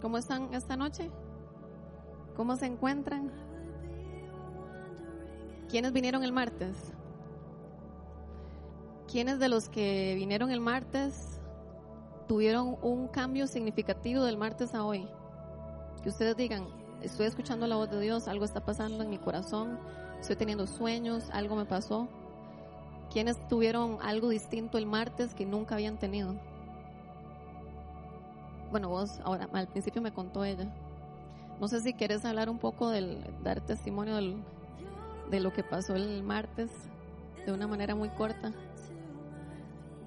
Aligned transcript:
¿Cómo 0.00 0.16
están 0.16 0.54
esta 0.54 0.76
noche? 0.76 1.10
¿Cómo 2.34 2.56
se 2.56 2.64
encuentran? 2.64 3.30
¿Quiénes 5.68 5.92
vinieron 5.92 6.24
el 6.24 6.32
martes? 6.32 6.94
¿Quiénes 9.10 9.38
de 9.38 9.50
los 9.50 9.68
que 9.68 10.14
vinieron 10.14 10.50
el 10.50 10.60
martes 10.60 11.38
tuvieron 12.28 12.78
un 12.80 13.08
cambio 13.08 13.46
significativo 13.46 14.22
del 14.22 14.38
martes 14.38 14.74
a 14.74 14.84
hoy? 14.84 15.06
Que 16.02 16.08
ustedes 16.08 16.34
digan, 16.34 16.66
estoy 17.02 17.26
escuchando 17.26 17.66
la 17.66 17.76
voz 17.76 17.90
de 17.90 18.00
Dios, 18.00 18.26
algo 18.26 18.46
está 18.46 18.64
pasando 18.64 19.04
en 19.04 19.10
mi 19.10 19.18
corazón, 19.18 19.78
estoy 20.18 20.36
teniendo 20.36 20.66
sueños, 20.66 21.28
algo 21.30 21.56
me 21.56 21.66
pasó. 21.66 22.08
¿Quiénes 23.12 23.36
tuvieron 23.48 23.98
algo 24.00 24.30
distinto 24.30 24.78
el 24.78 24.86
martes 24.86 25.34
que 25.34 25.44
nunca 25.44 25.74
habían 25.74 25.98
tenido? 25.98 26.36
Bueno, 28.70 28.88
vos 28.88 29.20
ahora, 29.24 29.48
al 29.52 29.68
principio 29.68 30.00
me 30.00 30.12
contó 30.12 30.44
ella. 30.44 30.72
No 31.60 31.68
sé 31.68 31.80
si 31.80 31.92
quieres 31.92 32.24
hablar 32.24 32.48
un 32.48 32.58
poco 32.58 32.88
del, 32.88 33.24
dar 33.42 33.60
testimonio 33.60 34.14
del, 34.16 34.36
de 35.30 35.40
lo 35.40 35.52
que 35.52 35.62
pasó 35.62 35.94
el 35.94 36.22
martes 36.22 36.70
de 37.44 37.52
una 37.52 37.66
manera 37.66 37.94
muy 37.94 38.08
corta. 38.10 38.52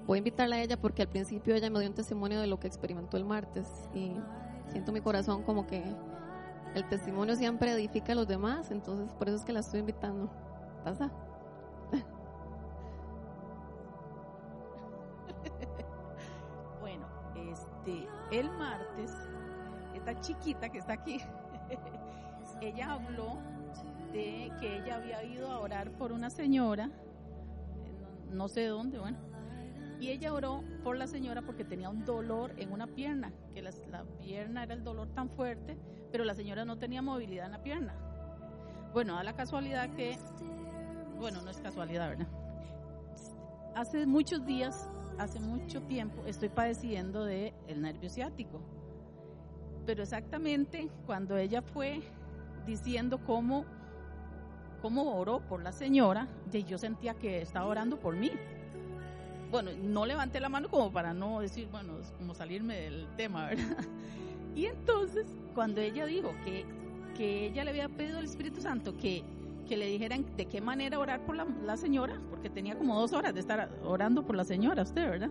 Voy 0.06 0.16
a 0.16 0.18
invitarla 0.18 0.56
a 0.56 0.62
ella 0.62 0.76
porque 0.76 1.02
al 1.02 1.08
principio 1.08 1.54
ella 1.54 1.70
me 1.70 1.78
dio 1.80 1.88
un 1.88 1.94
testimonio 1.94 2.40
de 2.40 2.46
lo 2.46 2.58
que 2.58 2.66
experimentó 2.66 3.16
el 3.16 3.24
martes 3.24 3.66
y 3.94 4.12
siento 4.68 4.92
mi 4.92 5.00
corazón 5.00 5.42
como 5.42 5.66
que 5.66 5.82
el 6.74 6.88
testimonio 6.88 7.36
siempre 7.36 7.72
edifica 7.72 8.12
a 8.12 8.16
los 8.16 8.26
demás, 8.26 8.70
entonces 8.70 9.12
por 9.14 9.28
eso 9.28 9.38
es 9.38 9.44
que 9.44 9.52
la 9.52 9.60
estoy 9.60 9.80
invitando. 9.80 10.28
¿Pasa? 10.82 11.10
El 18.40 18.50
martes, 18.50 19.12
esta 19.94 20.20
chiquita 20.20 20.68
que 20.68 20.78
está 20.78 20.94
aquí, 20.94 21.20
ella 22.60 22.92
habló 22.92 23.38
de 24.12 24.52
que 24.60 24.78
ella 24.78 24.96
había 24.96 25.22
ido 25.24 25.50
a 25.50 25.60
orar 25.60 25.90
por 25.92 26.12
una 26.12 26.30
señora, 26.30 26.90
no, 28.30 28.48
sé 28.48 28.66
dónde, 28.66 28.98
bueno, 28.98 29.18
y 30.00 30.08
ella 30.08 30.32
oró 30.32 30.62
por 30.82 30.96
la 30.96 31.06
señora 31.06 31.42
porque 31.42 31.64
tenía 31.64 31.88
un 31.88 32.04
dolor 32.04 32.52
en 32.56 32.72
una 32.72 32.86
pierna, 32.86 33.32
que 33.54 33.62
la, 33.62 33.70
la 33.90 34.04
pierna 34.18 34.64
era 34.64 34.74
el 34.74 34.84
dolor 34.84 35.08
tan 35.14 35.30
fuerte, 35.30 35.78
pero 36.10 36.24
la 36.24 36.34
señora 36.34 36.64
no 36.64 36.76
tenía 36.78 37.02
movilidad 37.02 37.46
en 37.46 37.52
la 37.52 37.62
pierna. 37.62 37.94
Bueno, 38.92 39.14
da 39.14 39.24
la 39.24 39.34
casualidad 39.34 39.90
que, 39.94 40.16
bueno, 41.18 41.40
no 41.42 41.50
es 41.50 41.60
casualidad, 41.60 42.10
¿verdad? 42.10 42.28
Hace 43.74 44.06
muchos 44.06 44.44
días, 44.46 44.88
hace 45.18 45.40
mucho 45.40 45.82
tiempo, 45.82 46.22
estoy 46.26 46.48
padeciendo 46.48 47.24
de 47.24 47.52
el 47.68 47.82
nervio 47.82 48.10
ciático. 48.10 48.60
Pero 49.86 50.02
exactamente 50.02 50.88
cuando 51.06 51.36
ella 51.36 51.62
fue 51.62 52.02
diciendo 52.66 53.18
cómo, 53.24 53.64
cómo 54.80 55.16
oró 55.16 55.40
por 55.40 55.62
la 55.62 55.72
señora, 55.72 56.28
yo 56.66 56.78
sentía 56.78 57.14
que 57.14 57.42
estaba 57.42 57.66
orando 57.66 57.98
por 57.98 58.16
mí. 58.16 58.32
Bueno, 59.50 59.70
no 59.82 60.06
levanté 60.06 60.40
la 60.40 60.48
mano 60.48 60.68
como 60.68 60.90
para 60.90 61.12
no 61.12 61.40
decir, 61.40 61.68
bueno, 61.70 61.98
es 62.00 62.10
como 62.12 62.34
salirme 62.34 62.76
del 62.76 63.06
tema, 63.16 63.46
¿verdad? 63.46 63.78
Y 64.56 64.66
entonces, 64.66 65.26
cuando 65.52 65.80
ella 65.80 66.06
dijo 66.06 66.32
que, 66.44 66.64
que 67.16 67.46
ella 67.46 67.64
le 67.64 67.70
había 67.70 67.88
pedido 67.88 68.18
al 68.18 68.24
Espíritu 68.24 68.60
Santo 68.60 68.96
que, 68.96 69.24
que 69.64 69.76
le 69.76 69.86
dijeran 69.86 70.24
de 70.36 70.46
qué 70.46 70.60
manera 70.60 70.98
orar 70.98 71.24
por 71.24 71.36
la, 71.36 71.44
la 71.44 71.76
señora, 71.76 72.20
porque 72.30 72.50
tenía 72.50 72.76
como 72.76 72.98
dos 72.98 73.12
horas 73.12 73.34
de 73.34 73.40
estar 73.40 73.70
orando 73.84 74.24
por 74.24 74.36
la 74.36 74.44
señora, 74.44 74.82
usted, 74.82 75.08
¿verdad? 75.08 75.30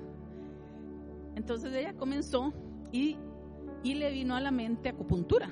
Entonces 1.36 1.74
ella 1.74 1.94
comenzó 1.94 2.54
y, 2.92 3.18
y 3.84 3.96
le 3.96 4.12
vino 4.12 4.36
a 4.36 4.42
la 4.42 4.52
mente 4.52 4.90
acupuntura. 4.90 5.50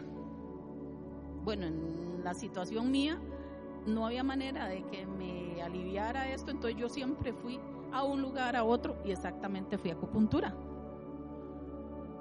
Bueno, 1.44 1.66
en 1.66 2.24
la 2.24 2.34
situación 2.34 2.92
mía 2.92 3.20
no 3.86 4.06
había 4.06 4.24
manera 4.24 4.68
de 4.68 4.84
que 4.84 5.06
me 5.06 5.62
aliviara 5.62 6.32
esto, 6.32 6.52
entonces 6.52 6.80
yo 6.80 6.88
siempre 6.88 7.34
fui 7.34 7.60
a 7.92 8.04
un 8.04 8.22
lugar, 8.22 8.56
a 8.56 8.64
otro, 8.64 9.02
y 9.04 9.12
exactamente 9.12 9.78
fui 9.78 9.90
a 9.90 9.94
acupuntura. 9.94 10.56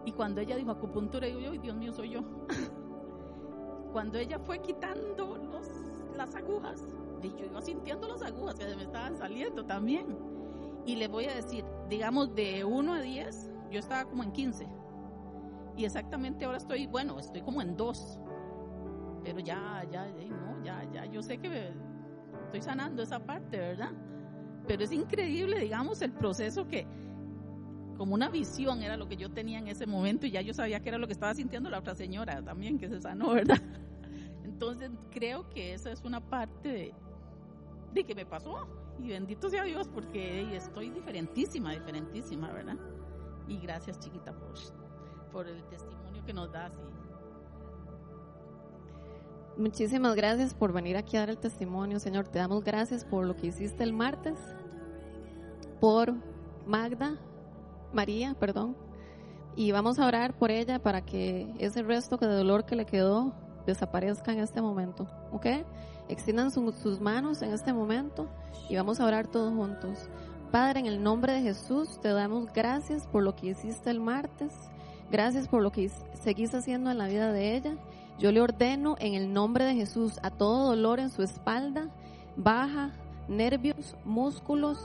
Y 0.06 0.12
cuando 0.12 0.40
ella 0.40 0.56
dijo 0.56 0.70
acupuntura, 0.70 1.26
digo 1.26 1.40
yo, 1.40 1.50
"Ay, 1.52 1.58
Dios 1.58 1.76
mío, 1.76 1.92
soy 1.92 2.10
yo. 2.10 2.22
cuando 3.92 4.18
ella 4.18 4.38
fue 4.38 4.60
quitando 4.60 5.36
los, 5.36 5.68
las 6.20 6.34
agujas, 6.34 6.84
y 7.22 7.28
yo 7.31 7.47
iba 7.47 7.60
sintiendo 7.62 8.06
las 8.08 8.22
agujas 8.22 8.54
que 8.56 8.66
me 8.76 8.82
estaban 8.82 9.16
saliendo 9.16 9.64
también. 9.64 10.19
Y 10.84 10.97
le 10.97 11.08
voy 11.08 11.26
a 11.26 11.34
decir, 11.34 11.64
digamos, 11.88 12.34
de 12.34 12.64
1 12.64 12.94
a 12.94 13.00
10, 13.00 13.50
yo 13.70 13.78
estaba 13.81 14.04
como 14.04 14.22
en 14.22 14.32
15. 14.32 14.66
Y 15.76 15.84
exactamente 15.84 16.44
ahora 16.44 16.59
estoy, 16.59 16.86
bueno, 16.86 17.19
estoy 17.19 17.41
como 17.42 17.62
en 17.62 17.76
2. 17.76 18.19
Pero 19.25 19.38
ya, 19.41 19.86
ya, 19.91 20.06
no, 20.06 20.62
ya, 20.64 20.86
ya, 20.92 21.04
yo 21.06 21.22
sé 21.22 21.38
que 21.38 21.48
me- 21.48 21.72
estoy 22.44 22.60
sanando 22.62 23.03
esa 23.03 23.19
parte, 23.19 23.59
¿verdad? 23.59 23.92
Pero 24.66 24.84
es 24.84 24.92
increíble, 24.92 25.59
digamos, 25.59 26.03
el 26.03 26.12
proceso 26.12 26.66
que, 26.66 26.86
como 27.97 28.14
una 28.14 28.28
visión 28.30 28.82
era 28.82 28.97
lo 28.97 29.09
que 29.09 29.16
yo 29.16 29.30
tenía 29.30 29.59
en 29.59 29.69
ese 29.69 29.86
momento 29.86 30.26
y 30.26 30.30
ya 30.30 30.41
yo 30.41 30.54
sabía 30.54 30.80
que 30.80 30.88
era 30.88 30.98
lo 30.98 31.06
que 31.06 31.12
estaba 31.12 31.34
sintiendo 31.34 31.69
la 31.70 31.78
otra 31.78 31.94
señora 31.94 32.42
también, 32.42 32.78
que 32.78 32.88
se 32.88 33.00
sanó, 33.00 33.32
¿verdad? 33.34 33.60
Entonces 34.60 34.91
creo 35.10 35.48
que 35.48 35.72
esa 35.72 35.91
es 35.91 36.04
una 36.04 36.21
parte 36.21 36.69
de, 36.69 36.94
de 37.94 38.04
que 38.04 38.15
me 38.15 38.26
pasó 38.26 38.69
y 38.98 39.09
bendito 39.09 39.48
sea 39.48 39.65
Dios 39.65 39.88
porque 39.88 40.54
estoy 40.54 40.91
diferentísima, 40.91 41.72
diferentísima, 41.72 42.53
¿verdad? 42.53 42.76
Y 43.48 43.56
gracias 43.56 43.98
chiquita 43.98 44.34
por, 44.34 44.53
por 45.32 45.48
el 45.48 45.65
testimonio 45.65 46.22
que 46.26 46.34
nos 46.34 46.53
das. 46.53 46.72
Muchísimas 49.56 50.15
gracias 50.15 50.53
por 50.53 50.75
venir 50.75 50.98
aquí 50.98 51.16
a 51.16 51.21
dar 51.21 51.31
el 51.31 51.38
testimonio, 51.38 51.98
Señor. 51.98 52.28
Te 52.28 52.38
damos 52.38 52.62
gracias 52.62 53.06
por 53.06 53.25
lo 53.25 53.37
que 53.37 53.47
hiciste 53.47 53.82
el 53.82 53.94
martes, 53.94 54.38
por 55.81 56.12
Magda, 56.66 57.19
María, 57.94 58.34
perdón. 58.34 58.77
Y 59.56 59.72
vamos 59.72 59.98
a 59.98 60.06
orar 60.06 60.37
por 60.37 60.50
ella 60.50 60.82
para 60.82 61.00
que 61.00 61.50
ese 61.59 61.82
resto 61.82 62.19
de 62.19 62.27
dolor 62.27 62.66
que 62.66 62.77
le 62.77 62.84
quedó 62.84 63.32
desaparezca 63.66 64.32
en 64.32 64.41
este 64.41 64.60
momento. 64.62 65.06
¿Ok? 65.32 65.47
Extiendan 66.09 66.50
su- 66.50 66.72
sus 66.72 67.00
manos 67.00 67.43
en 67.43 67.53
este 67.53 67.72
momento 67.72 68.26
y 68.69 68.76
vamos 68.76 69.00
a 69.00 69.04
orar 69.06 69.26
todos 69.28 69.54
juntos. 69.54 70.09
Padre, 70.50 70.81
en 70.81 70.87
el 70.87 71.03
nombre 71.03 71.32
de 71.32 71.43
Jesús, 71.43 72.00
te 72.00 72.09
damos 72.09 72.53
gracias 72.53 73.06
por 73.06 73.22
lo 73.22 73.37
que 73.37 73.48
hiciste 73.48 73.91
el 73.91 74.00
martes. 74.00 74.53
Gracias 75.10 75.47
por 75.48 75.62
lo 75.62 75.71
que 75.72 75.91
seguís 76.22 76.54
haciendo 76.54 76.91
en 76.91 76.98
la 76.98 77.06
vida 77.06 77.32
de 77.32 77.56
ella. 77.56 77.76
Yo 78.19 78.32
le 78.32 78.41
ordeno 78.41 78.97
en 78.98 79.15
el 79.15 79.32
nombre 79.32 79.65
de 79.65 79.75
Jesús 79.75 80.19
a 80.22 80.31
todo 80.31 80.69
dolor 80.69 81.00
en 81.00 81.10
su 81.10 81.22
espalda, 81.22 81.88
baja, 82.37 82.92
nervios, 83.28 83.97
músculos, 84.04 84.78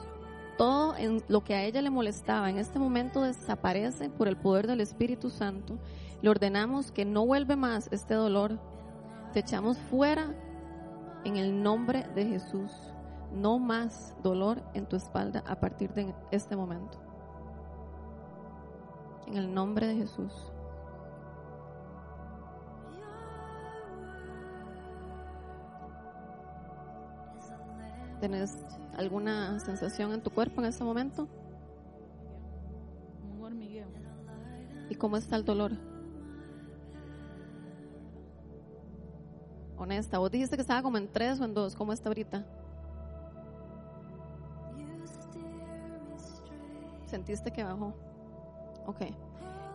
todo 0.58 0.96
lo 1.28 1.44
que 1.44 1.54
a 1.56 1.64
ella 1.64 1.82
le 1.82 1.90
molestaba 1.90 2.50
en 2.50 2.58
este 2.58 2.80
momento 2.80 3.22
desaparece 3.22 4.10
por 4.10 4.28
el 4.28 4.38
poder 4.38 4.68
del 4.68 4.82
Espíritu 4.82 5.30
Santo. 5.30 5.78
Le 6.26 6.32
ordenamos 6.32 6.92
que 6.92 7.06
no 7.06 7.24
vuelve 7.24 7.56
más 7.56 7.88
este 7.92 8.16
dolor. 8.16 8.58
Te 9.32 9.42
echamos 9.42 9.78
fuera 9.78 10.34
en 11.24 11.36
el 11.38 11.62
nombre 11.62 12.08
de 12.16 12.26
Jesús. 12.26 12.72
No 13.32 13.60
más 13.60 14.16
dolor 14.24 14.64
en 14.74 14.88
tu 14.88 14.96
espalda 14.96 15.44
a 15.46 15.60
partir 15.60 15.94
de 15.94 16.16
este 16.32 16.56
momento. 16.56 16.98
En 19.28 19.38
el 19.38 19.54
nombre 19.54 19.86
de 19.86 19.98
Jesús. 19.98 20.34
¿Tienes 28.20 28.66
alguna 28.98 29.60
sensación 29.60 30.12
en 30.12 30.24
tu 30.24 30.32
cuerpo 30.32 30.60
en 30.60 30.70
este 30.70 30.84
momento? 30.84 31.28
un 33.32 33.44
hormigueo. 33.44 33.86
¿Y 34.90 34.96
cómo 34.96 35.18
está 35.18 35.36
el 35.36 35.46
dolor? 35.46 35.94
Honesta, 39.78 40.20
vos 40.20 40.32
dijiste 40.32 40.56
que 40.56 40.62
estaba 40.62 40.82
como 40.82 40.98
en 40.98 41.12
tres 41.12 41.40
o 41.40 41.46
en 41.46 41.54
dos. 41.54 41.76
¿Cómo 41.76 41.92
está 41.94 42.10
ahorita? 42.10 42.46
¿Sentiste 47.06 47.52
que 47.52 47.64
bajó? 47.64 47.94
Ok. 48.88 49.02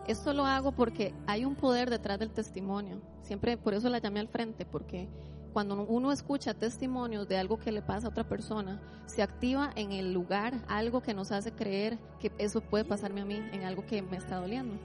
Esto 0.07 0.33
lo 0.33 0.45
hago 0.45 0.71
porque 0.71 1.13
hay 1.27 1.45
un 1.45 1.55
poder 1.55 1.89
detrás 1.89 2.19
del 2.19 2.31
testimonio. 2.31 3.01
Siempre 3.21 3.57
por 3.57 3.73
eso 3.73 3.89
la 3.89 3.99
llamé 3.99 4.19
al 4.19 4.27
frente, 4.27 4.65
porque 4.65 5.07
cuando 5.53 5.83
uno 5.83 6.11
escucha 6.11 6.53
testimonios 6.53 7.27
de 7.27 7.37
algo 7.37 7.59
que 7.59 7.71
le 7.71 7.81
pasa 7.81 8.07
a 8.07 8.09
otra 8.09 8.23
persona, 8.23 8.81
se 9.05 9.21
activa 9.21 9.71
en 9.75 9.91
el 9.91 10.13
lugar 10.13 10.53
algo 10.67 11.01
que 11.01 11.13
nos 11.13 11.31
hace 11.31 11.51
creer 11.51 11.99
que 12.19 12.31
eso 12.39 12.61
puede 12.61 12.85
pasarme 12.85 13.21
a 13.21 13.25
mí, 13.25 13.35
en 13.51 13.63
algo 13.63 13.85
que 13.85 14.01
me 14.01 14.17
está 14.17 14.37
doliendo. 14.37 14.75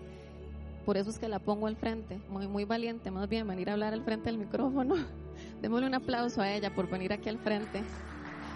Por 0.86 0.96
eso 0.96 1.10
es 1.10 1.18
que 1.18 1.28
la 1.28 1.40
pongo 1.40 1.66
al 1.66 1.76
frente, 1.76 2.18
muy, 2.30 2.46
muy 2.48 2.64
valiente, 2.64 3.10
más 3.10 3.28
bien 3.28 3.46
venir 3.46 3.68
a 3.68 3.72
hablar 3.74 3.92
al 3.92 4.02
frente 4.04 4.26
del 4.30 4.38
micrófono. 4.38 4.94
Démosle 5.60 5.88
un 5.88 5.94
aplauso 5.94 6.40
a 6.40 6.50
ella 6.50 6.74
por 6.74 6.88
venir 6.88 7.12
aquí 7.12 7.28
al 7.28 7.38
frente. 7.38 7.82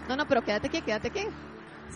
No, 0.07 0.15
no, 0.15 0.25
pero 0.27 0.41
quédate 0.41 0.67
aquí, 0.67 0.81
quédate 0.81 1.09
aquí. 1.09 1.21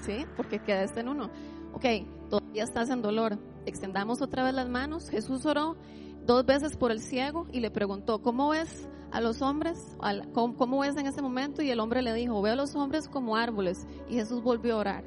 Sí, 0.03 0.25
porque 0.35 0.59
quedaste 0.59 0.99
en 0.99 1.07
uno. 1.09 1.29
Ok, 1.73 1.85
todavía 2.29 2.63
estás 2.65 2.89
en 2.89 3.01
dolor. 3.01 3.39
Extendamos 3.65 4.21
otra 4.21 4.43
vez 4.43 4.53
las 4.53 4.69
manos. 4.69 5.09
Jesús 5.09 5.45
oró 5.45 5.77
dos 6.25 6.45
veces 6.45 6.75
por 6.75 6.91
el 6.91 6.99
ciego 6.99 7.47
y 7.51 7.61
le 7.61 7.71
preguntó, 7.71 8.21
¿cómo 8.21 8.49
ves 8.49 8.89
a 9.11 9.21
los 9.21 9.41
hombres? 9.41 9.95
Al- 10.01 10.29
¿Cómo, 10.33 10.55
cómo 10.57 10.79
ves 10.79 10.97
en 10.97 11.07
ese 11.07 11.21
momento? 11.21 11.61
Y 11.61 11.71
el 11.71 11.79
hombre 11.79 12.01
le 12.01 12.13
dijo, 12.13 12.41
veo 12.41 12.53
a 12.53 12.57
los 12.57 12.75
hombres 12.75 13.07
como 13.07 13.37
árboles. 13.37 13.87
Y 14.09 14.15
Jesús 14.15 14.43
volvió 14.43 14.75
a 14.75 14.79
orar. 14.79 15.03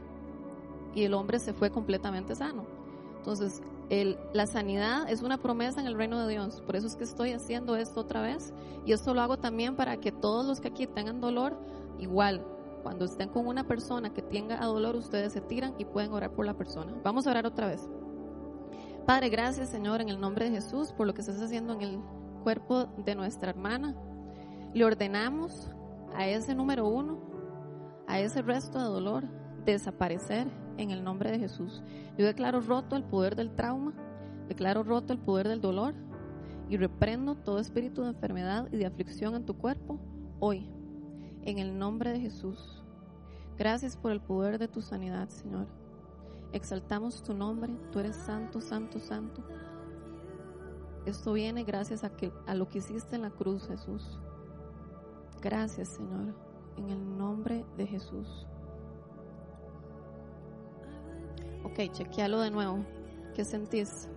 Y 0.95 1.05
el 1.05 1.13
hombre 1.13 1.39
se 1.39 1.53
fue 1.53 1.71
completamente 1.71 2.35
sano. 2.35 2.67
Entonces, 3.19 3.61
la 3.91 4.47
sanidad 4.47 5.09
es 5.09 5.23
una 5.23 5.39
promesa 5.39 5.81
en 5.81 5.87
el 5.87 5.97
reino 5.97 6.21
de 6.27 6.33
Dios. 6.33 6.61
Por 6.61 6.77
eso 6.77 6.87
es 6.87 6.97
que 6.97 7.05
estoy 7.05 7.33
haciendo 7.33 7.77
esto 7.77 8.01
otra 8.01 8.21
vez. 8.21 8.53
Y 8.85 8.93
esto 8.93 9.15
lo 9.15 9.23
hago 9.23 9.39
también 9.39 9.77
para 9.77 9.97
que 9.99 10.13
todos 10.13 10.47
los 10.47 10.61
que 10.61 10.69
aquí 10.69 10.87
tengan 10.87 11.21
dolor, 11.21 11.59
igual, 11.99 12.45
cuando 12.83 13.05
estén 13.05 13.29
con 13.29 13.47
una 13.47 13.67
persona 13.67 14.13
que 14.13 14.23
tenga 14.23 14.65
dolor, 14.65 14.97
ustedes 14.97 15.33
se 15.33 15.41
tiran 15.41 15.75
y 15.79 15.85
pueden 15.85 16.13
orar 16.13 16.33
por 16.33 16.47
la 16.47 16.55
persona. 16.55 16.95
Vamos 17.03 17.27
a 17.27 17.31
orar 17.31 17.47
otra 17.47 17.67
vez. 17.67 17.89
Padre, 19.07 19.31
gracias 19.31 19.71
Señor 19.71 20.03
en 20.03 20.11
el 20.11 20.21
nombre 20.21 20.45
de 20.45 20.57
Jesús 20.57 20.93
por 20.93 21.07
lo 21.07 21.15
que 21.15 21.23
estás 21.23 21.41
haciendo 21.41 21.73
en 21.73 21.81
el 21.81 21.99
cuerpo 22.43 22.87
de 22.99 23.15
nuestra 23.15 23.51
hermana. 23.51 23.95
Le 24.75 24.85
ordenamos 24.85 25.71
a 26.15 26.27
ese 26.29 26.55
número 26.55 26.87
uno, 26.87 27.19
a 28.07 28.21
ese 28.21 28.43
resto 28.43 28.79
de 28.79 28.85
dolor, 28.85 29.25
desaparecer 29.65 30.47
en 30.79 30.91
el 30.91 31.05
nombre 31.05 31.31
de 31.31 31.39
Jesús. 31.39 31.83
Yo 32.17 32.25
declaro 32.25 32.61
roto 32.61 32.97
el 32.97 33.05
poder 33.05 33.37
del 33.37 33.55
trauma, 33.55 33.93
declaro 34.49 34.83
roto 34.83 35.13
el 35.13 35.19
poder 35.19 35.49
del 35.49 35.61
dolor 35.61 35.95
y 36.71 36.77
reprendo 36.77 37.35
todo 37.35 37.59
espíritu 37.59 38.03
de 38.03 38.09
enfermedad 38.09 38.69
y 38.73 38.77
de 38.77 38.87
aflicción 38.87 39.35
en 39.35 39.45
tu 39.45 39.57
cuerpo 39.57 39.99
hoy, 40.41 40.71
en 41.43 41.59
el 41.59 41.79
nombre 41.79 42.13
de 42.13 42.21
Jesús. 42.21 42.83
Gracias 43.59 43.97
por 43.97 44.13
el 44.13 44.21
poder 44.21 44.59
de 44.59 44.69
tu 44.69 44.81
sanidad, 44.81 45.29
Señor. 45.29 45.67
Exaltamos 46.53 47.23
tu 47.23 47.35
nombre, 47.35 47.77
tú 47.93 47.99
eres 47.99 48.17
santo, 48.17 48.61
santo, 48.61 49.01
santo. 49.01 49.43
Esto 51.05 51.33
viene 51.33 51.65
gracias 51.65 52.05
a, 52.05 52.11
que, 52.11 52.33
a 52.47 52.55
lo 52.55 52.69
que 52.69 52.79
hiciste 52.79 53.17
en 53.17 53.23
la 53.23 53.31
cruz, 53.31 53.67
Jesús. 53.67 54.19
Gracias, 55.41 55.89
Señor, 55.89 56.35
en 56.77 56.91
el 56.91 57.19
nombre 57.19 57.65
de 57.77 57.87
Jesús. 57.87 58.47
Ok, 61.71 61.93
chequealo 61.93 62.41
de 62.41 62.51
nuevo. 62.51 62.85
¿Qué 63.35 63.45
sentís? 63.45 64.09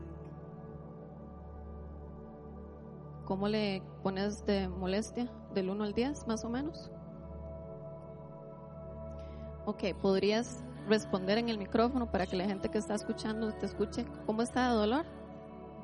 ¿Cómo 3.26 3.48
le 3.48 3.82
pones 4.04 4.46
de 4.46 4.68
molestia? 4.68 5.28
¿Del 5.54 5.70
1 5.70 5.84
al 5.84 5.94
10, 5.94 6.28
más 6.28 6.44
o 6.44 6.50
menos? 6.50 6.90
Ok, 9.66 9.84
¿podrías 10.02 10.64
responder 10.88 11.38
en 11.38 11.50
el 11.50 11.58
micrófono 11.58 12.10
para 12.12 12.26
que 12.26 12.36
la 12.36 12.46
gente 12.46 12.70
que 12.70 12.78
está 12.78 12.96
escuchando 12.96 13.54
te 13.54 13.66
escuche? 13.68 14.06
¿Cómo 14.26 14.42
está 14.42 14.70
de 14.72 14.76
dolor? 14.76 15.06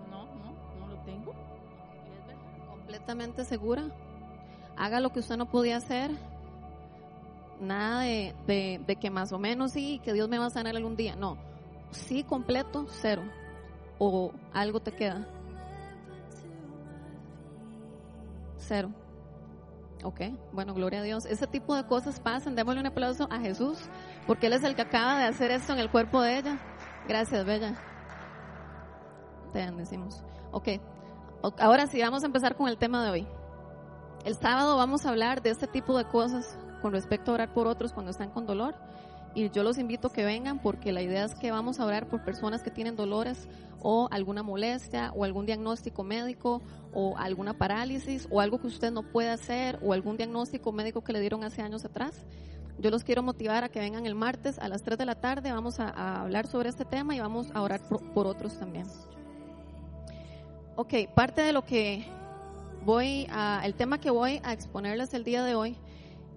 No, 0.10 0.26
no, 0.26 0.54
no 0.80 0.88
lo 0.94 1.00
tengo. 1.04 1.34
completamente 2.70 3.46
segura. 3.46 3.84
Haga 4.76 5.00
lo 5.00 5.12
que 5.12 5.20
usted 5.20 5.38
no 5.38 5.46
podía 5.46 5.78
hacer. 5.78 6.12
Nada 7.60 8.02
de, 8.02 8.36
de- 8.46 8.82
de 8.86 8.96
que 8.98 9.10
más 9.10 9.32
o 9.32 9.40
menos 9.40 9.72
sí, 9.72 10.00
que 10.04 10.14
Dios 10.14 10.28
me 10.30 10.38
va 10.38 10.46
a 10.48 10.50
sanar 10.50 10.76
algún 10.76 10.96
día. 10.96 11.16
No, 11.16 11.38
sí 11.92 12.24
completo, 12.24 12.86
cero. 12.90 13.24
O 14.00 14.32
algo 14.54 14.80
te 14.80 14.92
queda. 14.92 15.28
Cero. 18.58 18.92
Ok, 20.04 20.22
bueno, 20.52 20.74
gloria 20.74 21.00
a 21.00 21.04
Dios. 21.04 21.26
Ese 21.26 21.48
tipo 21.48 21.76
de 21.76 21.86
cosas 21.86 22.20
pasan. 22.20 22.56
Démosle 22.56 22.82
un 22.82 22.88
aplauso 22.88 23.28
a 23.32 23.40
Jesús, 23.40 23.80
porque 24.28 24.48
Él 24.48 24.54
es 24.54 24.64
el 24.64 24.76
que 24.76 24.84
acaba 24.84 25.18
de 25.18 25.26
hacer 25.26 25.52
esto 25.52 25.74
en 25.74 25.80
el 25.80 25.90
cuerpo 25.90 26.22
de 26.22 26.38
ella. 26.38 26.60
Gracias, 27.08 27.46
Bella. 27.46 27.74
Te 29.54 29.60
bendecimos. 29.60 30.24
Ok, 30.52 30.70
Ahora 31.60 31.88
sí, 31.88 32.02
vamos 32.02 32.24
a 32.24 32.26
empezar 32.26 32.56
con 32.56 32.68
el 32.68 32.78
tema 32.78 33.04
de 33.04 33.12
hoy. 33.12 33.28
El 34.26 34.36
sábado 34.36 34.76
vamos 34.76 35.06
a 35.06 35.10
hablar 35.10 35.42
de 35.42 35.52
este 35.52 35.68
tipo 35.68 35.98
de 35.98 36.06
cosas 36.06 36.58
con 36.82 36.92
respecto 36.92 37.32
a 37.32 37.36
orar 37.36 37.54
por 37.54 37.68
otros 37.68 37.94
cuando 37.94 38.12
están 38.12 38.32
con 38.32 38.46
dolor. 38.46 38.76
Y 39.38 39.52
yo 39.52 39.62
los 39.62 39.78
invito 39.78 40.08
a 40.08 40.12
que 40.12 40.26
vengan 40.26 40.58
porque 40.58 40.92
la 40.92 41.04
idea 41.04 41.24
es 41.24 41.36
que 41.36 41.52
vamos 41.52 41.80
a 41.80 41.86
orar 41.86 42.08
por 42.08 42.24
personas 42.24 42.64
que 42.64 42.72
tienen 42.72 42.96
dolores 42.96 43.48
o 43.84 44.08
alguna 44.10 44.42
molestia 44.42 45.12
o 45.16 45.24
algún 45.26 45.46
diagnóstico 45.46 46.04
médico 46.04 46.64
o 46.92 47.16
alguna 47.20 47.54
parálisis 47.54 48.28
o 48.32 48.42
algo 48.42 48.60
que 48.60 48.66
usted 48.66 48.92
no 48.92 49.04
puede 49.04 49.30
hacer 49.30 49.78
o 49.84 49.94
algún 49.94 50.18
diagnóstico 50.18 50.72
médico 50.72 51.04
que 51.04 51.14
le 51.14 51.20
dieron 51.20 51.44
hace 51.44 51.62
años 51.62 51.86
atrás. 51.86 52.26
Yo 52.80 52.90
los 52.90 53.04
quiero 53.04 53.22
motivar 53.22 53.64
a 53.64 53.70
que 53.70 53.80
vengan 53.80 54.08
el 54.08 54.16
martes 54.16 54.58
a 54.58 54.70
las 54.70 54.82
3 54.82 54.98
de 54.98 55.06
la 55.06 55.14
tarde. 55.14 55.52
Vamos 55.52 55.80
a, 55.80 56.24
hablar 56.24 56.48
sobre 56.48 56.70
este 56.70 56.84
tema 56.84 57.16
y 57.16 57.20
vamos 57.20 57.52
a 57.54 57.62
orar 57.62 57.82
por- 57.88 58.02
por 58.14 58.26
otros 58.26 58.58
también. 58.58 58.88
Ok, 60.78 60.96
parte 61.14 61.44
de 61.44 61.54
lo 61.54 61.64
que 61.64 62.08
voy 62.84 63.28
a, 63.30 63.62
el 63.66 63.76
tema 63.76 64.00
que 64.00 64.10
voy 64.10 64.42
a 64.44 64.52
exponerles 64.52 65.14
el 65.14 65.24
día 65.24 65.44
de 65.44 65.54
hoy 65.54 65.78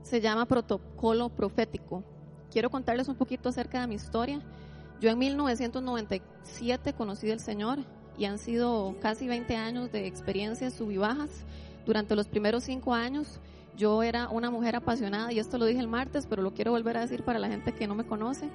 se 0.03 0.21
llama 0.21 0.45
protocolo 0.45 1.31
profético. 1.31 2.05
Quiero 2.51 2.71
contarles 2.71 3.09
un 3.09 3.15
poquito 3.15 3.49
acerca 3.49 3.81
de 3.81 3.87
mi 3.87 3.95
historia. 3.95 4.41
Yo 5.01 5.11
en 5.11 5.19
1997 5.19 6.93
conocí 6.95 7.31
al 7.31 7.41
Señor 7.41 7.79
y 8.19 8.25
han 8.25 8.39
sido 8.39 8.97
casi 9.01 9.29
20 9.29 9.57
años 9.57 9.93
de 9.93 10.07
experiencias 10.07 10.75
sub 10.75 10.91
y 10.91 10.97
bajas. 10.97 11.31
Durante 11.87 12.17
los 12.17 12.29
primeros 12.29 12.65
cinco 12.65 12.93
años 12.93 13.41
yo 13.77 14.03
era 14.03 14.29
una 14.29 14.51
mujer 14.51 14.77
apasionada 14.77 15.33
y 15.33 15.39
esto 15.39 15.59
lo 15.59 15.65
dije 15.65 15.81
el 15.81 15.89
martes, 15.89 16.27
pero 16.27 16.43
lo 16.43 16.53
quiero 16.53 16.73
volver 16.73 16.97
a 16.97 17.01
decir 17.01 17.23
para 17.23 17.39
la 17.39 17.49
gente 17.49 17.73
que 17.73 17.87
no 17.87 17.95
me 17.95 18.05
conoce. 18.05 18.51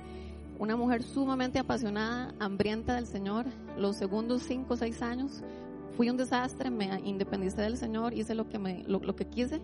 Una 0.59 0.75
mujer 0.75 1.01
sumamente 1.01 1.57
apasionada, 1.57 2.33
hambrienta 2.39 2.95
del 2.95 3.07
Señor. 3.07 3.45
Los 3.77 3.95
segundos 3.95 4.43
cinco 4.43 4.75
o 4.75 4.77
seis 4.77 5.01
años 5.01 5.41
fui 5.95 6.09
un 6.09 6.17
desastre, 6.17 6.69
me 6.69 6.99
independicé 7.03 7.61
del 7.61 7.77
Señor, 7.77 8.13
hice 8.13 8.35
lo 8.35 8.49
que, 8.49 8.59
me, 8.59 8.83
lo, 8.83 8.99
lo 8.99 9.15
que 9.15 9.25
quise. 9.25 9.61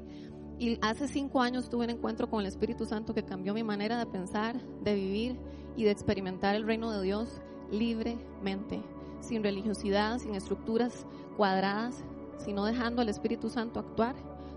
Y 0.61 0.77
hace 0.83 1.07
cinco 1.07 1.41
años 1.41 1.69
tuve 1.71 1.85
un 1.85 1.89
encuentro 1.89 2.29
con 2.29 2.41
el 2.41 2.45
Espíritu 2.45 2.85
Santo 2.85 3.15
que 3.15 3.25
cambió 3.25 3.51
mi 3.55 3.63
manera 3.63 3.97
de 3.97 4.05
pensar, 4.05 4.61
de 4.83 4.93
vivir 4.93 5.39
y 5.75 5.85
de 5.85 5.89
experimentar 5.89 6.53
el 6.53 6.67
reino 6.67 6.91
de 6.91 7.01
Dios 7.01 7.41
libremente, 7.71 8.83
sin 9.21 9.41
religiosidad, 9.41 10.19
sin 10.19 10.35
estructuras 10.35 11.07
cuadradas, 11.35 12.03
sino 12.37 12.63
dejando 12.63 13.01
al 13.01 13.09
Espíritu 13.09 13.49
Santo 13.49 13.79
actuar 13.79 14.13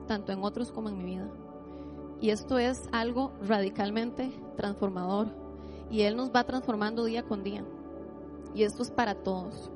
tanto 0.07 0.31
en 0.31 0.45
otros 0.45 0.71
como 0.73 0.91
en 0.91 0.99
mi 0.99 1.05
vida. 1.05 1.27
Y 2.21 2.29
esto 2.29 2.59
es 2.59 2.83
algo 2.93 3.33
radicalmente 3.41 4.31
transformador 4.59 5.29
y 5.91 6.03
Él 6.03 6.17
nos 6.17 6.31
va 6.31 6.45
transformando 6.45 7.07
día 7.07 7.23
con 7.23 7.43
día. 7.43 7.65
Y 8.55 8.65
esto 8.65 8.83
es 8.83 8.91
para 8.91 9.15
todos. 9.15 9.71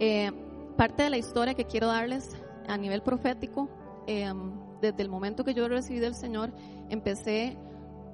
Eh, 0.00 0.32
parte 0.76 1.04
de 1.04 1.10
la 1.10 1.18
historia 1.18 1.54
que 1.54 1.66
quiero 1.66 1.86
darles 1.86 2.36
a 2.66 2.76
nivel 2.76 3.02
profético, 3.02 3.68
eh, 4.10 4.32
desde 4.80 5.02
el 5.02 5.08
momento 5.08 5.44
que 5.44 5.54
yo 5.54 5.68
recibí 5.68 6.00
del 6.00 6.16
Señor, 6.16 6.52
empecé 6.88 7.56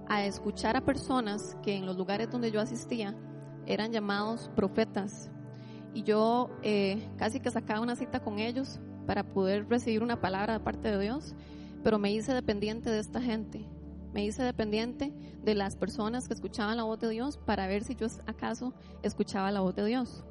a 0.08 0.26
escuchar 0.26 0.76
a 0.76 0.84
personas 0.84 1.56
que 1.62 1.74
en 1.74 1.86
los 1.86 1.96
lugares 1.96 2.30
donde 2.30 2.50
yo 2.50 2.60
asistía 2.60 3.14
eran 3.64 3.92
llamados 3.92 4.50
profetas. 4.54 5.30
Y 5.94 6.02
yo 6.02 6.50
eh, 6.62 7.08
casi 7.16 7.40
que 7.40 7.50
sacaba 7.50 7.80
una 7.80 7.96
cita 7.96 8.20
con 8.20 8.38
ellos 8.38 8.78
para 9.06 9.24
poder 9.24 9.70
recibir 9.70 10.02
una 10.02 10.20
palabra 10.20 10.52
de 10.52 10.60
parte 10.60 10.90
de 10.90 11.00
Dios, 11.00 11.34
pero 11.82 11.98
me 11.98 12.12
hice 12.12 12.34
dependiente 12.34 12.90
de 12.90 12.98
esta 12.98 13.22
gente. 13.22 13.66
Me 14.12 14.22
hice 14.22 14.42
dependiente 14.42 15.14
de 15.42 15.54
las 15.54 15.76
personas 15.76 16.28
que 16.28 16.34
escuchaban 16.34 16.76
la 16.76 16.82
voz 16.82 17.00
de 17.00 17.08
Dios 17.08 17.38
para 17.38 17.66
ver 17.66 17.84
si 17.84 17.94
yo 17.94 18.06
acaso 18.26 18.74
escuchaba 19.02 19.50
la 19.50 19.60
voz 19.60 19.74
de 19.74 19.86
Dios. 19.86 20.24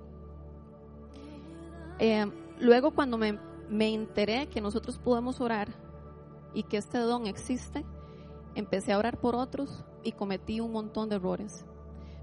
Eh, 1.98 2.32
luego 2.60 2.92
cuando 2.92 3.18
me, 3.18 3.40
me 3.70 3.94
enteré 3.94 4.48
que 4.48 4.62
nosotros 4.62 4.98
podemos 4.98 5.42
orar 5.42 5.70
y 6.54 6.64
que 6.64 6.78
este 6.78 6.98
don 6.98 7.28
existe, 7.28 7.86
empecé 8.56 8.94
a 8.94 8.98
orar 8.98 9.20
por 9.20 9.36
otros 9.36 9.84
y 10.04 10.14
cometí 10.14 10.60
un 10.60 10.72
montón 10.72 11.10
de 11.10 11.16
errores. 11.16 11.66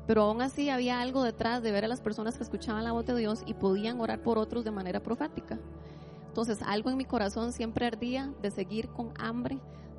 Pero 0.06 0.22
aún 0.22 0.42
así 0.42 0.68
había 0.68 1.00
algo 1.00 1.22
detrás 1.22 1.62
de 1.62 1.70
ver 1.70 1.84
a 1.84 1.88
las 1.88 2.00
personas 2.00 2.36
que 2.36 2.42
escuchaban 2.42 2.84
la 2.84 2.92
voz 2.92 3.06
de 3.06 3.16
Dios 3.16 3.42
y 3.46 3.54
podían 3.54 4.00
orar 4.00 4.22
por 4.22 4.38
otros 4.38 4.64
de 4.64 4.70
manera 4.70 5.00
profética. 5.00 5.58
Entonces 6.28 6.60
algo 6.62 6.90
en 6.90 6.96
mi 6.96 7.04
corazón 7.04 7.52
siempre 7.52 7.86
ardía 7.86 8.32
de 8.40 8.50
seguir 8.50 8.88
con 8.88 9.12
hambre 9.18 9.58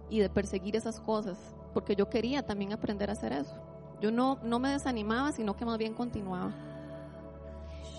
y 0.09 0.19
de 0.19 0.29
perseguir 0.29 0.75
esas 0.75 1.00
cosas, 1.00 1.38
porque 1.73 1.95
yo 1.95 2.09
quería 2.09 2.45
también 2.45 2.73
aprender 2.73 3.09
a 3.09 3.13
hacer 3.13 3.33
eso. 3.33 3.55
Yo 4.01 4.12
no, 4.12 4.39
no 4.43 4.59
me 4.59 4.69
desanimaba, 4.69 5.31
sino 5.31 5.55
que 5.55 5.65
más 5.65 5.77
bien 5.77 5.93
continuaba. 5.93 6.51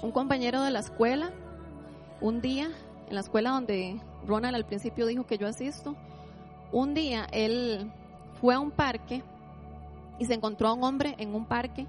Un 0.03 0.11
compañero 0.11 0.63
de 0.63 0.71
la 0.71 0.81
escuela, 0.81 1.31
un 2.21 2.41
día, 2.41 2.69
en 3.09 3.15
la 3.15 3.21
escuela 3.21 3.51
donde 3.51 4.01
Ronald 4.27 4.57
al 4.57 4.67
principio 4.67 5.07
dijo 5.07 5.27
que 5.27 5.39
yo 5.39 5.47
asisto, 5.47 5.97
un 6.73 6.95
día 6.95 7.27
él 7.33 7.93
fue 8.41 8.55
a 8.55 8.61
un 8.61 8.71
parque 8.71 9.23
y 10.19 10.27
se 10.27 10.35
encontró 10.35 10.69
a 10.69 10.73
un 10.75 10.85
hombre 10.85 11.15
en 11.19 11.35
un 11.35 11.47
parque 11.47 11.87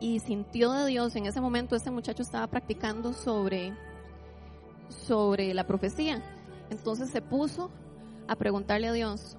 y 0.00 0.20
sintió 0.20 0.72
de 0.72 0.86
Dios. 0.86 1.14
En 1.16 1.26
ese 1.26 1.40
momento 1.40 1.76
ese 1.76 1.90
muchacho 1.90 2.22
estaba 2.22 2.46
practicando 2.46 3.12
sobre, 3.12 3.74
sobre 4.88 5.54
la 5.54 5.66
profecía. 5.66 6.22
Entonces 6.70 7.10
se 7.10 7.22
puso 7.22 7.70
a 8.26 8.36
preguntarle 8.36 8.88
a 8.88 8.92
Dios, 8.92 9.36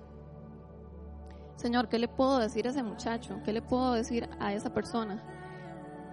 Señor, 1.55 1.87
¿qué 1.87 1.99
le 1.99 2.07
puedo 2.07 2.39
decir 2.39 2.67
a 2.67 2.71
ese 2.71 2.83
muchacho? 2.83 3.39
¿Qué 3.43 3.53
le 3.53 3.61
puedo 3.61 3.93
decir 3.93 4.29
a 4.39 4.53
esa 4.53 4.73
persona? 4.73 5.23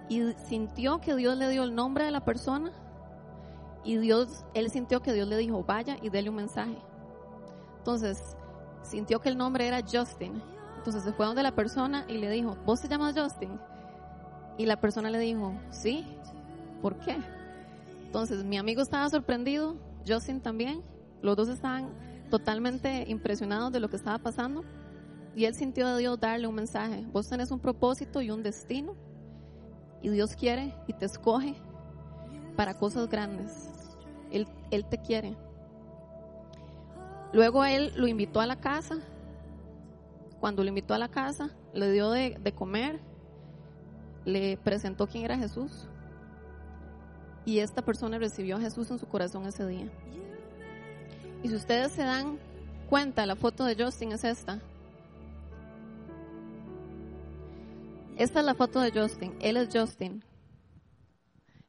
Y 0.09 0.33
sintió 0.47 0.99
que 0.99 1.15
Dios 1.15 1.37
le 1.37 1.49
dio 1.49 1.63
el 1.63 1.75
nombre 1.75 2.05
de 2.05 2.11
la 2.11 2.25
persona 2.25 2.71
Y 3.83 3.97
Dios, 3.97 4.45
él 4.53 4.69
sintió 4.69 5.01
que 5.01 5.13
Dios 5.13 5.27
le 5.27 5.37
dijo, 5.37 5.63
vaya 5.63 5.97
y 6.01 6.09
dele 6.09 6.29
un 6.29 6.35
mensaje. 6.35 6.77
Entonces, 7.79 8.37
sintió 8.83 9.19
que 9.19 9.29
el 9.29 9.37
nombre 9.37 9.67
era 9.67 9.81
Justin. 9.81 10.41
Entonces 10.77 11.03
se 11.03 11.13
fue 11.13 11.25
donde 11.25 11.43
la 11.43 11.55
persona 11.55 12.05
y 12.07 12.17
le 12.17 12.29
dijo, 12.29 12.57
¿vos 12.65 12.81
te 12.81 12.87
llamas 12.87 13.17
Justin? 13.17 13.59
Y 14.57 14.65
la 14.65 14.79
persona 14.79 15.09
le 15.09 15.19
dijo, 15.19 15.53
sí, 15.69 16.05
¿por 16.81 16.97
qué? 16.99 17.17
Entonces 18.05 18.43
mi 18.43 18.57
amigo 18.57 18.81
estaba 18.81 19.09
sorprendido, 19.09 19.75
Justin 20.07 20.41
también, 20.41 20.83
los 21.21 21.35
dos 21.35 21.49
estaban 21.49 21.89
totalmente 22.29 23.05
impresionados 23.09 23.71
de 23.71 23.79
lo 23.79 23.89
que 23.89 23.95
estaba 23.95 24.17
pasando 24.19 24.63
y 25.35 25.45
él 25.45 25.55
sintió 25.55 25.87
de 25.87 25.99
Dios 25.99 26.19
darle 26.19 26.47
un 26.47 26.55
mensaje, 26.55 27.05
vos 27.11 27.27
tenés 27.27 27.49
un 27.49 27.59
propósito 27.59 28.21
y 28.21 28.29
un 28.29 28.43
destino 28.43 28.95
y 30.01 30.09
Dios 30.09 30.35
quiere 30.35 30.75
y 30.87 30.93
te 30.93 31.05
escoge 31.05 31.55
para 32.55 32.77
cosas 32.77 33.09
grandes, 33.09 33.69
Él, 34.33 34.47
él 34.71 34.85
te 34.85 34.97
quiere. 34.97 35.37
Luego 37.31 37.63
él 37.63 37.93
lo 37.95 38.07
invitó 38.07 38.41
a 38.41 38.45
la 38.45 38.57
casa, 38.57 38.97
cuando 40.41 40.63
lo 40.63 40.69
invitó 40.69 40.93
a 40.93 40.97
la 40.97 41.07
casa, 41.07 41.51
le 41.73 41.89
dio 41.91 42.11
de, 42.11 42.37
de 42.41 42.51
comer, 42.51 42.99
le 44.25 44.57
presentó 44.57 45.07
quién 45.07 45.23
era 45.23 45.37
Jesús 45.37 45.87
y 47.45 47.59
esta 47.59 47.81
persona 47.81 48.17
recibió 48.17 48.57
a 48.57 48.61
Jesús 48.61 48.89
en 48.91 48.99
su 48.99 49.07
corazón 49.07 49.45
ese 49.45 49.65
día. 49.67 49.89
Y 51.41 51.49
si 51.49 51.55
ustedes 51.55 51.91
se 51.91 52.03
dan 52.03 52.39
cuenta, 52.89 53.25
la 53.25 53.35
foto 53.35 53.65
de 53.65 53.75
Justin 53.81 54.13
es 54.13 54.23
esta. 54.23 54.61
Esta 58.15 58.39
es 58.39 58.45
la 58.45 58.53
foto 58.53 58.79
de 58.79 58.91
Justin. 58.91 59.35
Él 59.41 59.57
es 59.57 59.69
Justin. 59.73 60.23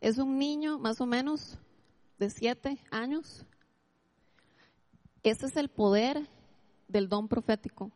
Es 0.01 0.19
un 0.19 0.39
niño 0.39 0.79
más 0.79 1.01
o 1.01 1.07
menos 1.07 1.59
de 2.19 2.31
siete 2.31 2.79
años. 2.91 3.45
Este 5.23 5.47
es 5.47 5.57
el 5.57 5.69
poder 5.69 6.29
del 6.89 7.09
don 7.09 7.29
profético. 7.29 7.91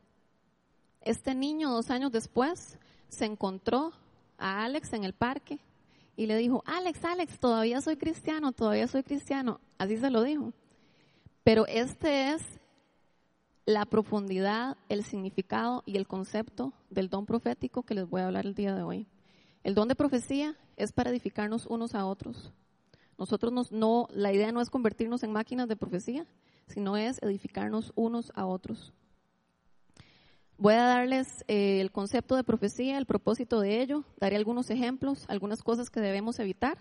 Este 1.00 1.34
niño, 1.34 1.70
dos 1.70 1.90
años 1.90 2.10
después, 2.10 2.78
se 3.08 3.24
encontró 3.24 3.92
a 4.38 4.64
Alex 4.64 4.92
en 4.92 5.04
el 5.04 5.12
parque 5.12 5.58
y 6.16 6.26
le 6.26 6.36
dijo, 6.36 6.62
Alex, 6.66 7.04
Alex, 7.04 7.38
todavía 7.38 7.80
soy 7.80 7.96
cristiano, 7.96 8.52
todavía 8.52 8.88
soy 8.88 9.02
cristiano. 9.02 9.60
Así 9.78 9.96
se 9.96 10.10
lo 10.10 10.22
dijo. 10.22 10.52
Pero 11.44 11.66
este 11.66 12.32
es 12.32 12.42
la 13.66 13.84
profundidad, 13.84 14.76
el 14.88 15.04
significado 15.04 15.82
y 15.86 15.96
el 15.96 16.06
concepto 16.06 16.72
del 16.90 17.08
don 17.08 17.26
profético 17.26 17.82
que 17.82 17.94
les 17.94 18.08
voy 18.08 18.22
a 18.22 18.26
hablar 18.26 18.46
el 18.46 18.54
día 18.54 18.74
de 18.74 18.82
hoy. 18.82 19.06
El 19.62 19.74
don 19.74 19.88
de 19.88 19.94
profecía 19.94 20.56
es 20.76 20.92
para 20.92 21.10
edificarnos 21.10 21.66
unos 21.66 21.94
a 21.94 22.06
otros. 22.06 22.52
Nosotros 23.18 23.72
no, 23.72 24.08
la 24.12 24.32
idea 24.32 24.52
no 24.52 24.60
es 24.60 24.70
convertirnos 24.70 25.24
en 25.24 25.32
máquinas 25.32 25.68
de 25.68 25.76
profecía, 25.76 26.26
sino 26.68 26.96
es 26.96 27.20
edificarnos 27.20 27.92
unos 27.96 28.30
a 28.34 28.46
otros. 28.46 28.92
Voy 30.56 30.74
a 30.74 30.84
darles 30.84 31.44
eh, 31.46 31.80
el 31.80 31.92
concepto 31.92 32.36
de 32.36 32.44
profecía, 32.44 32.98
el 32.98 33.06
propósito 33.06 33.60
de 33.60 33.80
ello, 33.80 34.04
daré 34.18 34.36
algunos 34.36 34.70
ejemplos, 34.70 35.24
algunas 35.28 35.62
cosas 35.62 35.90
que 35.90 36.00
debemos 36.00 36.38
evitar. 36.38 36.78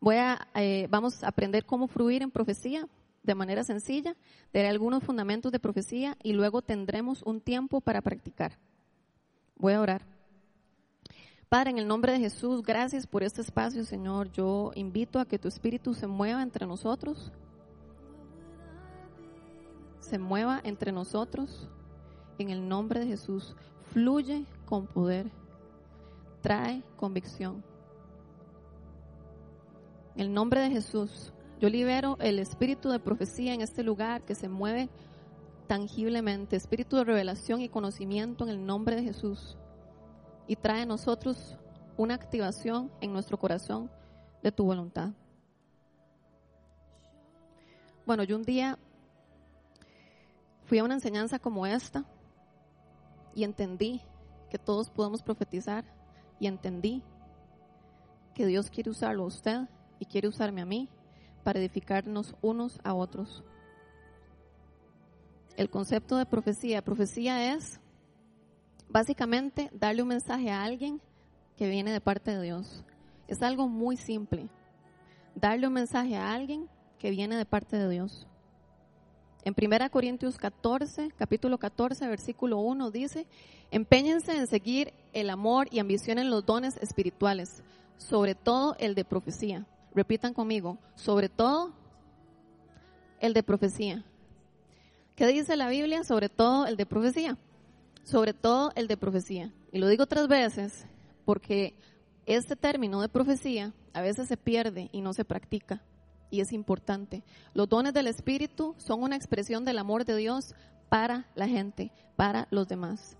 Voy 0.00 0.16
a, 0.16 0.48
eh, 0.54 0.88
vamos 0.90 1.22
a 1.22 1.28
aprender 1.28 1.64
cómo 1.64 1.88
fluir 1.88 2.22
en 2.22 2.30
profecía 2.30 2.86
de 3.22 3.34
manera 3.34 3.64
sencilla, 3.64 4.16
daré 4.52 4.68
algunos 4.68 5.02
fundamentos 5.02 5.52
de 5.52 5.58
profecía 5.58 6.16
y 6.22 6.32
luego 6.32 6.62
tendremos 6.62 7.22
un 7.22 7.40
tiempo 7.40 7.80
para 7.80 8.00
practicar. 8.00 8.58
Voy 9.56 9.72
a 9.74 9.80
orar. 9.80 10.17
Padre, 11.48 11.70
en 11.70 11.78
el 11.78 11.88
nombre 11.88 12.12
de 12.12 12.18
Jesús, 12.18 12.62
gracias 12.62 13.06
por 13.06 13.22
este 13.22 13.40
espacio, 13.40 13.82
Señor. 13.82 14.30
Yo 14.32 14.70
invito 14.74 15.18
a 15.18 15.24
que 15.24 15.38
tu 15.38 15.48
espíritu 15.48 15.94
se 15.94 16.06
mueva 16.06 16.42
entre 16.42 16.66
nosotros. 16.66 17.32
Se 20.00 20.18
mueva 20.18 20.60
entre 20.62 20.92
nosotros 20.92 21.70
en 22.38 22.50
el 22.50 22.68
nombre 22.68 23.00
de 23.00 23.06
Jesús, 23.06 23.56
fluye 23.92 24.44
con 24.66 24.86
poder, 24.86 25.30
trae 26.42 26.82
convicción. 26.96 27.64
En 30.16 30.26
el 30.26 30.34
nombre 30.34 30.60
de 30.60 30.70
Jesús, 30.70 31.32
yo 31.60 31.70
libero 31.70 32.18
el 32.20 32.38
espíritu 32.40 32.90
de 32.90 33.00
profecía 33.00 33.54
en 33.54 33.62
este 33.62 33.82
lugar 33.82 34.22
que 34.22 34.34
se 34.34 34.50
mueve 34.50 34.90
tangiblemente, 35.66 36.56
espíritu 36.56 36.96
de 36.96 37.04
revelación 37.04 37.62
y 37.62 37.70
conocimiento 37.70 38.44
en 38.44 38.50
el 38.50 38.66
nombre 38.66 38.96
de 38.96 39.02
Jesús. 39.02 39.56
Y 40.48 40.56
trae 40.56 40.82
a 40.82 40.86
nosotros 40.86 41.56
una 41.96 42.14
activación 42.14 42.90
en 43.00 43.12
nuestro 43.12 43.38
corazón 43.38 43.88
de 44.42 44.50
tu 44.50 44.64
voluntad. 44.64 45.10
Bueno, 48.04 48.24
yo 48.24 48.36
un 48.36 48.42
día 48.42 48.78
fui 50.64 50.78
a 50.78 50.84
una 50.84 50.94
enseñanza 50.94 51.38
como 51.38 51.66
esta 51.66 52.04
y 53.34 53.44
entendí 53.44 54.00
que 54.50 54.58
todos 54.58 54.90
podemos 54.90 55.22
profetizar 55.22 55.84
y 56.40 56.46
entendí 56.46 57.02
que 58.34 58.46
Dios 58.46 58.70
quiere 58.70 58.90
usarlo 58.90 59.24
a 59.24 59.26
usted 59.26 59.68
y 59.98 60.06
quiere 60.06 60.28
usarme 60.28 60.62
a 60.62 60.66
mí 60.66 60.88
para 61.44 61.58
edificarnos 61.58 62.34
unos 62.40 62.80
a 62.84 62.94
otros. 62.94 63.42
El 65.56 65.70
concepto 65.70 66.16
de 66.16 66.24
profecía, 66.26 66.82
profecía 66.82 67.54
es 67.54 67.80
básicamente 68.88 69.70
darle 69.72 70.02
un 70.02 70.08
mensaje 70.08 70.50
a 70.50 70.62
alguien 70.62 71.00
que 71.56 71.68
viene 71.68 71.92
de 71.92 72.00
parte 72.00 72.30
de 72.30 72.42
Dios. 72.42 72.84
Es 73.26 73.42
algo 73.42 73.68
muy 73.68 73.96
simple. 73.96 74.48
Darle 75.34 75.66
un 75.66 75.74
mensaje 75.74 76.16
a 76.16 76.32
alguien 76.32 76.68
que 76.98 77.10
viene 77.10 77.36
de 77.36 77.44
parte 77.44 77.76
de 77.76 77.88
Dios. 77.88 78.26
En 79.44 79.54
1 79.56 79.90
Corintios 79.90 80.36
14, 80.36 81.10
capítulo 81.16 81.58
14, 81.58 82.06
versículo 82.08 82.58
1 82.58 82.90
dice, 82.90 83.26
empeñense 83.70 84.36
en 84.36 84.46
seguir 84.46 84.92
el 85.12 85.30
amor 85.30 85.68
y 85.70 85.78
ambicionen 85.78 86.28
los 86.28 86.44
dones 86.44 86.76
espirituales, 86.78 87.62
sobre 87.96 88.34
todo 88.34 88.76
el 88.78 88.94
de 88.94 89.04
profecía. 89.04 89.66
Repitan 89.94 90.34
conmigo, 90.34 90.78
sobre 90.96 91.28
todo 91.28 91.72
el 93.20 93.32
de 93.32 93.42
profecía. 93.42 94.04
¿Qué 95.14 95.26
dice 95.26 95.56
la 95.56 95.68
Biblia? 95.68 96.04
Sobre 96.04 96.28
todo 96.28 96.66
el 96.66 96.76
de 96.76 96.86
profecía. 96.86 97.38
Sobre 98.08 98.32
todo 98.32 98.72
el 98.74 98.88
de 98.88 98.96
profecía. 98.96 99.52
Y 99.70 99.78
lo 99.80 99.86
digo 99.86 100.06
tres 100.06 100.28
veces 100.28 100.86
porque 101.26 101.74
este 102.24 102.56
término 102.56 103.02
de 103.02 103.10
profecía 103.10 103.74
a 103.92 104.00
veces 104.00 104.28
se 104.28 104.38
pierde 104.38 104.88
y 104.92 105.02
no 105.02 105.12
se 105.12 105.26
practica 105.26 105.82
y 106.30 106.40
es 106.40 106.54
importante. 106.54 107.22
Los 107.52 107.68
dones 107.68 107.92
del 107.92 108.06
Espíritu 108.06 108.74
son 108.78 109.02
una 109.02 109.14
expresión 109.14 109.66
del 109.66 109.78
amor 109.78 110.06
de 110.06 110.16
Dios 110.16 110.54
para 110.88 111.26
la 111.34 111.48
gente, 111.48 111.92
para 112.16 112.48
los 112.50 112.66
demás. 112.66 113.18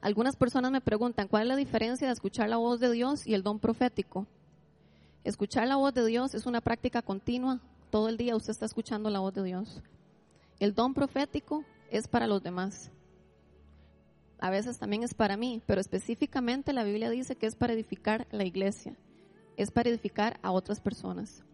Algunas 0.00 0.34
personas 0.34 0.72
me 0.72 0.80
preguntan, 0.80 1.28
¿cuál 1.28 1.44
es 1.44 1.48
la 1.50 1.54
diferencia 1.56 2.08
de 2.08 2.14
escuchar 2.14 2.48
la 2.48 2.56
voz 2.56 2.80
de 2.80 2.90
Dios 2.90 3.24
y 3.24 3.34
el 3.34 3.44
don 3.44 3.60
profético? 3.60 4.26
Escuchar 5.22 5.68
la 5.68 5.76
voz 5.76 5.94
de 5.94 6.04
Dios 6.04 6.34
es 6.34 6.44
una 6.44 6.60
práctica 6.60 7.02
continua. 7.02 7.60
Todo 7.90 8.08
el 8.08 8.16
día 8.16 8.34
usted 8.34 8.50
está 8.50 8.66
escuchando 8.66 9.10
la 9.10 9.20
voz 9.20 9.32
de 9.32 9.44
Dios. 9.44 9.80
El 10.58 10.74
don 10.74 10.92
profético 10.92 11.62
es 11.92 12.08
para 12.08 12.26
los 12.26 12.42
demás. 12.42 12.90
A 14.40 14.50
veces 14.50 14.78
también 14.78 15.02
es 15.02 15.14
para 15.14 15.36
mí, 15.36 15.62
pero 15.66 15.80
específicamente 15.80 16.72
la 16.72 16.84
Biblia 16.84 17.10
dice 17.10 17.36
que 17.36 17.46
es 17.46 17.56
para 17.56 17.72
edificar 17.72 18.26
la 18.30 18.44
iglesia, 18.44 18.96
es 19.56 19.70
para 19.70 19.90
edificar 19.90 20.38
a 20.42 20.52
otras 20.52 20.80
personas. 20.80 21.44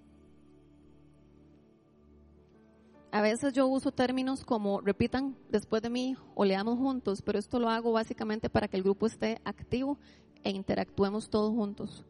A 3.10 3.22
veces 3.22 3.52
yo 3.52 3.68
uso 3.68 3.92
términos 3.92 4.44
como 4.44 4.80
repitan 4.80 5.36
después 5.48 5.80
de 5.82 5.88
mí 5.88 6.16
o 6.34 6.44
leamos 6.44 6.78
juntos, 6.78 7.22
pero 7.22 7.38
esto 7.38 7.60
lo 7.60 7.70
hago 7.70 7.92
básicamente 7.92 8.50
para 8.50 8.66
que 8.66 8.76
el 8.76 8.82
grupo 8.82 9.06
esté 9.06 9.40
activo 9.44 9.98
e 10.42 10.50
interactuemos 10.50 11.30
todos 11.30 11.54
juntos. 11.54 12.04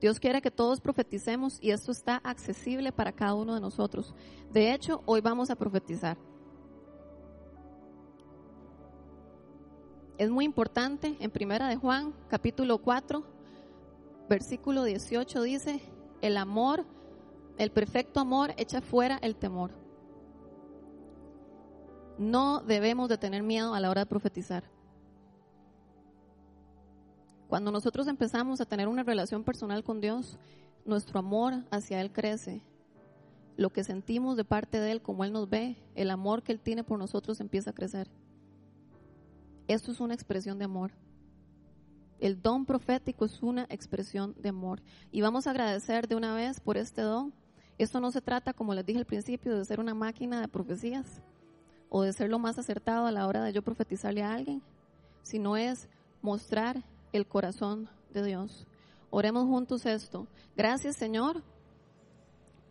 Dios 0.00 0.20
quiere 0.20 0.40
que 0.40 0.52
todos 0.52 0.80
profeticemos 0.80 1.58
y 1.60 1.72
esto 1.72 1.90
está 1.90 2.18
accesible 2.18 2.92
para 2.92 3.12
cada 3.12 3.34
uno 3.34 3.54
de 3.54 3.60
nosotros. 3.60 4.14
De 4.52 4.72
hecho, 4.72 5.02
hoy 5.06 5.20
vamos 5.20 5.50
a 5.50 5.56
profetizar. 5.56 6.16
Es 10.18 10.30
muy 10.30 10.44
importante, 10.44 11.16
en 11.20 11.30
Primera 11.30 11.68
de 11.68 11.76
Juan, 11.76 12.12
capítulo 12.28 12.78
4, 12.78 13.24
versículo 14.28 14.84
18 14.84 15.42
dice, 15.42 15.80
el 16.20 16.36
amor 16.36 16.84
el 17.58 17.72
perfecto 17.72 18.20
amor 18.20 18.54
echa 18.56 18.80
fuera 18.80 19.18
el 19.20 19.34
temor. 19.34 19.72
No 22.16 22.60
debemos 22.60 23.08
de 23.08 23.18
tener 23.18 23.42
miedo 23.42 23.74
a 23.74 23.80
la 23.80 23.90
hora 23.90 24.02
de 24.02 24.06
profetizar. 24.06 24.62
Cuando 27.48 27.72
nosotros 27.72 28.06
empezamos 28.06 28.60
a 28.60 28.66
tener 28.66 28.86
una 28.86 29.02
relación 29.02 29.42
personal 29.42 29.82
con 29.82 30.00
Dios, 30.00 30.38
nuestro 30.84 31.18
amor 31.18 31.64
hacia 31.72 32.00
Él 32.00 32.12
crece. 32.12 32.62
Lo 33.56 33.70
que 33.70 33.82
sentimos 33.82 34.36
de 34.36 34.44
parte 34.44 34.78
de 34.78 34.92
Él, 34.92 35.02
como 35.02 35.24
Él 35.24 35.32
nos 35.32 35.48
ve, 35.48 35.76
el 35.96 36.10
amor 36.10 36.44
que 36.44 36.52
Él 36.52 36.60
tiene 36.60 36.84
por 36.84 36.98
nosotros 36.98 37.40
empieza 37.40 37.70
a 37.70 37.74
crecer. 37.74 38.08
Esto 39.68 39.92
es 39.92 40.00
una 40.00 40.14
expresión 40.14 40.58
de 40.58 40.64
amor. 40.64 40.92
El 42.18 42.40
don 42.40 42.64
profético 42.64 43.26
es 43.26 43.42
una 43.42 43.66
expresión 43.68 44.34
de 44.38 44.48
amor. 44.48 44.82
Y 45.12 45.20
vamos 45.20 45.46
a 45.46 45.50
agradecer 45.50 46.08
de 46.08 46.16
una 46.16 46.34
vez 46.34 46.58
por 46.58 46.78
este 46.78 47.02
don. 47.02 47.32
Esto 47.76 48.00
no 48.00 48.10
se 48.10 48.22
trata, 48.22 48.54
como 48.54 48.74
les 48.74 48.84
dije 48.84 48.98
al 48.98 49.04
principio, 49.04 49.56
de 49.56 49.64
ser 49.64 49.78
una 49.78 49.94
máquina 49.94 50.40
de 50.40 50.48
profecías 50.48 51.22
o 51.90 52.02
de 52.02 52.12
ser 52.12 52.28
lo 52.28 52.38
más 52.38 52.58
acertado 52.58 53.06
a 53.06 53.12
la 53.12 53.26
hora 53.26 53.44
de 53.44 53.52
yo 53.52 53.62
profetizarle 53.62 54.22
a 54.22 54.34
alguien, 54.34 54.62
sino 55.22 55.56
es 55.56 55.88
mostrar 56.22 56.82
el 57.12 57.26
corazón 57.26 57.88
de 58.12 58.24
Dios. 58.24 58.66
Oremos 59.10 59.44
juntos 59.44 59.86
esto. 59.86 60.26
Gracias 60.56 60.96
Señor 60.96 61.42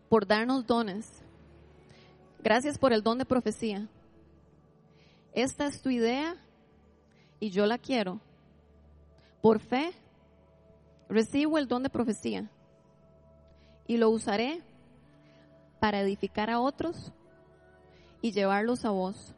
por 0.09 0.27
darnos 0.27 0.65
dones. 0.65 1.07
Gracias 2.43 2.77
por 2.77 2.91
el 2.91 3.01
don 3.01 3.17
de 3.17 3.25
profecía. 3.25 3.87
Esta 5.33 5.67
es 5.67 5.81
tu 5.81 5.89
idea 5.89 6.35
y 7.39 7.49
yo 7.49 7.65
la 7.65 7.77
quiero. 7.77 8.19
Por 9.41 9.59
fe, 9.59 9.91
recibo 11.09 11.57
el 11.57 11.67
don 11.67 11.83
de 11.83 11.89
profecía 11.89 12.49
y 13.87 13.97
lo 13.97 14.09
usaré 14.09 14.61
para 15.79 16.01
edificar 16.01 16.49
a 16.49 16.59
otros 16.59 17.11
y 18.21 18.31
llevarlos 18.31 18.85
a 18.85 18.89
vos. 18.89 19.33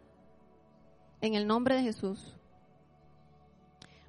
En 1.22 1.36
el 1.36 1.46
nombre 1.46 1.76
de 1.76 1.84
Jesús. 1.84 2.34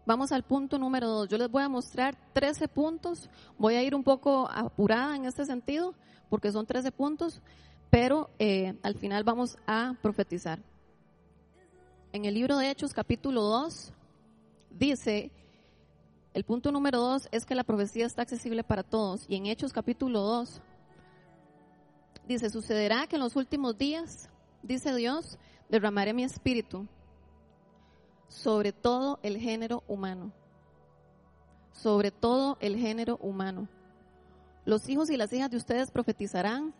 Vamos 0.06 0.32
al 0.32 0.42
punto 0.42 0.78
número 0.78 1.08
dos. 1.08 1.28
Yo 1.28 1.38
les 1.38 1.50
voy 1.50 1.62
a 1.62 1.68
mostrar 1.68 2.16
13 2.32 2.68
puntos. 2.68 3.28
Voy 3.58 3.74
a 3.74 3.82
ir 3.82 3.94
un 3.94 4.02
poco 4.02 4.48
apurada 4.50 5.14
en 5.16 5.26
este 5.26 5.44
sentido, 5.44 5.94
porque 6.28 6.52
son 6.52 6.66
13 6.66 6.90
puntos, 6.92 7.42
pero 7.90 8.30
eh, 8.38 8.78
al 8.82 8.94
final 8.94 9.24
vamos 9.24 9.56
a 9.66 9.94
profetizar. 10.00 10.60
En 12.12 12.24
el 12.24 12.34
libro 12.34 12.56
de 12.56 12.68
Hechos, 12.68 12.92
capítulo 12.92 13.42
2, 13.42 13.92
dice, 14.70 15.30
el 16.34 16.42
punto 16.42 16.72
número 16.72 16.98
2 16.98 17.28
es 17.30 17.46
que 17.46 17.54
la 17.54 17.62
profecía 17.62 18.04
está 18.04 18.22
accesible 18.22 18.64
para 18.64 18.82
todos. 18.82 19.26
Y 19.28 19.36
en 19.36 19.46
Hechos, 19.46 19.72
capítulo 19.72 20.20
2, 20.20 20.60
dice, 22.26 22.50
sucederá 22.50 23.06
que 23.06 23.14
en 23.14 23.22
los 23.22 23.36
últimos 23.36 23.78
días, 23.78 24.28
dice 24.64 24.92
Dios, 24.92 25.38
derramaré 25.68 26.12
mi 26.12 26.24
espíritu 26.24 26.88
sobre 28.26 28.72
todo 28.72 29.20
el 29.22 29.38
género 29.38 29.84
humano. 29.86 30.32
Sobre 31.72 32.10
todo 32.10 32.58
el 32.60 32.76
género 32.76 33.18
humano. 33.18 33.68
Los 34.64 34.88
hijos 34.88 35.10
y 35.10 35.16
las 35.16 35.32
hijas 35.32 35.50
de 35.50 35.58
ustedes 35.58 35.92
profetizarán, 35.92 36.74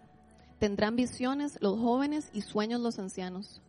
tendrán 0.59 0.97
visiones 0.97 1.57
los 1.61 1.79
jóvenes 1.79 2.31
y 2.33 2.43
sueños 2.43 2.81
los 2.81 2.99
ancianos. 2.99 3.63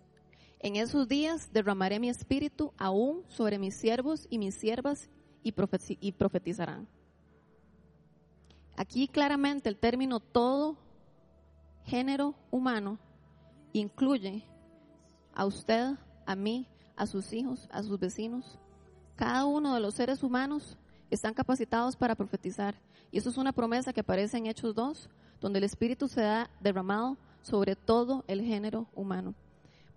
En 0.63 0.75
esos 0.75 1.07
días 1.07 1.51
derramaré 1.51 1.99
mi 1.99 2.07
espíritu 2.07 2.71
aún 2.77 3.23
sobre 3.27 3.57
mis 3.57 3.73
siervos 3.73 4.27
y 4.29 4.37
mis 4.37 4.53
siervas 4.53 5.09
y, 5.41 5.51
profetizarán. 6.11 6.87
Aquí 8.75 9.07
claramente 9.07 9.69
el 9.69 9.77
término 9.77 10.19
todo 10.19 10.77
género 11.83 12.35
humano 12.51 12.99
incluye 13.73 14.43
a 15.33 15.47
usted, 15.47 15.95
a 16.27 16.35
mí, 16.35 16.67
a 16.95 17.07
sus 17.07 17.33
hijos, 17.33 17.67
a 17.71 17.81
sus 17.81 17.99
vecinos. 17.99 18.59
Cada 19.15 19.45
uno 19.45 19.73
de 19.73 19.79
los 19.79 19.95
seres 19.95 20.21
humanos 20.21 20.77
están 21.09 21.33
capacitados 21.33 21.95
para 21.95 22.13
profetizar. 22.13 22.75
Y 23.11 23.17
eso 23.17 23.31
es 23.31 23.37
una 23.37 23.51
promesa 23.51 23.93
que 23.93 24.01
aparece 24.01 24.37
en 24.37 24.45
Hechos 24.45 24.75
2, 24.75 25.09
donde 25.39 25.57
el 25.57 25.63
Espíritu 25.63 26.07
se 26.07 26.23
ha 26.23 26.51
derramado 26.59 27.17
sobre 27.41 27.75
todo 27.75 28.23
el 28.27 28.43
género 28.43 28.85
humano. 28.93 29.33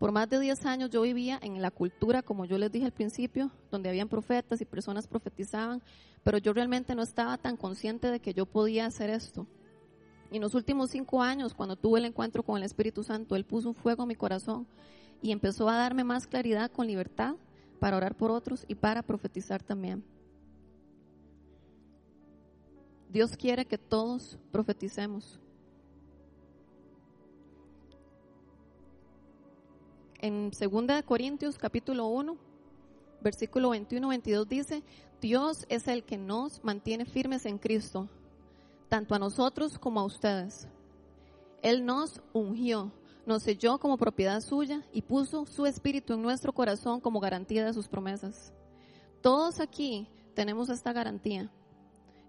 Por 0.04 0.12
más 0.12 0.28
de 0.28 0.38
10 0.38 0.66
años 0.66 0.90
yo 0.90 1.00
vivía 1.00 1.38
en 1.40 1.62
la 1.62 1.70
cultura, 1.70 2.20
como 2.20 2.44
yo 2.44 2.58
les 2.58 2.70
dije 2.70 2.84
al 2.84 2.92
principio, 2.92 3.50
donde 3.70 3.88
habían 3.88 4.11
profetas 4.11 4.61
y 4.61 4.66
personas 4.66 5.06
profetizaban, 5.06 5.82
pero 6.23 6.37
yo 6.37 6.52
realmente 6.52 6.94
no 6.94 7.00
estaba 7.00 7.38
tan 7.38 7.56
consciente 7.56 8.11
de 8.11 8.20
que 8.20 8.34
yo 8.34 8.44
podía 8.44 8.84
hacer 8.84 9.08
esto. 9.08 9.46
Y 10.30 10.37
en 10.37 10.42
los 10.42 10.54
últimos 10.54 10.90
cinco 10.90 11.23
años, 11.23 11.54
cuando 11.54 11.76
tuve 11.76 12.00
el 12.00 12.04
encuentro 12.04 12.42
con 12.42 12.58
el 12.58 12.64
Espíritu 12.64 13.02
Santo, 13.02 13.34
Él 13.34 13.46
puso 13.46 13.70
un 13.70 13.74
fuego 13.74 14.02
en 14.02 14.09
mi 14.09 14.14
corazón 14.14 14.66
y 15.22 15.33
empezó 15.33 15.70
a 15.70 15.78
darme 15.78 16.05
más 16.05 16.26
claridad 16.26 16.70
con 16.70 16.87
libertad 16.87 17.37
para 17.81 17.96
orar 17.96 18.14
por 18.14 18.31
otros 18.31 18.66
y 18.68 18.74
para 18.74 19.02
profetizar 19.02 19.62
también. 19.62 20.05
Dios 23.09 23.38
quiere 23.38 23.64
que 23.64 23.78
todos 23.78 24.38
profeticemos. 24.52 25.40
En 30.24 30.50
2 30.50 31.02
Corintios 31.04 31.58
capítulo 31.58 32.06
1, 32.06 32.38
versículo 33.20 33.74
21-22 33.74 34.46
dice, 34.46 34.82
Dios 35.20 35.66
es 35.68 35.87
el 35.87 36.02
que 36.02 36.16
nos 36.16 36.64
mantiene 36.64 37.04
firmes 37.04 37.44
en 37.44 37.58
Cristo, 37.58 38.08
tanto 38.88 39.14
a 39.14 39.18
nosotros 39.18 39.78
como 39.78 40.00
a 40.00 40.04
ustedes. 40.04 40.66
Él 41.60 41.84
nos 41.84 42.22
ungió, 42.32 42.90
nos 43.26 43.42
selló 43.42 43.78
como 43.78 43.98
propiedad 43.98 44.40
suya 44.40 44.82
y 44.94 45.02
puso 45.02 45.44
su 45.44 45.66
espíritu 45.66 46.14
en 46.14 46.22
nuestro 46.22 46.54
corazón 46.54 47.02
como 47.02 47.20
garantía 47.20 47.62
de 47.66 47.74
sus 47.74 47.87
promesas. 47.87 48.54
Todos 49.20 49.60
aquí 49.60 50.08
tenemos 50.32 50.70
esta 50.70 50.94
garantía. 50.94 51.52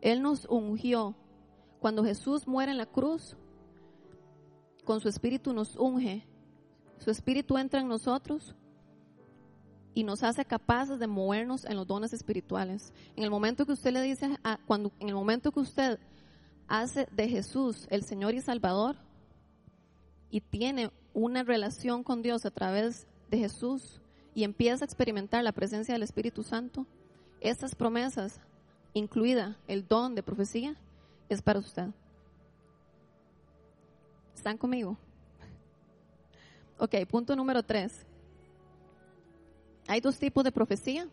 Él 0.02 0.22
nos 0.22 0.44
ungió. 0.50 1.16
Cuando 1.80 2.04
Jesús 2.04 2.46
muere 2.46 2.74
en 2.74 2.78
la 2.78 2.88
cruz, 2.88 3.38
con 4.84 5.00
su 5.00 5.08
espíritu 5.08 5.54
nos 5.54 5.78
unge 5.78 6.28
su 7.00 7.12
espíritu 7.12 7.58
entra 7.58 7.80
en 7.80 7.88
nosotros 7.88 8.56
y 9.94 10.04
nos 10.04 10.24
hace 10.24 10.46
capaces 10.46 11.00
de 11.00 11.08
movernos 11.08 11.66
en 11.66 11.78
los 11.78 11.88
dones 11.88 12.14
espirituales. 12.14 12.94
En 13.16 13.24
el 13.24 13.30
momento 13.30 13.66
que 13.66 13.72
usted 13.72 13.92
le 13.92 14.02
dice, 14.02 14.38
cuando, 14.66 14.92
en 15.00 15.10
el 15.10 15.16
momento 15.16 15.52
que 15.52 15.62
usted 15.62 16.00
hace 16.68 17.08
de 17.12 17.30
Jesús 17.30 17.88
el 17.90 18.04
Señor 18.04 18.34
y 18.34 18.42
Salvador 18.42 18.98
y 20.30 20.42
tiene 20.42 20.92
una 21.14 21.44
relación 21.44 22.04
con 22.04 22.22
Dios 22.22 22.46
a 22.46 22.52
través 22.52 23.08
de 23.30 23.38
Jesús 23.38 24.02
y 24.34 24.44
empieza 24.44 24.84
a 24.84 24.86
experimentar 24.86 25.44
la 25.44 25.54
presencia 25.54 25.94
del 25.94 26.04
Espíritu 26.04 26.44
Santo, 26.44 26.86
estas 27.40 27.74
promesas, 27.74 28.42
incluida 28.94 29.58
el 29.68 29.88
don 29.88 30.14
de 30.14 30.24
profecía, 30.24 30.76
es 31.30 31.42
para 31.42 31.60
usted. 31.60 31.88
¿Están 34.36 34.58
conmigo? 34.58 34.98
Ok, 36.78 36.94
punto 37.10 37.36
número 37.36 37.64
tres. 37.64 38.06
Hay 39.88 40.02
dos 40.02 40.18
tipos 40.18 40.44
de 40.44 40.52
profecía. 40.52 41.08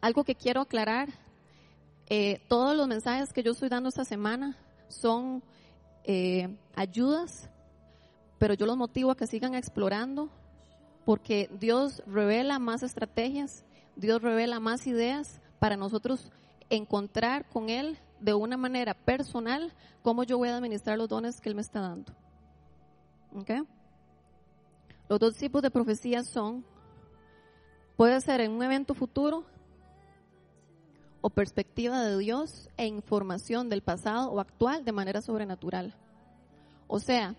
Algo 0.00 0.22
que 0.22 0.34
quiero 0.34 0.60
aclarar, 0.60 1.08
eh, 2.08 2.40
todos 2.48 2.76
los 2.76 2.86
mensajes 2.86 3.32
que 3.32 3.42
yo 3.42 3.52
estoy 3.52 3.70
dando 3.70 3.88
esta 3.88 4.04
semana 4.04 4.56
son 4.88 5.42
eh, 6.04 6.54
ayudas, 6.74 7.48
pero 8.38 8.54
yo 8.54 8.66
los 8.66 8.76
motivo 8.76 9.10
a 9.10 9.16
que 9.16 9.26
sigan 9.26 9.54
explorando, 9.54 10.28
porque 11.06 11.48
Dios 11.58 12.02
revela 12.06 12.58
más 12.58 12.82
estrategias, 12.82 13.64
Dios 13.96 14.20
revela 14.20 14.60
más 14.60 14.86
ideas 14.86 15.40
para 15.58 15.76
nosotros 15.76 16.30
encontrar 16.68 17.48
con 17.48 17.70
Él 17.70 17.98
de 18.20 18.34
una 18.34 18.56
manera 18.56 18.92
personal 18.92 19.72
cómo 20.02 20.22
yo 20.22 20.36
voy 20.36 20.50
a 20.50 20.56
administrar 20.56 20.98
los 20.98 21.08
dones 21.08 21.40
que 21.40 21.48
Él 21.48 21.54
me 21.54 21.62
está 21.62 21.80
dando. 21.80 22.12
¿Okay? 23.34 23.62
Los 25.08 25.18
dos 25.18 25.36
tipos 25.36 25.62
de 25.62 25.70
profecías 25.70 26.26
son, 26.26 26.64
puede 27.96 28.20
ser 28.20 28.40
en 28.40 28.52
un 28.52 28.62
evento 28.62 28.94
futuro 28.94 29.44
o 31.20 31.30
perspectiva 31.30 32.02
de 32.02 32.18
Dios 32.18 32.68
e 32.76 32.86
información 32.86 33.68
del 33.68 33.82
pasado 33.82 34.30
o 34.30 34.40
actual 34.40 34.84
de 34.84 34.92
manera 34.92 35.22
sobrenatural. 35.22 35.94
O 36.86 37.00
sea, 37.00 37.34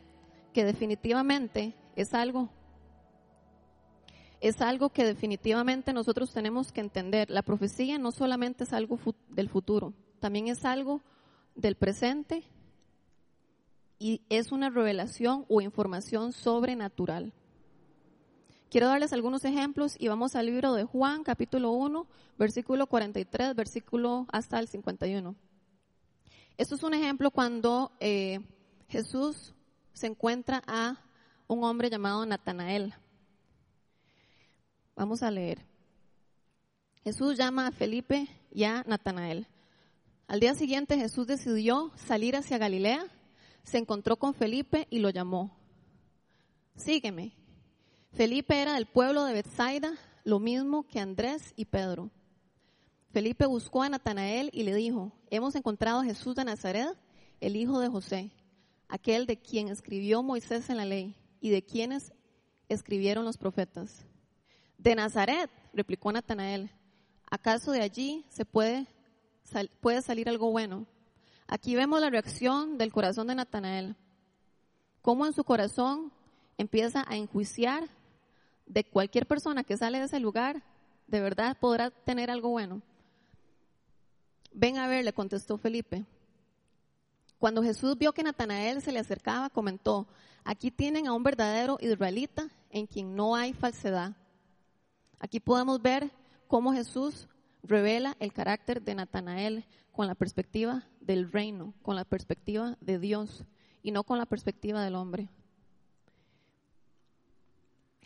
que 0.54 0.66
definitivamente 0.66 1.76
es 1.96 2.14
algo 2.14 2.50
es 4.42 4.62
algo 4.62 4.90
que 4.90 5.04
definitivamente 5.04 5.92
nosotros 5.92 6.32
tenemos 6.32 6.72
que 6.72 6.80
entender. 6.80 7.30
La 7.30 7.42
profecía 7.42 7.98
no 7.98 8.12
solamente 8.12 8.64
es 8.64 8.72
algo 8.72 8.98
del 9.28 9.50
futuro, 9.50 9.94
también 10.20 10.48
es 10.48 10.64
algo 10.64 11.02
del 11.56 11.76
presente 11.76 12.44
y 13.98 14.22
es 14.30 14.54
una 14.54 14.70
revelación 14.70 15.46
o 15.50 15.60
información 15.60 16.32
sobrenatural. 16.32 17.34
Quiero 18.70 18.88
darles 18.88 19.14
algunos 19.14 19.44
ejemplos 19.46 19.96
y 19.98 20.10
vamos 20.10 20.36
al 20.36 20.46
libro 20.46 20.74
de 20.74 20.84
Juan, 20.84 21.24
capítulo 21.24 21.72
1, 21.72 22.06
versículo 22.38 22.86
43, 22.86 23.56
versículo 23.56 24.28
hasta 24.32 24.60
el 24.60 24.68
51. 24.68 25.36
Esto 26.56 26.76
es 26.76 26.84
un 26.84 26.94
ejemplo 26.94 27.32
cuando 27.32 27.92
eh, 28.00 28.42
Jesús 28.88 29.56
se 29.94 30.06
encuentra 30.06 30.62
a 30.68 31.04
un 31.48 31.64
hombre 31.64 31.90
llamado 31.90 32.24
Natanael. 32.28 32.94
Vamos 34.96 35.24
a 35.24 35.32
leer. 35.32 35.66
Jesús 37.04 37.38
llama 37.38 37.66
a 37.66 37.72
Felipe 37.72 38.28
y 38.52 38.66
a 38.66 38.84
Natanael. 38.86 39.48
Al 40.28 40.40
día 40.40 40.54
siguiente 40.54 40.96
Jesús 40.96 41.26
decidió 41.26 41.92
salir 41.96 42.36
hacia 42.36 42.60
Galilea, 42.60 43.04
se 43.64 43.80
encontró 43.80 44.18
con 44.18 44.36
Felipe 44.36 44.86
y 44.92 45.00
lo 45.00 45.10
llamó. 45.10 45.58
Sígueme, 46.76 47.34
Felipe 48.14 48.62
era 48.62 48.74
del 48.74 48.86
pueblo 48.86 49.24
de 49.24 49.34
Bethsaida, 49.34 49.94
lo 50.24 50.40
mismo 50.40 50.88
que 50.88 51.00
Andrés 51.00 51.54
y 51.56 51.66
Pedro. 51.66 52.10
Felipe 53.12 53.46
buscó 53.46 53.84
a 53.84 53.90
Natanael 53.90 54.50
y 54.54 54.64
le 54.64 54.76
dijo, 54.76 55.12
hemos 55.30 55.56
encontrado 55.56 56.00
a 56.00 56.04
Jesús 56.04 56.36
de 56.36 56.44
Nazaret, 56.44 56.98
el 57.40 57.56
hijo 57.56 57.80
de 57.80 57.88
José, 57.88 58.32
aquel 58.88 59.26
de 59.26 59.38
quien 59.38 59.70
escribió 59.70 60.22
Moisés 60.22 60.70
en 60.70 60.78
la 60.78 60.86
ley 60.86 61.16
y 61.40 61.50
de 61.50 61.64
quienes 61.64 62.12
escribieron 62.68 63.26
los 63.26 63.38
profetas. 63.38 64.06
De 64.78 64.96
Nazaret, 64.96 65.50
replicó 65.74 66.12
Natanael, 66.12 66.72
¿acaso 67.30 67.72
de 67.72 67.82
allí 67.82 68.26
se 68.30 68.46
puede, 68.46 68.88
puede 69.82 70.02
salir 70.02 70.30
algo 70.30 70.52
bueno? 70.52 70.86
Aquí 71.48 71.76
vemos 71.76 72.00
la 72.02 72.10
reacción 72.10 72.78
del 72.78 72.92
corazón 72.92 73.28
de 73.28 73.36
Natanael. 73.36 73.96
Cómo 75.02 75.26
en 75.26 75.34
su 75.34 75.44
corazón 75.44 76.12
empieza 76.58 77.04
a 77.08 77.16
enjuiciar 77.16 77.90
de 78.70 78.86
cualquier 78.86 79.26
persona 79.26 79.66
que 79.66 79.76
sale 79.76 80.00
de 80.00 80.06
ese 80.06 80.20
lugar, 80.20 80.64
de 81.08 81.20
verdad 81.20 81.58
podrá 81.60 81.90
tener 81.90 82.32
algo 82.32 82.50
bueno. 82.50 82.82
Ven 84.54 84.78
a 84.78 84.88
ver, 84.88 85.04
le 85.04 85.12
contestó 85.12 85.58
Felipe. 85.58 86.06
Cuando 87.40 87.64
Jesús 87.64 87.98
vio 87.98 88.14
que 88.14 88.24
Natanael 88.24 88.82
se 88.82 88.92
le 88.92 89.00
acercaba, 89.00 89.50
comentó, 89.50 90.08
aquí 90.44 90.72
tienen 90.72 91.08
a 91.08 91.14
un 91.14 91.24
verdadero 91.24 91.78
israelita 91.82 92.50
en 92.70 92.86
quien 92.86 93.16
no 93.16 93.36
hay 93.36 93.54
falsedad. 93.54 94.16
Aquí 95.20 95.40
podemos 95.40 95.82
ver 95.82 96.12
cómo 96.48 96.74
Jesús 96.74 97.28
revela 97.64 98.16
el 98.20 98.32
carácter 98.32 98.82
de 98.82 98.96
Natanael 98.96 99.66
con 99.92 100.08
la 100.08 100.16
perspectiva 100.16 100.88
del 101.02 101.32
reino, 101.32 101.74
con 101.82 101.96
la 101.96 102.06
perspectiva 102.06 102.78
de 102.82 103.00
Dios 103.00 103.46
y 103.82 103.92
no 103.92 104.04
con 104.04 104.18
la 104.18 104.26
perspectiva 104.26 104.84
del 104.84 104.96
hombre. 104.96 105.30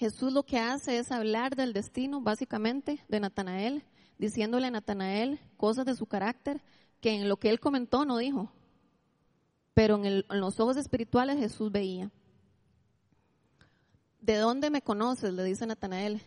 Jesús 0.04 0.34
lo 0.34 0.44
que 0.44 0.60
hace 0.60 0.98
es 0.98 1.14
hablar 1.14 1.56
del 1.56 1.72
destino 1.72 2.20
básicamente 2.20 3.00
de 3.08 3.22
Natanael, 3.22 3.86
diciéndole 4.18 4.68
a 4.68 4.72
Natanael 4.72 5.40
cosas 5.56 5.86
de 5.86 5.96
su 5.96 6.08
carácter 6.08 6.62
que 7.00 7.12
en 7.12 7.30
lo 7.30 7.38
que 7.38 7.50
él 7.50 7.62
comentó 7.62 8.04
no 8.04 8.18
dijo, 8.18 8.52
pero 9.74 10.04
en, 10.04 10.26
los 10.28 10.60
ojos 10.60 10.76
espirituales 10.76 11.40
Jesús 11.40 11.72
veía. 11.72 12.12
¿De 14.20 14.36
dónde 14.36 14.70
me 14.70 14.82
conoces? 14.82 15.34
le 15.34 15.46
dice 15.46 15.66
Natanael. 15.66 16.22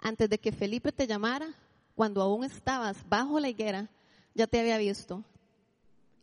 Antes 0.00 0.28
de 0.28 0.38
que 0.40 0.50
Felipe 0.50 0.90
te 0.90 1.06
llamara, 1.06 1.46
cuando 1.94 2.20
aún 2.20 2.42
estabas 2.42 2.96
bajo 3.08 3.38
la 3.38 3.48
higuera, 3.48 3.88
ya 4.34 4.48
te 4.48 4.58
había 4.58 4.76
visto. 4.78 5.22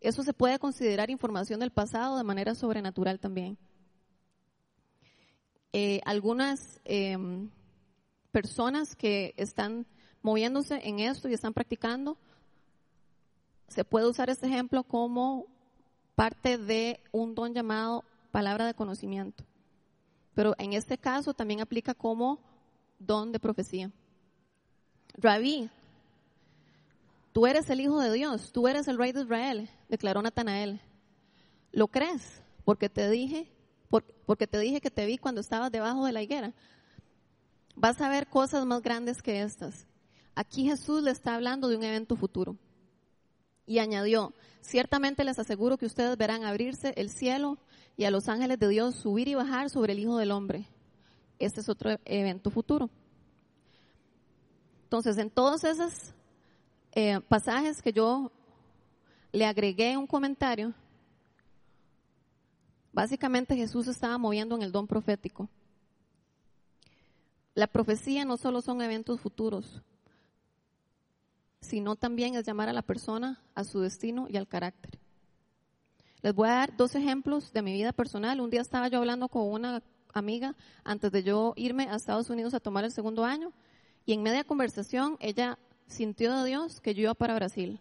Eso 0.01 0.23
se 0.23 0.33
puede 0.33 0.59
considerar 0.59 1.09
información 1.09 1.61
del 1.61 1.71
pasado 1.71 2.17
de 2.17 2.25
manera 2.25 2.53
sobrenatural 2.53 3.21
también. 3.21 3.57
Eh, 5.73 6.01
algunas 6.05 6.79
em, 6.85 7.49
personas 8.31 8.95
que 8.95 9.33
están 9.37 9.87
moviéndose 10.21 10.79
en 10.87 10.99
esto 10.99 11.27
y 11.27 11.33
están 11.33 11.53
practicando, 11.53 12.17
se 13.67 13.83
puede 13.83 14.07
usar 14.07 14.29
este 14.29 14.45
ejemplo 14.45 14.83
como 14.83 15.47
parte 16.15 16.59
de 16.59 17.01
un 17.11 17.33
don 17.33 17.53
llamado 17.53 18.03
palabra 18.31 18.67
de 18.67 18.75
conocimiento. 18.75 19.43
Pero 20.35 20.53
en 20.57 20.73
este 20.73 20.97
caso 20.97 21.33
también 21.33 21.61
aplica 21.61 21.93
como 21.93 22.39
don 22.99 23.31
de 23.31 23.39
profecía. 23.39 23.91
Rabí, 25.15 25.69
tú 27.31 27.45
eres 27.47 27.69
el 27.69 27.81
Hijo 27.81 27.99
de 27.99 28.11
Dios, 28.11 28.51
tú 28.51 28.67
eres 28.67 28.87
el 28.87 28.97
Rey 28.97 29.11
de 29.11 29.21
Israel, 29.21 29.69
declaró 29.89 30.21
Natanael. 30.21 30.81
¿Lo 31.71 31.87
crees? 31.87 32.41
Porque 32.63 32.89
te 32.89 33.09
dije, 33.09 33.51
porque 34.25 34.47
te 34.47 34.59
dije 34.59 34.81
que 34.81 34.91
te 34.91 35.05
vi 35.05 35.17
cuando 35.17 35.41
estabas 35.41 35.71
debajo 35.71 36.05
de 36.05 36.11
la 36.11 36.21
higuera. 36.21 36.53
Vas 37.75 38.01
a 38.01 38.09
ver 38.09 38.27
cosas 38.27 38.65
más 38.65 38.81
grandes 38.81 39.21
que 39.21 39.41
estas. 39.41 39.87
Aquí 40.35 40.65
Jesús 40.65 41.03
le 41.03 41.11
está 41.11 41.35
hablando 41.35 41.67
de 41.67 41.77
un 41.77 41.83
evento 41.83 42.15
futuro. 42.15 42.55
Y 43.65 43.79
añadió, 43.79 44.33
ciertamente 44.61 45.23
les 45.23 45.39
aseguro 45.39 45.77
que 45.77 45.85
ustedes 45.85 46.17
verán 46.17 46.43
abrirse 46.43 46.93
el 46.97 47.09
cielo 47.09 47.57
y 47.95 48.05
a 48.05 48.11
los 48.11 48.27
ángeles 48.27 48.59
de 48.59 48.67
Dios 48.67 48.95
subir 48.95 49.27
y 49.27 49.35
bajar 49.35 49.69
sobre 49.69 49.93
el 49.93 49.99
Hijo 49.99 50.17
del 50.17 50.31
Hombre. 50.31 50.67
Este 51.39 51.61
es 51.61 51.69
otro 51.69 51.97
evento 52.05 52.49
futuro. 52.49 52.89
Entonces, 54.83 55.17
en 55.17 55.29
todos 55.29 55.63
esos 55.63 56.13
eh, 56.91 57.19
pasajes 57.27 57.81
que 57.81 57.93
yo 57.93 58.31
le 59.31 59.45
agregué 59.45 59.97
un 59.97 60.05
comentario, 60.05 60.73
básicamente 62.93 63.55
Jesús 63.55 63.87
estaba 63.87 64.17
moviendo 64.17 64.55
en 64.55 64.61
el 64.61 64.71
don 64.71 64.87
profético. 64.87 65.49
La 67.55 67.67
profecía 67.67 68.23
no 68.23 68.37
solo 68.37 68.61
son 68.61 68.81
eventos 68.81 69.19
futuros, 69.19 69.81
sino 71.59 71.95
también 71.95 72.35
es 72.35 72.45
llamar 72.45 72.69
a 72.69 72.73
la 72.73 72.81
persona 72.81 73.41
a 73.55 73.63
su 73.63 73.79
destino 73.79 74.27
y 74.29 74.37
al 74.37 74.47
carácter. 74.47 74.99
Les 76.21 76.33
voy 76.33 76.47
a 76.47 76.53
dar 76.53 76.77
dos 76.77 76.95
ejemplos 76.95 77.51
de 77.51 77.61
mi 77.61 77.73
vida 77.73 77.91
personal. 77.91 78.39
Un 78.39 78.49
día 78.49 78.61
estaba 78.61 78.87
yo 78.87 78.99
hablando 78.99 79.27
con 79.27 79.51
una 79.51 79.83
amiga 80.13 80.55
antes 80.83 81.11
de 81.11 81.23
yo 81.23 81.53
irme 81.57 81.89
a 81.89 81.95
Estados 81.95 82.29
Unidos 82.29 82.53
a 82.53 82.59
tomar 82.59 82.85
el 82.85 82.91
segundo 82.91 83.25
año 83.25 83.51
y 84.05 84.13
en 84.13 84.23
media 84.23 84.43
conversación 84.43 85.17
ella 85.19 85.57
sintió 85.87 86.35
de 86.37 86.45
Dios 86.47 86.79
que 86.79 86.93
yo 86.93 87.03
iba 87.03 87.13
para 87.13 87.35
Brasil. 87.35 87.79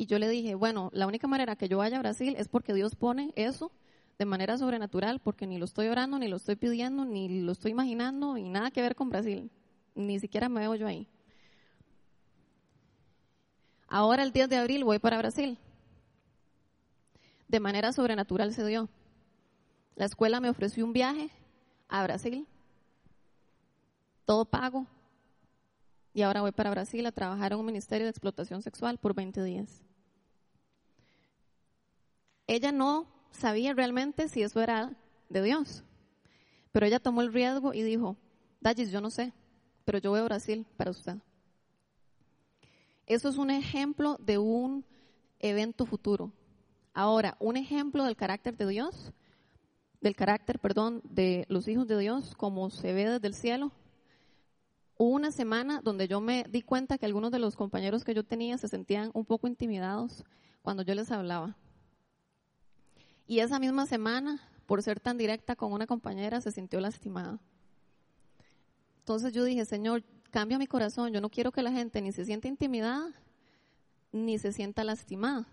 Y 0.00 0.06
yo 0.06 0.18
le 0.18 0.30
dije, 0.30 0.54
bueno, 0.54 0.88
la 0.94 1.06
única 1.06 1.28
manera 1.28 1.56
que 1.56 1.68
yo 1.68 1.76
vaya 1.76 1.98
a 1.98 2.00
Brasil 2.00 2.34
es 2.38 2.48
porque 2.48 2.72
Dios 2.72 2.96
pone 2.96 3.34
eso 3.36 3.70
de 4.18 4.24
manera 4.24 4.56
sobrenatural, 4.56 5.20
porque 5.20 5.46
ni 5.46 5.58
lo 5.58 5.66
estoy 5.66 5.88
orando, 5.88 6.18
ni 6.18 6.26
lo 6.26 6.36
estoy 6.36 6.56
pidiendo, 6.56 7.04
ni 7.04 7.42
lo 7.42 7.52
estoy 7.52 7.72
imaginando, 7.72 8.38
y 8.38 8.48
nada 8.48 8.70
que 8.70 8.80
ver 8.80 8.94
con 8.94 9.10
Brasil. 9.10 9.50
Ni 9.94 10.18
siquiera 10.18 10.48
me 10.48 10.60
veo 10.60 10.74
yo 10.74 10.86
ahí. 10.86 11.06
Ahora 13.88 14.22
el 14.22 14.32
10 14.32 14.48
de 14.48 14.56
abril 14.56 14.84
voy 14.84 15.00
para 15.00 15.18
Brasil. 15.18 15.58
De 17.46 17.60
manera 17.60 17.92
sobrenatural 17.92 18.54
se 18.54 18.64
dio. 18.64 18.88
La 19.96 20.06
escuela 20.06 20.40
me 20.40 20.48
ofreció 20.48 20.82
un 20.86 20.94
viaje 20.94 21.28
a 21.90 22.02
Brasil, 22.04 22.46
todo 24.24 24.46
pago, 24.46 24.86
y 26.14 26.22
ahora 26.22 26.40
voy 26.40 26.52
para 26.52 26.70
Brasil 26.70 27.04
a 27.04 27.12
trabajar 27.12 27.52
en 27.52 27.58
un 27.58 27.66
ministerio 27.66 28.06
de 28.06 28.10
explotación 28.12 28.62
sexual 28.62 28.96
por 28.96 29.14
20 29.14 29.44
días. 29.44 29.89
Ella 32.50 32.72
no 32.72 33.06
sabía 33.30 33.74
realmente 33.74 34.28
si 34.28 34.42
eso 34.42 34.60
era 34.60 34.92
de 35.28 35.40
Dios, 35.40 35.84
pero 36.72 36.84
ella 36.84 36.98
tomó 36.98 37.22
el 37.22 37.32
riesgo 37.32 37.72
y 37.72 37.82
dijo, 37.82 38.16
Dallis, 38.60 38.90
yo 38.90 39.00
no 39.00 39.08
sé, 39.08 39.32
pero 39.84 39.98
yo 39.98 40.10
voy 40.10 40.18
a 40.18 40.24
Brasil 40.24 40.66
para 40.76 40.90
usted. 40.90 41.14
Eso 43.06 43.28
es 43.28 43.38
un 43.38 43.52
ejemplo 43.52 44.16
de 44.18 44.38
un 44.38 44.84
evento 45.38 45.86
futuro. 45.86 46.32
Ahora, 46.92 47.36
un 47.38 47.56
ejemplo 47.56 48.02
del 48.02 48.16
carácter 48.16 48.56
de 48.56 48.66
Dios, 48.66 49.12
del 50.00 50.16
carácter, 50.16 50.58
perdón, 50.58 51.02
de 51.04 51.46
los 51.48 51.68
hijos 51.68 51.86
de 51.86 52.00
Dios, 52.00 52.34
como 52.34 52.68
se 52.70 52.92
ve 52.92 53.08
desde 53.08 53.28
el 53.28 53.34
cielo. 53.34 53.70
Hubo 54.98 55.10
una 55.10 55.30
semana 55.30 55.82
donde 55.84 56.08
yo 56.08 56.20
me 56.20 56.44
di 56.50 56.62
cuenta 56.62 56.98
que 56.98 57.06
algunos 57.06 57.30
de 57.30 57.38
los 57.38 57.54
compañeros 57.54 58.02
que 58.02 58.12
yo 58.12 58.24
tenía 58.24 58.58
se 58.58 58.66
sentían 58.66 59.12
un 59.14 59.24
poco 59.24 59.46
intimidados 59.46 60.24
cuando 60.62 60.82
yo 60.82 60.96
les 60.96 61.12
hablaba. 61.12 61.56
Y 63.30 63.38
esa 63.38 63.60
misma 63.60 63.86
semana, 63.86 64.40
por 64.66 64.82
ser 64.82 64.98
tan 64.98 65.16
directa 65.16 65.54
con 65.54 65.72
una 65.72 65.86
compañera, 65.86 66.40
se 66.40 66.50
sintió 66.50 66.80
lastimada. 66.80 67.38
Entonces 68.98 69.32
yo 69.32 69.44
dije, 69.44 69.64
Señor, 69.64 70.02
cambia 70.32 70.58
mi 70.58 70.66
corazón. 70.66 71.12
Yo 71.12 71.20
no 71.20 71.30
quiero 71.30 71.52
que 71.52 71.62
la 71.62 71.70
gente 71.70 72.02
ni 72.02 72.10
se 72.10 72.24
sienta 72.24 72.48
intimidada 72.48 73.14
ni 74.10 74.36
se 74.40 74.52
sienta 74.52 74.82
lastimada. 74.82 75.46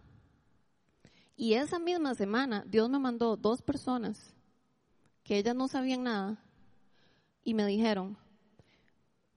Y 1.35 1.53
esa 1.53 1.77
misma 1.77 2.15
semana 2.15 2.63
Dios 2.65 2.89
me 2.89 2.97
mandó 2.97 3.37
dos 3.37 3.61
personas 3.61 4.33
que 5.23 5.37
ellas 5.37 5.55
no 5.55 5.67
sabían 5.67 6.01
nada 6.01 6.43
y 7.43 7.53
me 7.53 7.63
dijeron, 7.67 8.17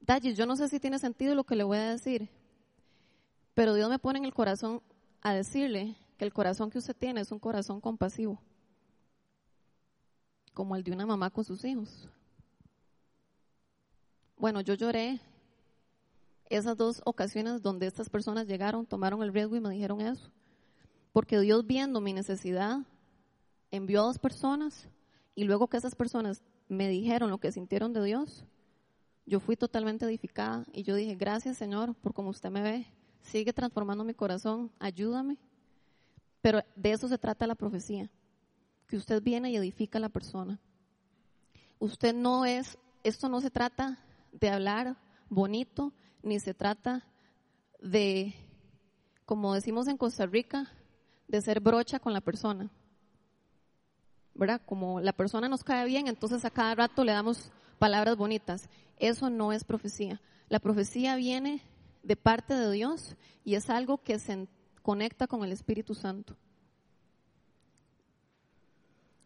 Dallis, 0.00 0.38
yo 0.38 0.46
no 0.46 0.57
sé 0.57 0.70
si 0.70 0.81
tiene 0.81 0.98
sentido 0.98 1.35
lo 1.35 1.44
que 1.44 1.57
le 1.57 1.64
voy 1.64 1.76
a 1.76 1.90
decir, 1.90 2.31
pero 3.53 3.74
Dios 3.74 3.90
me 3.90 3.98
pone 3.98 4.18
en 4.18 4.24
el 4.24 4.33
corazón 4.33 4.81
a 5.20 5.35
decirle 5.35 5.98
que 6.20 6.26
el 6.26 6.35
corazón 6.35 6.68
que 6.68 6.76
usted 6.76 6.94
tiene 6.94 7.22
es 7.22 7.33
un 7.33 7.38
corazón 7.38 7.80
compasivo, 7.80 8.38
como 10.52 10.76
el 10.76 10.85
de 10.85 10.92
una 10.92 11.06
mamá 11.06 11.30
con 11.30 11.44
sus 11.44 11.64
hijos. 11.64 12.11
Bueno, 14.37 14.61
yo 14.61 14.74
lloré 14.74 15.18
esas 16.50 16.76
dos 16.76 17.00
ocasiones 17.06 17.62
donde 17.62 17.87
estas 17.87 18.11
personas 18.11 18.46
llegaron, 18.46 18.85
tomaron 18.85 19.22
el 19.22 19.33
riesgo 19.33 19.56
y 19.56 19.61
me 19.61 19.70
dijeron 19.70 20.02
eso. 20.02 20.30
Porque 21.14 21.40
Dios 21.40 21.66
viendo 21.66 22.02
mi 22.02 22.12
necesidad, 22.12 22.80
envió 23.70 24.02
a 24.02 24.04
dos 24.04 24.18
personas 24.18 24.90
y 25.35 25.44
luego 25.44 25.68
que 25.68 25.78
esas 25.78 25.94
personas 25.94 26.42
me 26.68 26.88
dijeron 26.88 27.30
lo 27.30 27.38
que 27.38 27.50
sintieron 27.50 27.94
de 27.94 28.04
Dios, 28.04 28.44
yo 29.24 29.40
fui 29.40 29.56
totalmente 29.56 30.04
edificada 30.04 30.66
y 30.74 30.83
yo 30.83 30.94
dije, 30.96 31.14
gracias 31.14 31.56
Señor 31.56 31.94
por 31.94 32.12
como 32.12 32.28
usted 32.28 32.50
me 32.50 32.61
ve, 32.61 32.87
sigue 33.22 33.54
transformando 33.54 34.04
mi 34.04 34.12
corazón, 34.12 34.70
ayúdame. 34.78 35.38
Pero 36.40 36.62
de 36.76 36.92
eso 36.92 37.09
se 37.09 37.18
trata 37.18 37.46
la 37.46 37.55
profecía, 37.55 38.11
que 38.87 38.96
usted 38.96 39.22
viene 39.22 39.50
y 39.50 39.57
edifica 39.57 39.98
a 39.98 40.00
la 40.00 40.09
persona. 40.09 40.59
Usted 41.79 42.14
no 42.14 42.44
es, 42.44 42.79
esto 43.05 43.29
no 43.29 43.40
se 43.40 43.50
trata 43.50 43.98
de 44.33 44.50
hablar 44.50 44.96
bonito, 45.29 45.92
ni 46.22 46.38
se 46.40 46.55
trata 46.55 47.07
de, 47.81 48.35
como 49.24 49.55
decimos 49.55 49.88
en 49.88 49.96
Costa 49.96 50.26
Rica, 50.26 50.70
de 51.29 51.40
ser 51.40 51.61
brocha 51.61 51.98
con 51.98 52.12
la 52.12 52.20
persona. 52.20 52.70
¿Verdad? 54.35 54.61
Como 54.64 55.00
la 55.00 55.12
persona 55.12 55.48
nos 55.48 55.64
cae 55.64 55.87
bien, 55.87 56.07
entonces 56.07 56.44
a 56.44 56.50
cada 56.50 56.74
rato 56.74 57.05
le 57.05 57.12
damos 57.12 57.53
palabras 57.79 58.16
bonitas. 58.16 58.68
Eso 58.98 59.31
no 59.31 59.53
es 59.53 59.64
profecía. 59.64 60.20
La 60.48 60.61
profecía 60.61 61.16
viene 61.16 61.62
de 62.03 62.16
parte 62.16 62.55
de 62.55 62.70
Dios 62.70 63.16
y 63.44 63.55
es 63.55 63.70
algo 63.70 63.98
que 63.98 64.18
se 64.18 64.48
conecta 64.83 65.27
con 65.27 65.45
el 65.45 65.53
Espíritu 65.53 65.95
Santo. 65.95 66.37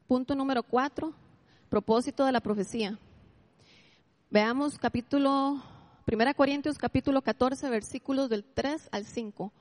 Punto 0.06 0.34
número 0.34 0.62
cuatro, 0.62 1.12
propósito 1.68 2.24
de 2.24 2.32
la 2.32 2.40
profecía. 2.40 2.98
Veamos 4.30 4.78
capítulo, 4.78 5.62
1 6.06 6.34
Corintios 6.36 6.76
capítulo 6.76 7.22
14, 7.22 7.70
versículos 7.70 8.28
del 8.28 8.44
3 8.44 8.88
al 8.92 9.06
5. 9.06 9.52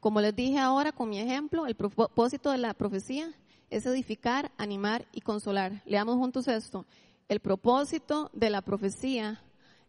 Como 0.00 0.20
les 0.20 0.34
dije 0.34 0.58
ahora 0.58 0.92
con 0.92 1.08
mi 1.08 1.18
ejemplo, 1.20 1.66
el 1.66 1.74
propósito 1.74 2.50
de 2.50 2.58
la 2.58 2.74
profecía 2.74 3.32
es 3.70 3.86
edificar, 3.86 4.50
animar 4.56 5.06
y 5.12 5.20
consolar. 5.20 5.82
Leamos 5.84 6.16
juntos 6.16 6.48
esto. 6.48 6.86
El 7.28 7.40
propósito 7.40 8.30
de 8.32 8.50
la 8.50 8.62
profecía 8.62 9.42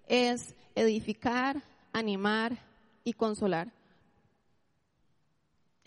es 0.08 0.56
edificar, 0.76 1.64
animar 1.94 2.58
y 3.04 3.14
consolar. 3.14 3.72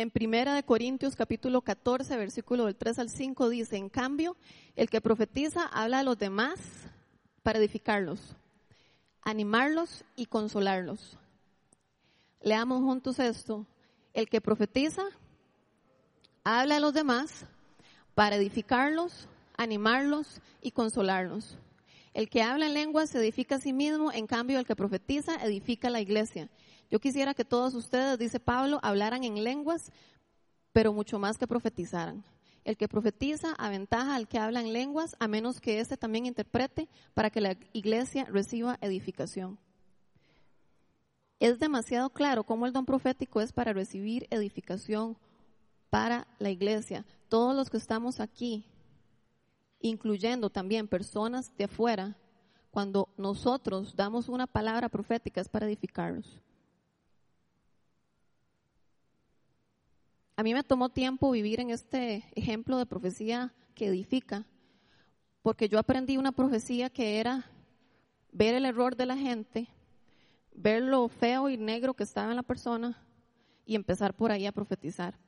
En 0.00 0.10
Primera 0.10 0.54
de 0.54 0.62
Corintios 0.62 1.14
capítulo 1.14 1.60
14, 1.60 2.16
versículo 2.16 2.64
del 2.64 2.74
3 2.74 3.00
al 3.00 3.10
5 3.10 3.50
dice, 3.50 3.76
en 3.76 3.90
cambio, 3.90 4.34
el 4.74 4.88
que 4.88 5.02
profetiza 5.02 5.66
habla 5.66 5.98
a 5.98 6.02
los 6.02 6.18
demás 6.18 6.58
para 7.42 7.58
edificarlos, 7.58 8.34
animarlos 9.20 10.06
y 10.16 10.24
consolarlos. 10.24 11.18
Leamos 12.40 12.80
juntos 12.80 13.18
esto. 13.18 13.66
El 14.14 14.30
que 14.30 14.40
profetiza 14.40 15.02
habla 16.44 16.76
a 16.76 16.80
los 16.80 16.94
demás 16.94 17.44
para 18.14 18.36
edificarlos, 18.36 19.28
animarlos 19.58 20.40
y 20.62 20.70
consolarlos. 20.70 21.58
El 22.14 22.30
que 22.30 22.40
habla 22.40 22.64
en 22.64 22.72
lenguas 22.72 23.10
se 23.10 23.18
edifica 23.18 23.56
a 23.56 23.60
sí 23.60 23.74
mismo, 23.74 24.12
en 24.12 24.26
cambio 24.26 24.58
el 24.58 24.64
que 24.64 24.74
profetiza 24.74 25.44
edifica 25.44 25.90
la 25.90 26.00
iglesia. 26.00 26.48
Yo 26.90 27.00
quisiera 27.00 27.34
que 27.34 27.44
todos 27.44 27.74
ustedes, 27.74 28.18
dice 28.18 28.40
Pablo, 28.40 28.80
hablaran 28.82 29.24
en 29.24 29.42
lenguas, 29.44 29.92
pero 30.72 30.92
mucho 30.92 31.18
más 31.18 31.38
que 31.38 31.46
profetizaran. 31.46 32.24
El 32.64 32.76
que 32.76 32.88
profetiza 32.88 33.54
aventaja 33.54 34.14
al 34.14 34.28
que 34.28 34.38
habla 34.38 34.60
en 34.60 34.72
lenguas, 34.72 35.16
a 35.18 35.28
menos 35.28 35.60
que 35.60 35.80
éste 35.80 35.96
también 35.96 36.26
interprete 36.26 36.88
para 37.14 37.30
que 37.30 37.40
la 37.40 37.56
iglesia 37.72 38.26
reciba 38.26 38.78
edificación. 38.80 39.58
Es 41.38 41.58
demasiado 41.58 42.10
claro 42.10 42.44
cómo 42.44 42.66
el 42.66 42.72
don 42.72 42.84
profético 42.84 43.40
es 43.40 43.52
para 43.52 43.72
recibir 43.72 44.26
edificación 44.30 45.16
para 45.88 46.26
la 46.38 46.50
iglesia. 46.50 47.06
Todos 47.28 47.56
los 47.56 47.70
que 47.70 47.78
estamos 47.78 48.20
aquí 48.20 48.66
incluyendo 49.80 50.50
también 50.50 50.88
personas 50.88 51.56
de 51.56 51.64
afuera, 51.64 52.16
cuando 52.70 53.08
nosotros 53.16 53.96
damos 53.96 54.28
una 54.28 54.46
palabra 54.46 54.88
profética 54.88 55.40
es 55.40 55.48
para 55.48 55.66
edificarlos. 55.66 56.40
A 60.40 60.42
mí 60.42 60.54
me 60.54 60.64
tomó 60.64 60.88
tiempo 60.88 61.30
vivir 61.30 61.60
en 61.60 61.68
este 61.68 62.24
ejemplo 62.34 62.78
de 62.78 62.86
profecía 62.86 63.52
que 63.74 63.88
edifica, 63.88 64.46
porque 65.42 65.68
yo 65.68 65.78
aprendí 65.78 66.16
una 66.16 66.32
profecía 66.32 66.88
que 66.88 67.20
era 67.20 67.44
ver 68.32 68.54
el 68.54 68.64
error 68.64 68.96
de 68.96 69.04
la 69.04 69.18
gente, 69.18 69.68
ver 70.54 70.80
lo 70.82 71.06
feo 71.08 71.50
y 71.50 71.58
negro 71.58 71.92
que 71.92 72.04
estaba 72.04 72.30
en 72.30 72.36
la 72.36 72.42
persona 72.42 73.06
y 73.66 73.74
empezar 73.74 74.14
por 74.14 74.32
ahí 74.32 74.46
a 74.46 74.52
profetizar 74.52 75.18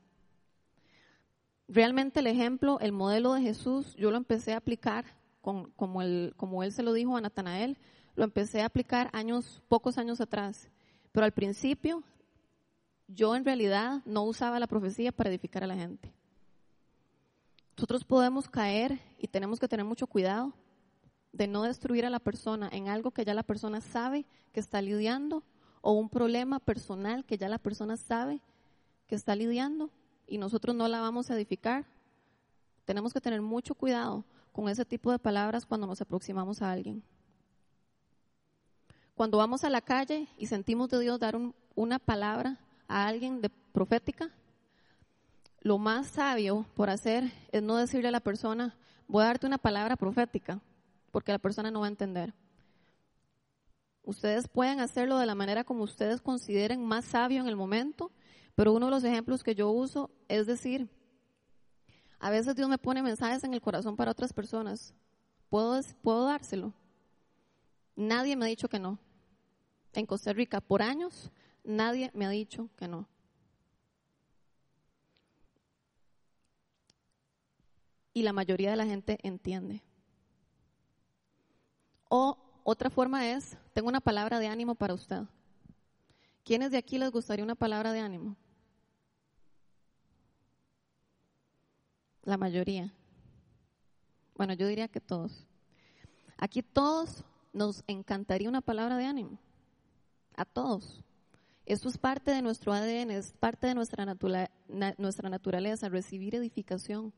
realmente 1.68 2.20
el 2.20 2.26
ejemplo, 2.26 2.80
el 2.80 2.92
modelo 2.92 3.34
de 3.34 3.42
Jesús, 3.42 3.94
yo 3.96 4.10
lo 4.10 4.16
empecé 4.16 4.54
a 4.54 4.56
aplicar 4.56 5.04
como, 5.42 5.68
como 5.74 6.62
él 6.62 6.72
se 6.72 6.82
lo 6.82 6.94
dijo 6.94 7.18
a 7.18 7.20
Natanael, 7.20 7.76
lo 8.14 8.24
empecé 8.24 8.62
a 8.62 8.66
aplicar 8.66 9.10
años, 9.12 9.62
pocos 9.68 9.98
años 9.98 10.22
atrás. 10.22 10.70
Pero 11.12 11.26
al 11.26 11.32
principio, 11.32 12.02
yo 13.14 13.36
en 13.36 13.44
realidad 13.44 14.02
no 14.04 14.24
usaba 14.24 14.58
la 14.58 14.66
profecía 14.66 15.12
para 15.12 15.30
edificar 15.30 15.64
a 15.64 15.66
la 15.66 15.76
gente. 15.76 16.12
Nosotros 17.76 18.04
podemos 18.04 18.48
caer 18.48 19.00
y 19.18 19.28
tenemos 19.28 19.58
que 19.58 19.68
tener 19.68 19.84
mucho 19.84 20.06
cuidado 20.06 20.52
de 21.32 21.46
no 21.46 21.62
destruir 21.62 22.04
a 22.04 22.10
la 22.10 22.20
persona 22.20 22.68
en 22.72 22.88
algo 22.88 23.10
que 23.10 23.24
ya 23.24 23.34
la 23.34 23.42
persona 23.42 23.80
sabe 23.80 24.26
que 24.52 24.60
está 24.60 24.82
lidiando 24.82 25.42
o 25.80 25.92
un 25.92 26.08
problema 26.08 26.58
personal 26.60 27.24
que 27.24 27.38
ya 27.38 27.48
la 27.48 27.58
persona 27.58 27.96
sabe 27.96 28.40
que 29.06 29.14
está 29.14 29.34
lidiando 29.34 29.90
y 30.26 30.38
nosotros 30.38 30.76
no 30.76 30.86
la 30.88 31.00
vamos 31.00 31.30
a 31.30 31.34
edificar. 31.34 31.86
Tenemos 32.84 33.12
que 33.12 33.20
tener 33.20 33.40
mucho 33.40 33.74
cuidado 33.74 34.24
con 34.52 34.68
ese 34.68 34.84
tipo 34.84 35.10
de 35.10 35.18
palabras 35.18 35.66
cuando 35.66 35.86
nos 35.86 36.00
aproximamos 36.00 36.62
a 36.62 36.70
alguien. 36.70 37.02
Cuando 39.14 39.38
vamos 39.38 39.64
a 39.64 39.70
la 39.70 39.80
calle 39.80 40.28
y 40.36 40.46
sentimos 40.46 40.88
de 40.90 41.00
Dios 41.00 41.18
dar 41.18 41.38
una 41.74 41.98
palabra 41.98 42.58
a 42.88 43.06
alguien 43.06 43.40
de 43.40 43.48
profética, 43.48 44.30
lo 45.60 45.78
más 45.78 46.08
sabio 46.08 46.66
por 46.74 46.90
hacer 46.90 47.32
es 47.52 47.62
no 47.62 47.76
decirle 47.76 48.08
a 48.08 48.12
la 48.12 48.20
persona, 48.20 48.76
voy 49.06 49.22
a 49.22 49.26
darte 49.26 49.46
una 49.46 49.58
palabra 49.58 49.96
profética, 49.96 50.60
porque 51.10 51.32
la 51.32 51.38
persona 51.38 51.70
no 51.70 51.80
va 51.80 51.86
a 51.86 51.90
entender. 51.90 52.34
Ustedes 54.02 54.48
pueden 54.48 54.80
hacerlo 54.80 55.18
de 55.18 55.26
la 55.26 55.34
manera 55.34 55.62
como 55.62 55.84
ustedes 55.84 56.20
consideren 56.20 56.84
más 56.84 57.04
sabio 57.04 57.40
en 57.40 57.48
el 57.48 57.56
momento 57.56 58.10
pero 58.54 58.72
uno 58.72 58.86
de 58.86 58.92
los 58.92 59.04
ejemplos 59.04 59.42
que 59.42 59.54
yo 59.54 59.70
uso 59.70 60.10
es 60.28 60.46
decir, 60.46 60.88
a 62.18 62.30
veces 62.30 62.54
Dios 62.54 62.68
me 62.68 62.78
pone 62.78 63.02
mensajes 63.02 63.44
en 63.44 63.54
el 63.54 63.60
corazón 63.60 63.96
para 63.96 64.10
otras 64.10 64.32
personas. 64.32 64.94
¿Puedo, 65.48 65.80
puedo 66.02 66.26
dárselo? 66.26 66.72
Nadie 67.96 68.36
me 68.36 68.44
ha 68.44 68.48
dicho 68.48 68.68
que 68.68 68.78
no. 68.78 68.98
En 69.94 70.06
Costa 70.06 70.32
Rica, 70.32 70.60
por 70.60 70.82
años, 70.82 71.30
nadie 71.64 72.10
me 72.14 72.26
ha 72.26 72.30
dicho 72.30 72.68
que 72.76 72.88
no. 72.88 73.08
Y 78.14 78.22
la 78.22 78.32
mayoría 78.32 78.70
de 78.70 78.76
la 78.76 78.86
gente 78.86 79.18
entiende. 79.22 79.82
O 82.08 82.36
otra 82.64 82.90
forma 82.90 83.30
es, 83.30 83.56
tengo 83.72 83.88
una 83.88 84.00
palabra 84.00 84.38
de 84.38 84.48
ánimo 84.48 84.74
para 84.74 84.94
usted. 84.94 85.22
¿Quiénes 86.44 86.70
de 86.70 86.76
aquí 86.76 86.98
les 86.98 87.10
gustaría 87.10 87.44
una 87.44 87.54
palabra 87.54 87.92
de 87.92 88.00
ánimo? 88.00 88.36
La 92.24 92.36
mayoría. 92.36 92.92
Bueno, 94.34 94.52
yo 94.54 94.66
diría 94.66 94.88
que 94.88 95.00
todos. 95.00 95.46
Aquí 96.36 96.62
todos 96.62 97.24
nos 97.52 97.82
encantaría 97.86 98.48
una 98.48 98.60
palabra 98.60 98.96
de 98.96 99.06
ánimo. 99.06 99.38
A 100.34 100.44
todos. 100.44 101.02
Esto 101.64 101.88
es 101.88 101.96
parte 101.96 102.32
de 102.32 102.42
nuestro 102.42 102.72
ADN, 102.72 103.12
es 103.12 103.32
parte 103.32 103.68
de 103.68 103.74
nuestra, 103.74 104.04
nuestra 104.98 105.30
naturaleza, 105.30 105.88
recibir 105.88 106.34
edificación. 106.34 107.12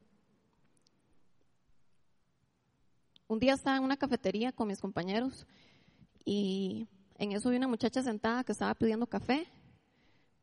Un 3.27 3.39
día 3.39 3.55
estaba 3.55 3.79
en 3.79 3.85
una 3.85 3.97
cafetería 3.97 4.53
con 4.53 4.69
mis 4.69 4.81
compañeros 4.81 5.47
y 6.27 6.87
en 7.17 7.33
eso 7.33 7.49
vi 7.49 7.57
una 7.57 7.69
muchacha 7.69 8.03
sentada 8.03 8.45
que 8.45 8.53
estaba 8.53 8.75
pidiendo 8.75 9.07
café, 9.07 9.47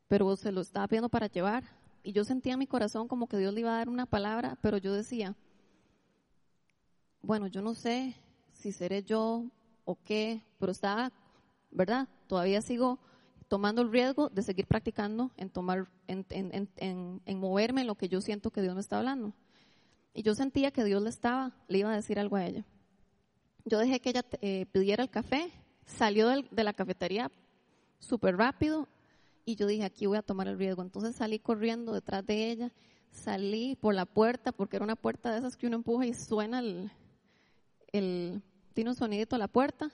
pero 0.07 0.35
se 0.35 0.51
lo 0.51 0.61
estaba 0.61 0.87
pidiendo 0.87 1.09
para 1.09 1.27
llevar 1.27 1.63
y 2.01 2.11
yo 2.11 2.23
sentía 2.23 2.53
en 2.53 2.59
mi 2.59 2.67
corazón 2.67 3.07
como 3.07 3.27
que 3.27 3.37
Dios 3.37 3.53
le 3.53 3.59
iba 3.59 3.73
a 3.73 3.77
dar 3.77 3.89
una 3.89 4.07
palabra, 4.07 4.57
pero 4.61 4.77
yo 4.77 4.93
decía, 4.93 5.35
bueno, 7.21 7.45
yo 7.45 7.61
no 7.61 7.75
sé 7.75 8.15
si 8.53 8.71
seré 8.71 9.03
yo 9.03 9.45
o 9.85 9.95
qué, 10.03 10.43
pero 10.59 10.71
estaba, 10.71 11.11
¿verdad? 11.69 12.07
Todavía 12.27 12.63
sigo 12.63 12.99
tomando 13.51 13.81
el 13.81 13.91
riesgo 13.91 14.29
de 14.29 14.43
seguir 14.43 14.65
practicando 14.65 15.29
en 15.35 15.49
tomar, 15.49 15.89
en, 16.07 16.25
en, 16.29 16.69
en, 17.25 17.37
moverme 17.37 17.81
en 17.81 17.87
lo 17.87 17.95
que 17.95 18.07
yo 18.07 18.21
siento 18.21 18.49
que 18.49 18.61
Dios 18.61 18.73
me 18.75 18.79
está 18.79 18.99
hablando. 18.99 19.33
Y 20.13 20.23
yo 20.23 20.35
sentía 20.35 20.71
que 20.71 20.85
Dios 20.85 21.03
le 21.03 21.09
estaba, 21.09 21.51
le 21.67 21.79
iba 21.79 21.91
a 21.91 21.95
decir 21.97 22.17
algo 22.17 22.37
a 22.37 22.45
ella. 22.45 22.63
Yo 23.65 23.77
dejé 23.77 23.99
que 23.99 24.11
ella 24.11 24.25
eh, 24.39 24.67
pidiera 24.71 25.03
el 25.03 25.09
café, 25.09 25.51
salió 25.85 26.29
de 26.29 26.63
la 26.63 26.71
cafetería 26.71 27.29
súper 27.99 28.37
rápido 28.37 28.87
y 29.43 29.57
yo 29.57 29.67
dije, 29.67 29.83
aquí 29.83 30.05
voy 30.05 30.19
a 30.19 30.21
tomar 30.21 30.47
el 30.47 30.57
riesgo. 30.57 30.81
Entonces 30.81 31.17
salí 31.17 31.37
corriendo 31.37 31.91
detrás 31.91 32.25
de 32.25 32.51
ella, 32.51 32.71
salí 33.11 33.75
por 33.75 33.93
la 33.93 34.05
puerta, 34.05 34.53
porque 34.53 34.77
era 34.77 34.85
una 34.85 34.95
puerta 34.95 35.29
de 35.29 35.39
esas 35.39 35.57
que 35.57 35.67
uno 35.67 35.75
empuja 35.75 36.05
y 36.05 36.13
suena 36.13 36.59
el, 36.59 36.89
el 37.91 38.41
tiene 38.73 38.91
un 38.91 38.95
sonidito 38.95 39.35
a 39.35 39.39
la 39.39 39.49
puerta. 39.49 39.91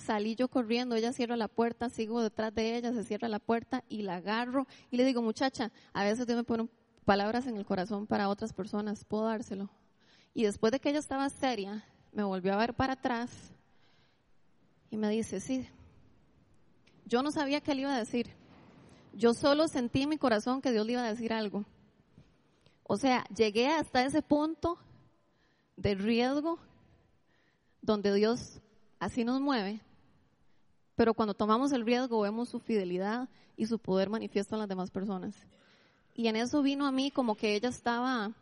Salí 0.00 0.34
yo 0.34 0.48
corriendo, 0.48 0.94
ella 0.94 1.12
cierra 1.12 1.36
la 1.36 1.46
puerta, 1.46 1.90
sigo 1.90 2.22
detrás 2.22 2.54
de 2.54 2.76
ella, 2.76 2.92
se 2.92 3.04
cierra 3.04 3.28
la 3.28 3.38
puerta 3.38 3.84
y 3.88 4.00
la 4.02 4.16
agarro 4.16 4.66
y 4.90 4.96
le 4.96 5.04
digo, 5.04 5.20
muchacha, 5.20 5.70
a 5.92 6.04
veces 6.04 6.26
Dios 6.26 6.38
me 6.38 6.44
pone 6.44 6.68
palabras 7.04 7.46
en 7.46 7.56
el 7.58 7.66
corazón 7.66 8.06
para 8.06 8.30
otras 8.30 8.54
personas, 8.54 9.04
puedo 9.04 9.26
dárselo. 9.26 9.68
Y 10.32 10.44
después 10.44 10.72
de 10.72 10.80
que 10.80 10.88
ella 10.88 11.00
estaba 11.00 11.28
seria, 11.28 11.84
me 12.12 12.22
volvió 12.22 12.54
a 12.54 12.56
ver 12.56 12.72
para 12.74 12.94
atrás 12.94 13.30
y 14.90 14.96
me 14.96 15.10
dice, 15.10 15.38
sí, 15.38 15.68
yo 17.04 17.22
no 17.22 17.30
sabía 17.30 17.60
qué 17.60 17.74
le 17.74 17.82
iba 17.82 17.94
a 17.94 17.98
decir, 17.98 18.30
yo 19.12 19.34
solo 19.34 19.68
sentí 19.68 20.02
en 20.02 20.08
mi 20.08 20.16
corazón 20.16 20.62
que 20.62 20.72
Dios 20.72 20.86
le 20.86 20.92
iba 20.92 21.04
a 21.04 21.10
decir 21.10 21.34
algo. 21.34 21.66
O 22.84 22.96
sea, 22.96 23.24
llegué 23.36 23.68
hasta 23.68 24.02
ese 24.02 24.22
punto 24.22 24.78
de 25.76 25.94
riesgo 25.94 26.58
donde 27.82 28.14
Dios 28.14 28.60
así 28.98 29.24
nos 29.24 29.40
mueve, 29.40 29.82
pero 31.00 31.14
cuando 31.14 31.32
tomamos 31.32 31.72
el 31.72 31.86
riesgo 31.86 32.20
vemos 32.20 32.50
su 32.50 32.60
fidelidad 32.60 33.26
y 33.56 33.64
su 33.64 33.78
poder 33.78 34.10
manifiesto 34.10 34.54
en 34.54 34.58
las 34.58 34.68
demás 34.68 34.90
personas. 34.90 35.34
Y 36.14 36.28
en 36.28 36.36
eso 36.36 36.60
vino 36.60 36.86
a 36.86 36.92
mí 36.92 37.10
como 37.10 37.36
que 37.36 37.54
ella 37.54 37.70
estaba 37.70 38.34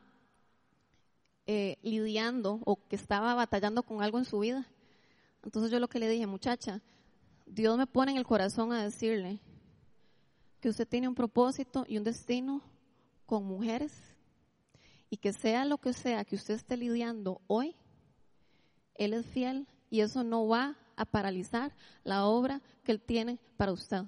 eh, 1.46 1.76
lidiando 1.82 2.58
o 2.64 2.84
que 2.88 2.96
estaba 2.96 3.32
batallando 3.34 3.84
con 3.84 4.02
algo 4.02 4.18
en 4.18 4.24
su 4.24 4.40
vida. 4.40 4.66
Entonces 5.44 5.70
yo 5.70 5.78
lo 5.78 5.86
que 5.86 6.00
le 6.00 6.08
dije, 6.08 6.26
muchacha, 6.26 6.82
Dios 7.46 7.78
me 7.78 7.86
pone 7.86 8.10
en 8.10 8.18
el 8.18 8.26
corazón 8.26 8.72
a 8.72 8.82
decirle 8.82 9.38
que 10.60 10.68
usted 10.68 10.88
tiene 10.88 11.06
un 11.06 11.14
propósito 11.14 11.84
y 11.86 11.96
un 11.96 12.02
destino 12.02 12.60
con 13.24 13.44
mujeres 13.44 13.92
y 15.10 15.18
que 15.18 15.32
sea 15.32 15.64
lo 15.64 15.78
que 15.78 15.92
sea 15.92 16.24
que 16.24 16.34
usted 16.34 16.54
esté 16.54 16.76
lidiando 16.76 17.40
hoy, 17.46 17.76
Él 18.96 19.12
es 19.12 19.26
fiel 19.26 19.68
y 19.90 20.00
eso 20.00 20.24
no 20.24 20.48
va 20.48 20.76
a 20.98 21.04
paralizar 21.04 21.72
la 22.02 22.26
obra 22.26 22.60
que 22.82 22.92
Él 22.92 23.00
tiene 23.00 23.38
para 23.56 23.72
usted. 23.72 24.02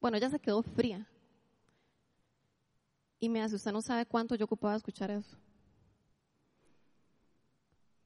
Bueno, 0.00 0.16
ella 0.16 0.30
se 0.30 0.38
quedó 0.38 0.62
fría. 0.62 1.06
Y 3.18 3.28
me 3.28 3.42
hace, 3.42 3.56
usted 3.56 3.72
no 3.72 3.82
sabe 3.82 4.06
cuánto 4.06 4.36
yo 4.36 4.44
ocupaba 4.44 4.76
escuchar 4.76 5.10
eso. 5.10 5.36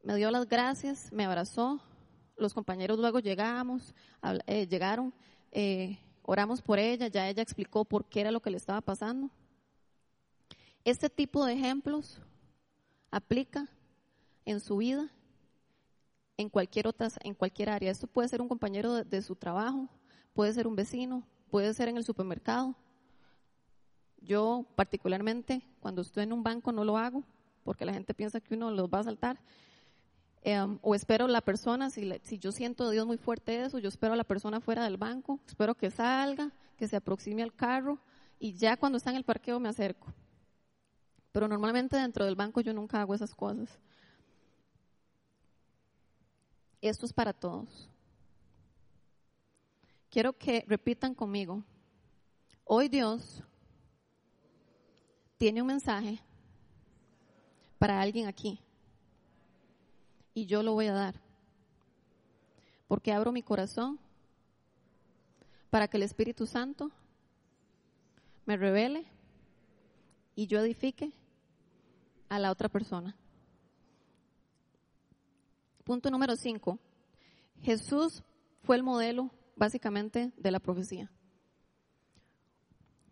Me 0.03 0.17
dio 0.17 0.31
las 0.31 0.49
gracias, 0.49 1.13
me 1.13 1.25
abrazó. 1.25 1.81
Los 2.37 2.55
compañeros 2.55 2.99
luego 2.99 3.21
llegamos, 3.21 3.95
eh, 4.47 4.67
llegaron, 4.67 5.15
eh, 5.53 5.99
oramos 6.23 6.63
por 6.63 6.79
ella, 6.79 7.09
ya 7.09 7.29
ella 7.29 7.43
explicó 7.43 7.85
por 7.85 8.07
qué 8.07 8.23
era 8.23 8.33
lo 8.33 8.41
que 8.41 8.51
le 8.51 8.57
estaba 8.57 8.81
pasando. 8.81 9.31
Este 10.83 11.09
tipo 11.09 11.45
de 11.45 11.53
ejemplos 11.53 12.21
aplica 13.11 13.69
en 14.47 14.61
su 14.61 14.79
vida 14.79 15.11
en 16.37 16.49
cualquier 16.49 16.87
otra, 16.87 17.09
en 17.23 17.35
cualquier 17.35 17.71
área. 17.71 17.91
Esto 17.91 18.07
puede 18.07 18.29
ser 18.29 18.41
un 18.41 18.49
compañero 18.49 19.05
de, 19.05 19.23
su 19.23 19.37
trabajo, 19.37 19.89
puede 20.33 20.53
ser 20.53 20.67
un 20.67 20.77
vecino, 20.77 21.27
puede 21.51 21.73
ser 21.75 21.89
en 21.89 21.97
el 21.97 22.05
supermercado. 22.05 22.75
Yo 24.21 24.65
particularmente 24.75 25.63
cuando 25.81 26.03
estoy 26.03 26.25
en 26.25 26.33
un 26.33 26.43
banco 26.43 26.73
no 26.73 26.85
lo 26.85 26.97
hago 26.97 27.23
porque 27.63 27.85
la 27.85 27.93
gente 27.93 28.15
piensa 28.15 28.41
que 28.41 28.55
uno 28.55 28.71
los 28.71 28.89
va 28.89 29.01
a 29.01 29.05
saltar. 29.05 29.39
Em, 30.43 30.79
o 30.83 30.95
espero 30.95 31.27
la 31.27 31.41
persona, 31.41 31.89
si, 31.89 32.13
si 32.23 32.39
yo 32.39 32.53
siento 32.53 32.87
de 32.87 32.93
Dios 32.93 33.07
muy 33.07 33.17
fuerte 33.17 33.65
eso, 33.65 33.79
yo 33.79 33.89
espero 33.89 34.13
a 34.13 34.17
la 34.17 34.25
persona 34.25 34.61
fuera 34.61 34.85
del 34.85 34.99
banco, 34.99 35.41
espero 35.47 35.75
que 35.75 35.91
salga, 35.91 36.53
que 36.77 36.87
se 36.87 36.97
aproxime 36.97 37.43
al 37.43 37.55
carro 37.55 37.99
y 38.39 38.53
ya 38.53 38.77
cuando 38.77 38.99
está 38.99 39.11
en 39.11 39.17
el 39.17 39.25
parqueo 39.25 39.59
me 39.59 39.71
acerco. 39.71 40.13
Pero 41.33 41.49
normalmente 41.49 41.97
dentro 41.97 42.27
del 42.27 42.37
banco 42.37 42.61
yo 42.61 42.75
nunca 42.75 43.01
hago 43.01 43.15
esas 43.15 43.35
cosas. 43.35 43.79
Esto 46.85 47.07
es 47.07 47.15
para 47.15 47.33
todos. 47.33 47.89
Quiero 50.11 50.35
que 50.35 50.67
repitan 50.69 51.15
conmigo. 51.15 51.65
Hoy 52.63 52.91
Dios 52.91 53.43
tiene 55.39 55.63
un 55.63 55.69
mensaje 55.69 56.19
para 57.79 58.03
alguien 58.03 58.27
aquí. 58.27 58.61
Y 60.35 60.45
yo 60.45 60.63
lo 60.63 60.75
voy 60.75 60.89
a 60.89 60.93
dar. 60.93 61.15
Porque 62.87 63.13
abro 63.13 63.33
mi 63.33 63.43
corazón 63.43 63.99
para 65.71 65.89
que 65.89 65.97
el 65.97 66.03
Espíritu 66.03 66.47
Santo 66.47 66.91
me 68.45 68.59
revele 68.59 69.07
y 70.37 70.49
yo 70.49 70.61
edifique 70.61 71.13
a 72.29 72.39
la 72.39 72.51
otra 72.51 72.69
persona. 72.69 73.17
Punto 75.85 76.11
número 76.11 76.35
cinco. 76.35 76.79
Jesús 77.63 78.23
fue 78.63 78.77
el 78.77 78.83
modelo 78.83 79.31
básicamente 79.55 80.33
de 80.37 80.51
la 80.51 80.59
profecía. 80.59 81.11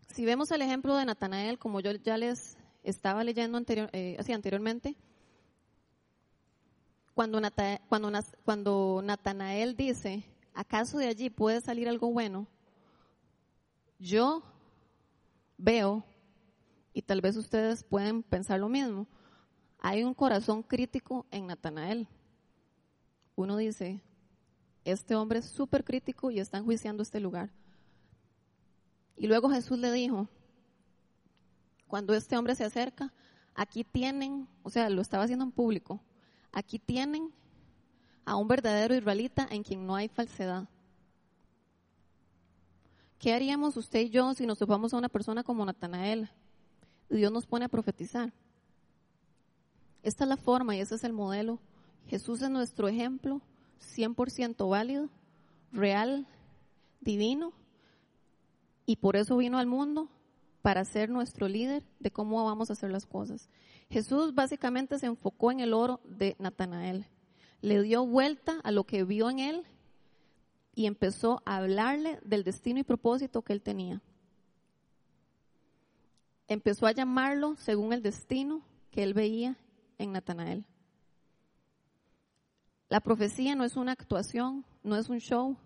Si 0.09 0.25
vemos 0.25 0.49
el 0.49 0.63
ejemplo 0.63 0.95
de 0.95 1.05
Natanael, 1.05 1.59
como 1.59 1.79
yo 1.79 1.91
ya 1.91 2.17
les 2.17 2.57
estaba 2.83 3.23
leyendo 3.23 3.59
anterior, 3.59 3.89
eh, 3.93 4.17
anteriormente, 4.33 4.97
cuando, 7.13 7.39
cuando, 7.87 8.11
cuando 8.43 9.01
Natanael 9.03 9.75
dice, 9.75 10.23
¿acaso 10.55 10.97
de 10.97 11.07
allí 11.07 11.29
puede 11.29 11.61
salir 11.61 11.87
algo 11.87 12.11
bueno? 12.11 12.47
Yo 13.99 14.41
veo, 15.57 16.03
y 16.91 17.03
tal 17.03 17.21
vez 17.21 17.37
ustedes 17.37 17.83
pueden 17.83 18.23
pensar 18.23 18.59
lo 18.59 18.67
mismo, 18.67 19.07
hay 19.77 20.03
un 20.03 20.15
corazón 20.15 20.63
crítico 20.63 21.27
en 21.29 21.47
Natanael 21.47 22.07
uno 23.35 23.57
dice, 23.57 24.01
este 24.85 25.15
hombre 25.15 25.39
es 25.39 25.45
súper 25.45 25.83
crítico 25.83 26.31
y 26.31 26.39
está 26.39 26.57
enjuiciando 26.57 27.03
este 27.03 27.19
lugar. 27.19 27.51
Y 29.15 29.27
luego 29.27 29.49
Jesús 29.49 29.79
le 29.79 29.91
dijo, 29.91 30.27
cuando 31.87 32.13
este 32.13 32.37
hombre 32.37 32.55
se 32.55 32.63
acerca, 32.63 33.13
aquí 33.55 33.83
tienen, 33.83 34.47
o 34.63 34.69
sea, 34.69 34.89
lo 34.89 35.01
estaba 35.01 35.23
haciendo 35.23 35.45
en 35.45 35.51
público, 35.51 36.01
aquí 36.51 36.79
tienen 36.79 37.33
a 38.25 38.35
un 38.35 38.47
verdadero 38.47 38.95
israelita 38.95 39.47
en 39.49 39.63
quien 39.63 39.85
no 39.85 39.95
hay 39.95 40.07
falsedad. 40.07 40.67
¿Qué 43.19 43.33
haríamos 43.33 43.77
usted 43.77 44.01
y 44.01 44.09
yo 44.09 44.33
si 44.33 44.45
nos 44.45 44.57
topamos 44.57 44.93
a 44.93 44.97
una 44.97 45.09
persona 45.09 45.43
como 45.43 45.65
Natanael? 45.65 46.29
Dios 47.09 47.31
nos 47.31 47.45
pone 47.45 47.65
a 47.65 47.69
profetizar. 47.69 48.33
Esta 50.01 50.25
es 50.25 50.27
la 50.27 50.35
forma 50.35 50.75
y 50.75 50.81
ese 50.81 50.95
es 50.95 51.03
el 51.03 51.13
modelo 51.13 51.59
Jesús 52.07 52.41
es 52.41 52.49
nuestro 52.49 52.87
ejemplo 52.87 53.41
100% 53.95 54.69
válido, 54.69 55.09
real, 55.71 56.27
divino, 57.01 57.53
y 58.85 58.97
por 58.97 59.15
eso 59.15 59.37
vino 59.37 59.57
al 59.57 59.67
mundo 59.67 60.09
para 60.61 60.85
ser 60.85 61.09
nuestro 61.09 61.47
líder 61.47 61.83
de 61.99 62.11
cómo 62.11 62.43
vamos 62.45 62.69
a 62.69 62.73
hacer 62.73 62.91
las 62.91 63.05
cosas. 63.05 63.49
Jesús 63.89 64.33
básicamente 64.33 64.97
se 64.97 65.05
enfocó 65.05 65.51
en 65.51 65.59
el 65.59 65.73
oro 65.73 65.99
de 66.05 66.35
Natanael, 66.39 67.05
le 67.61 67.81
dio 67.81 68.05
vuelta 68.05 68.59
a 68.63 68.71
lo 68.71 68.85
que 68.85 69.03
vio 69.03 69.29
en 69.29 69.39
él 69.39 69.65
y 70.75 70.85
empezó 70.85 71.41
a 71.45 71.57
hablarle 71.57 72.19
del 72.23 72.43
destino 72.43 72.79
y 72.79 72.83
propósito 72.83 73.41
que 73.41 73.53
él 73.53 73.61
tenía. 73.61 74.01
Empezó 76.47 76.87
a 76.87 76.91
llamarlo 76.91 77.55
según 77.57 77.93
el 77.93 78.01
destino 78.01 78.61
que 78.91 79.03
él 79.03 79.13
veía 79.13 79.57
en 79.97 80.11
Natanael. 80.11 80.65
La 82.93 82.99
profecía 82.99 83.55
no 83.55 83.63
es 83.63 83.75
una 83.75 83.91
actuación, 83.91 84.63
no 84.83 84.95
es 84.95 85.09
un 85.09 85.17
show, 85.17 85.57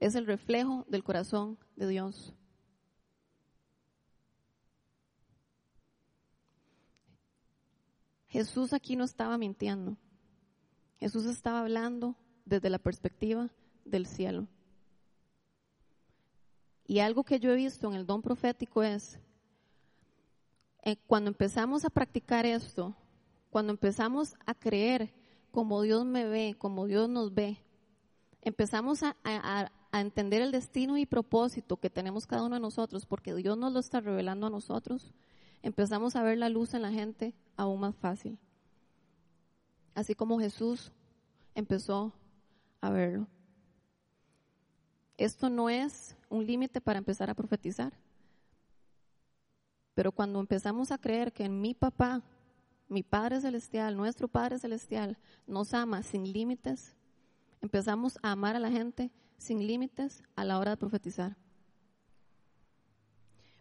es 0.00 0.14
el 0.14 0.24
reflejo 0.24 0.86
del 0.88 1.04
corazón 1.04 1.58
de 1.76 1.86
Dios. 1.86 2.32
Jesús 8.28 8.72
aquí 8.72 8.96
no 8.96 9.04
estaba 9.04 9.36
mintiendo. 9.36 9.98
Jesús 10.98 11.26
estaba 11.26 11.60
hablando 11.60 12.16
desde 12.46 12.70
la 12.70 12.78
perspectiva 12.78 13.50
del 13.84 14.06
cielo. 14.06 14.48
Y 16.86 17.00
algo 17.00 17.22
que 17.22 17.38
yo 17.38 17.52
he 17.52 17.56
visto 17.56 17.86
en 17.86 17.96
el 17.96 18.06
don 18.06 18.22
profético 18.22 18.82
es, 18.82 19.20
eh, 20.84 20.96
cuando 21.06 21.28
empezamos 21.28 21.84
a 21.84 21.90
practicar 21.90 22.46
esto, 22.46 22.96
cuando 23.50 23.74
empezamos 23.74 24.34
a 24.46 24.54
creer 24.54 25.12
como 25.56 25.80
Dios 25.80 26.04
me 26.04 26.26
ve, 26.26 26.54
como 26.58 26.84
Dios 26.84 27.08
nos 27.08 27.32
ve, 27.32 27.56
empezamos 28.42 29.02
a, 29.02 29.16
entender 29.90 30.42
el 30.42 30.52
destino 30.52 30.98
y 30.98 31.06
propósito 31.06 31.78
que 31.78 31.88
tenemos 31.88 32.26
cada 32.26 32.42
uno 32.42 32.56
de 32.56 32.60
nosotros, 32.60 33.06
porque 33.06 33.34
Dios 33.34 33.56
nos 33.56 33.72
lo 33.72 33.80
está 33.80 34.02
revelando 34.02 34.48
a 34.48 34.50
nosotros, 34.50 35.14
empezamos 35.62 36.14
a 36.14 36.22
ver 36.22 36.36
la 36.36 36.50
luz 36.50 36.74
en 36.74 36.82
la 36.82 36.92
gente 36.92 37.34
aún 37.56 37.80
más 37.80 37.96
fácil. 37.96 38.38
Así 39.94 40.14
como 40.14 40.38
Jesús 40.38 40.92
empezó 41.54 42.12
a 42.82 42.90
verlo. 42.90 43.26
Esto 45.16 45.48
no 45.48 45.70
es 45.70 46.18
un 46.28 46.44
límite 46.44 46.82
para 46.82 46.98
empezar 46.98 47.30
a 47.30 47.34
profetizar. 47.34 47.94
Pero 49.94 50.12
cuando 50.12 50.38
empezamos 50.38 50.92
a 50.92 50.98
creer 50.98 51.32
que 51.32 51.44
en 51.46 51.62
mi 51.62 51.72
papá 51.72 52.22
mi 52.88 53.02
Padre 53.02 53.40
Celestial, 53.40 53.96
nuestro 53.96 54.28
Padre 54.28 54.58
Celestial, 54.58 55.18
nos 55.46 55.74
ama 55.74 56.02
sin 56.02 56.32
límites, 56.32 56.94
empezamos 57.60 58.18
a 58.22 58.32
amar 58.32 58.54
a 58.56 58.60
la 58.60 58.70
gente 58.70 59.10
sin 59.38 59.66
límites 59.66 60.22
a 60.36 60.44
la 60.44 60.58
hora 60.58 60.72
de 60.72 60.76
profetizar. 60.76 61.36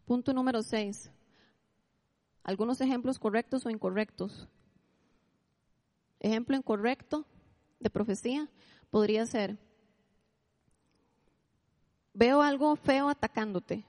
Punto 0.06 0.34
número 0.34 0.62
6. 0.62 1.12
Algunos 2.44 2.80
ejemplos 2.80 3.18
correctos 3.18 3.66
o 3.66 3.72
incorrectos. 3.72 4.48
Ejemplo 6.20 6.56
incorrecto 6.56 7.26
de 7.80 7.90
profecía 7.90 8.50
podría 8.92 9.26
ser, 9.26 9.58
veo 12.14 12.42
algo 12.42 12.76
feo 12.76 13.10
atacándote, 13.10 13.86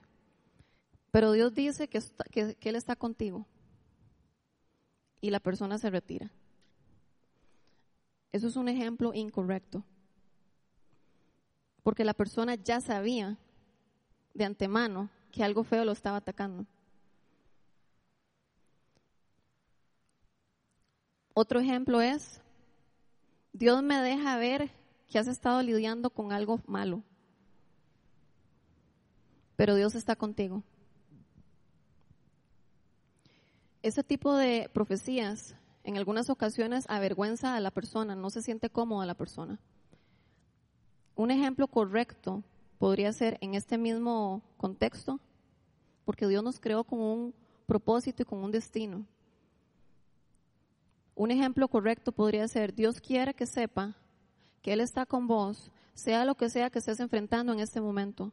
Pero 1.11 1.31
Dios 1.31 1.53
dice 1.53 1.87
que, 1.87 2.01
que, 2.31 2.55
que 2.55 2.69
Él 2.69 2.75
está 2.75 2.95
contigo 2.95 3.47
y 5.21 5.29
la 5.29 5.39
persona 5.39 5.77
se 5.77 5.89
retira. 5.89 6.31
Eso 8.31 8.47
es 8.47 8.55
un 8.55 8.69
ejemplo 8.69 9.13
incorrecto. 9.13 9.83
Porque 11.83 12.03
la 12.03 12.13
persona 12.13 12.55
ya 12.55 12.81
sabía 12.81 13.37
de 14.33 14.45
antemano 14.45 15.09
que 15.31 15.43
algo 15.43 15.63
feo 15.63 15.85
lo 15.85 15.91
estaba 15.91 16.17
atacando. 16.17 16.65
Otro 21.33 21.59
ejemplo 21.59 22.01
es, 22.01 22.41
Dios 23.53 23.83
me 23.83 24.01
deja 24.01 24.37
ver 24.37 24.71
que 25.07 25.19
has 25.19 25.27
estado 25.27 25.61
lidiando 25.61 26.09
con 26.09 26.31
algo 26.31 26.59
malo, 26.65 27.03
pero 29.55 29.75
Dios 29.75 29.95
está 29.95 30.15
contigo. 30.15 30.63
Ese 33.81 34.03
tipo 34.03 34.35
de 34.35 34.69
profecías 34.73 35.55
en 35.83 35.97
algunas 35.97 36.29
ocasiones 36.29 36.85
avergüenza 36.89 37.55
a 37.55 37.59
la 37.59 37.71
persona, 37.71 38.15
no 38.15 38.29
se 38.29 38.41
siente 38.41 38.69
cómoda 38.69 39.05
la 39.05 39.15
persona. 39.15 39.59
Un 41.15 41.31
ejemplo 41.31 41.67
correcto 41.67 42.43
podría 42.77 43.13
ser 43.13 43.37
en 43.41 43.55
este 43.55 43.77
mismo 43.77 44.41
contexto, 44.57 45.19
porque 46.05 46.27
Dios 46.27 46.43
nos 46.43 46.59
creó 46.59 46.83
con 46.83 46.99
un 46.99 47.33
propósito 47.65 48.23
y 48.23 48.25
con 48.25 48.39
un 48.39 48.51
destino. 48.51 49.05
Un 51.15 51.31
ejemplo 51.31 51.67
correcto 51.67 52.11
podría 52.11 52.47
ser, 52.47 52.75
Dios 52.75 52.99
quiere 52.99 53.33
que 53.33 53.45
sepa 53.45 53.95
que 54.61 54.73
Él 54.73 54.81
está 54.81 55.05
con 55.05 55.25
vos, 55.25 55.71
sea 55.93 56.25
lo 56.25 56.35
que 56.35 56.49
sea 56.49 56.69
que 56.69 56.79
estés 56.79 56.99
enfrentando 56.99 57.53
en 57.53 57.59
este 57.59 57.81
momento. 57.81 58.31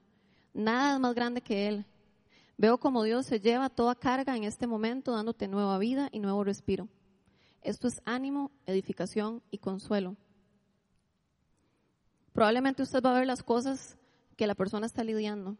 Nada 0.52 0.94
es 0.94 1.00
más 1.00 1.14
grande 1.14 1.40
que 1.40 1.68
Él. 1.68 1.86
Veo 2.56 2.78
como 2.78 3.02
Dios 3.02 3.26
se 3.26 3.40
lleva 3.40 3.68
toda 3.68 3.94
carga 3.94 4.36
en 4.36 4.44
este 4.44 4.66
momento, 4.66 5.12
dándote 5.12 5.48
nueva 5.48 5.78
vida 5.78 6.08
y 6.12 6.20
nuevo 6.20 6.44
respiro. 6.44 6.88
Esto 7.62 7.88
es 7.88 8.00
ánimo, 8.04 8.50
edificación 8.66 9.42
y 9.50 9.58
consuelo. 9.58 10.16
Probablemente 12.32 12.82
usted 12.82 13.02
va 13.02 13.10
a 13.10 13.18
ver 13.18 13.26
las 13.26 13.42
cosas 13.42 13.96
que 14.36 14.46
la 14.46 14.54
persona 14.54 14.86
está 14.86 15.02
lidiando, 15.02 15.56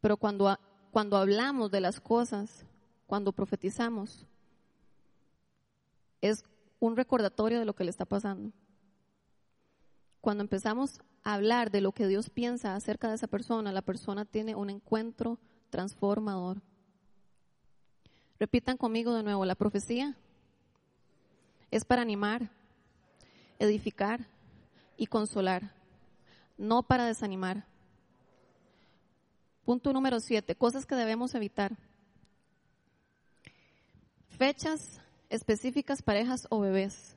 pero 0.00 0.16
cuando, 0.16 0.58
cuando 0.90 1.16
hablamos 1.16 1.70
de 1.70 1.80
las 1.80 2.00
cosas, 2.00 2.66
cuando 3.06 3.32
profetizamos, 3.32 4.26
es 6.20 6.44
un 6.80 6.96
recordatorio 6.96 7.58
de 7.58 7.64
lo 7.64 7.74
que 7.74 7.84
le 7.84 7.90
está 7.90 8.04
pasando. 8.04 8.52
Cuando 10.20 10.42
empezamos 10.42 11.00
a 11.24 11.34
hablar 11.34 11.70
de 11.70 11.80
lo 11.80 11.92
que 11.92 12.06
Dios 12.06 12.30
piensa 12.30 12.74
acerca 12.74 13.08
de 13.08 13.14
esa 13.14 13.26
persona, 13.26 13.72
la 13.72 13.82
persona 13.82 14.24
tiene 14.24 14.54
un 14.54 14.70
encuentro 14.70 15.38
transformador. 15.72 16.60
Repitan 18.38 18.76
conmigo 18.76 19.14
de 19.14 19.22
nuevo, 19.22 19.44
la 19.46 19.54
profecía 19.54 20.14
es 21.70 21.84
para 21.84 22.02
animar, 22.02 22.50
edificar 23.58 24.26
y 24.98 25.06
consolar, 25.06 25.72
no 26.58 26.82
para 26.82 27.06
desanimar. 27.06 27.64
Punto 29.64 29.92
número 29.92 30.20
siete, 30.20 30.54
cosas 30.54 30.84
que 30.84 30.94
debemos 30.94 31.34
evitar. 31.34 31.72
Fechas 34.28 35.00
específicas, 35.30 36.02
parejas 36.02 36.46
o 36.50 36.60
bebés. 36.60 37.16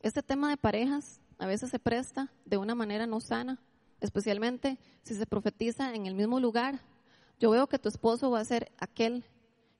Este 0.00 0.22
tema 0.22 0.50
de 0.50 0.56
parejas 0.56 1.20
a 1.38 1.46
veces 1.46 1.70
se 1.70 1.78
presta 1.78 2.32
de 2.46 2.56
una 2.56 2.74
manera 2.74 3.06
no 3.06 3.20
sana, 3.20 3.60
especialmente 4.00 4.78
si 5.02 5.14
se 5.14 5.26
profetiza 5.26 5.94
en 5.94 6.06
el 6.06 6.14
mismo 6.14 6.40
lugar. 6.40 6.80
Yo 7.38 7.50
veo 7.50 7.66
que 7.66 7.78
tu 7.78 7.88
esposo 7.88 8.30
va 8.30 8.40
a 8.40 8.44
ser 8.44 8.72
aquel 8.78 9.24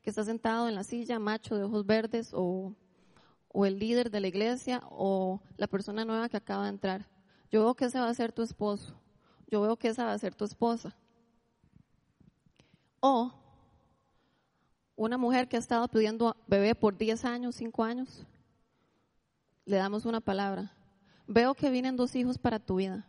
que 0.02 0.10
está 0.10 0.24
sentado 0.24 0.68
en 0.68 0.74
la 0.74 0.84
silla, 0.84 1.18
macho 1.18 1.56
de 1.56 1.64
ojos 1.64 1.84
verdes 1.84 2.30
o 2.32 2.74
el 3.54 3.78
líder 3.78 4.10
de 4.10 4.20
la 4.20 4.28
iglesia 4.28 4.82
o 4.90 5.40
la 5.56 5.66
persona 5.66 6.04
nueva 6.04 6.28
que 6.28 6.36
acaba 6.36 6.64
de 6.64 6.70
entrar. 6.70 7.06
Yo 7.50 7.64
veo 7.64 7.74
que 7.74 7.86
ese 7.86 7.98
va 7.98 8.08
a 8.08 8.14
ser 8.14 8.32
tu 8.32 8.42
esposo. 8.42 8.94
Yo 9.48 9.60
veo 9.60 9.76
que 9.76 9.88
esa 9.88 10.04
va 10.04 10.12
a 10.12 10.18
ser 10.18 10.34
tu 10.34 10.44
esposa. 10.44 10.96
O 13.00 13.32
una 14.94 15.18
mujer 15.18 15.48
que 15.48 15.56
ha 15.56 15.58
estado 15.58 15.88
pidiendo 15.88 16.36
bebé 16.46 16.74
por 16.74 16.96
10 16.96 17.24
años, 17.24 17.56
5 17.56 17.82
años, 17.82 18.24
le 19.64 19.76
damos 19.76 20.04
una 20.04 20.20
palabra. 20.20 20.72
Veo 21.26 21.54
que 21.54 21.70
vienen 21.70 21.96
dos 21.96 22.14
hijos 22.14 22.38
para 22.38 22.58
tu 22.58 22.76
vida. 22.76 23.06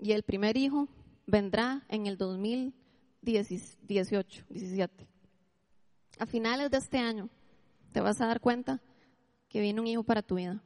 Y 0.00 0.12
el 0.12 0.22
primer 0.22 0.56
hijo 0.56 0.88
vendrá 1.26 1.84
en 1.88 2.06
el 2.06 2.16
2018, 2.16 4.44
17. 4.48 5.06
A 6.18 6.26
finales 6.26 6.70
de 6.70 6.78
este 6.78 6.98
año 6.98 7.28
te 7.92 8.00
vas 8.00 8.20
a 8.20 8.26
dar 8.26 8.40
cuenta 8.40 8.80
que 9.48 9.60
viene 9.60 9.80
un 9.80 9.86
hijo 9.86 10.02
para 10.02 10.22
tu 10.22 10.36
vida. 10.36 10.62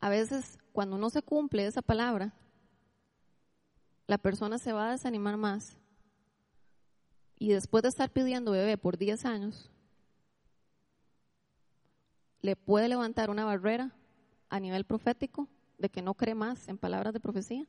A 0.00 0.08
veces, 0.08 0.58
cuando 0.72 0.98
no 0.98 1.10
se 1.10 1.22
cumple 1.22 1.64
esa 1.64 1.80
palabra, 1.80 2.34
la 4.08 4.18
persona 4.18 4.58
se 4.58 4.72
va 4.72 4.88
a 4.88 4.92
desanimar 4.92 5.36
más. 5.36 5.76
Y 7.38 7.50
después 7.50 7.82
de 7.82 7.88
estar 7.88 8.10
pidiendo 8.10 8.50
bebé 8.50 8.78
por 8.78 8.98
10 8.98 9.24
años, 9.26 9.70
le 12.40 12.56
puede 12.56 12.88
levantar 12.88 13.30
una 13.30 13.44
barrera 13.44 13.92
a 14.48 14.58
nivel 14.58 14.84
profético 14.84 15.48
de 15.78 15.88
que 15.88 16.02
no 16.02 16.14
cree 16.14 16.34
más 16.34 16.68
en 16.68 16.78
palabras 16.78 17.12
de 17.12 17.20
profecía. 17.20 17.66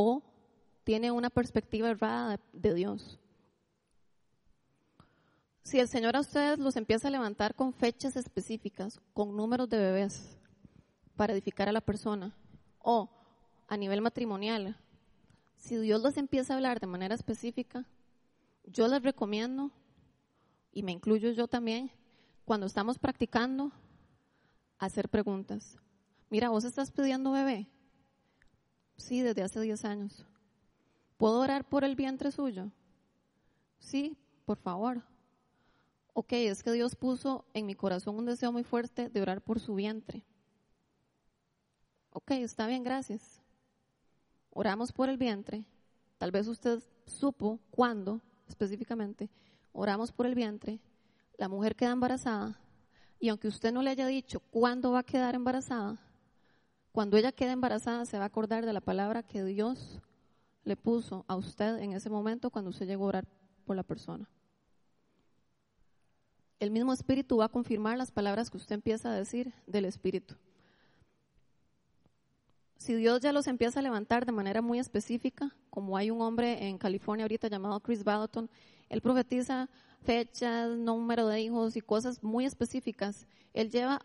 O 0.00 0.22
tiene 0.84 1.10
una 1.10 1.28
perspectiva 1.28 1.90
errada 1.90 2.38
de, 2.52 2.72
Dios 2.72 3.18
si 5.64 5.80
el 5.80 5.88
Señor 5.88 6.14
a 6.14 6.20
ustedes 6.20 6.60
los 6.60 6.76
empieza 6.76 7.08
a 7.08 7.10
levantar 7.10 7.56
con 7.56 7.72
fechas 7.72 8.14
específicas, 8.14 9.00
con 9.12 9.36
números 9.36 9.68
de 9.68 9.78
bebés, 9.78 10.38
para 11.16 11.32
edificar 11.32 11.68
a 11.68 11.72
la 11.72 11.80
persona, 11.80 12.32
o 12.78 13.10
a 13.66 13.76
nivel 13.76 14.00
matrimonial, 14.00 14.76
si 15.56 15.76
Dios 15.76 16.00
los 16.00 16.16
empieza 16.16 16.52
a 16.52 16.56
hablar 16.56 16.78
de 16.78 16.86
manera 16.86 17.16
específica, 17.16 17.84
yo 18.64 18.86
les 18.86 19.02
recomiendo, 19.02 19.72
y 20.70 20.84
me 20.84 20.92
incluyo 20.92 21.32
yo 21.32 21.48
también, 21.48 21.90
cuando 22.44 22.66
estamos 22.66 23.00
practicando, 23.00 23.72
hacer 24.78 25.08
preguntas. 25.08 25.76
Mira, 26.30 26.50
vos 26.50 26.62
estás 26.62 26.92
pidiendo 26.92 27.32
bebé. 27.32 27.68
Sí, 28.98 29.22
desde 29.22 29.42
hace 29.42 29.60
10 29.60 29.84
años. 29.86 30.26
¿Puedo 31.16 31.40
orar 31.40 31.66
por 31.66 31.84
el 31.84 31.96
vientre 31.96 32.30
suyo? 32.30 32.70
Sí, 33.78 34.18
por 34.44 34.58
favor 34.58 35.02
ok, 36.18 36.32
es 36.32 36.64
que 36.64 36.72
Dios 36.72 36.96
puso 36.96 37.44
en 37.54 37.64
mi 37.64 37.76
corazón 37.76 38.16
un 38.16 38.26
deseo 38.26 38.50
muy 38.50 38.64
fuerte 38.64 39.08
de 39.08 39.22
orar 39.22 39.40
por 39.40 39.60
su 39.60 39.76
vientre. 39.76 40.24
Ok, 42.10 42.32
está 42.32 42.66
bien, 42.66 42.82
gracias. 42.82 43.40
Oramos 44.50 44.90
por 44.90 45.08
el 45.08 45.16
vientre. 45.16 45.64
Tal 46.18 46.32
vez 46.32 46.48
usted 46.48 46.82
supo 47.06 47.60
cuándo 47.70 48.20
específicamente. 48.48 49.30
Oramos 49.70 50.10
por 50.10 50.26
el 50.26 50.34
vientre. 50.34 50.80
La 51.36 51.48
mujer 51.48 51.76
queda 51.76 51.92
embarazada. 51.92 52.58
Y 53.20 53.28
aunque 53.28 53.46
usted 53.46 53.72
no 53.72 53.82
le 53.82 53.90
haya 53.90 54.08
dicho 54.08 54.40
cuándo 54.40 54.90
va 54.90 55.00
a 55.00 55.04
quedar 55.04 55.36
embarazada, 55.36 56.00
cuando 56.98 57.16
ella 57.16 57.30
quede 57.30 57.52
embarazada 57.52 58.04
se 58.06 58.18
va 58.18 58.24
a 58.24 58.26
acordar 58.26 58.66
de 58.66 58.72
la 58.72 58.80
palabra 58.80 59.22
que 59.22 59.44
Dios 59.44 60.00
le 60.64 60.74
puso 60.74 61.24
a 61.28 61.36
usted 61.36 61.78
en 61.78 61.92
ese 61.92 62.10
momento 62.10 62.50
cuando 62.50 62.70
usted 62.70 62.88
llegó 62.88 63.04
a 63.04 63.08
orar 63.10 63.28
por 63.64 63.76
la 63.76 63.84
persona 63.84 64.28
el 66.58 66.72
mismo 66.72 66.92
Espíritu 66.92 67.36
va 67.36 67.44
a 67.44 67.50
confirmar 67.50 67.96
las 67.96 68.10
palabras 68.10 68.50
que 68.50 68.56
usted 68.56 68.74
empieza 68.74 69.12
a 69.12 69.14
decir 69.14 69.54
del 69.68 69.84
Espíritu. 69.84 70.34
Si 72.78 72.96
Dios 72.96 73.20
ya 73.20 73.32
los 73.32 73.46
empieza 73.46 73.78
a 73.78 73.82
levantar 73.84 74.26
de 74.26 74.32
manera 74.32 74.60
muy 74.60 74.80
específica, 74.80 75.54
como 75.70 75.96
hay 75.96 76.10
un 76.10 76.20
hombre 76.20 76.66
en 76.66 76.78
California 76.78 77.26
ahorita 77.26 77.46
llamado 77.46 77.78
Chris 77.78 78.02
Ballaton, 78.02 78.50
él 78.88 79.00
profetiza 79.02 79.68
fechas, 80.02 80.76
número 80.76 81.28
de 81.28 81.42
hijos 81.42 81.76
y 81.76 81.80
cosas 81.80 82.24
muy 82.24 82.44
específicas. 82.44 83.28
Él 83.54 83.70
lleva 83.70 84.00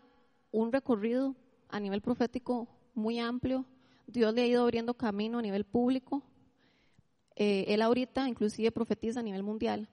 un 0.52 0.70
recorrido 0.70 1.34
a 1.70 1.80
nivel 1.80 2.00
profético 2.00 2.68
muy 2.94 3.18
amplio. 3.18 3.64
Dios 4.06 4.34
le 4.34 4.42
ha 4.42 4.46
ido 4.46 4.62
abriendo 4.62 4.94
camino 4.94 5.38
a 5.38 5.42
nivel 5.42 5.64
público. 5.64 6.22
Eh, 7.36 7.64
él 7.68 7.82
ahorita 7.82 8.28
inclusive 8.28 8.70
profetiza 8.70 9.20
a 9.20 9.22
nivel 9.22 9.42
mundial 9.42 9.88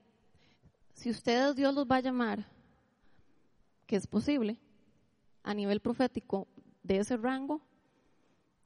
si 0.94 1.10
ustedes 1.10 1.56
Dios 1.56 1.74
los 1.74 1.88
va 1.88 1.98
a 1.98 2.02
llamar, 2.02 2.46
que 3.88 3.96
es 3.96 4.08
posible, 4.08 4.60
a 5.44 5.54
nivel 5.54 5.80
profético 5.80 6.48
de 6.84 6.98
ese 6.98 7.18
rango, 7.18 7.62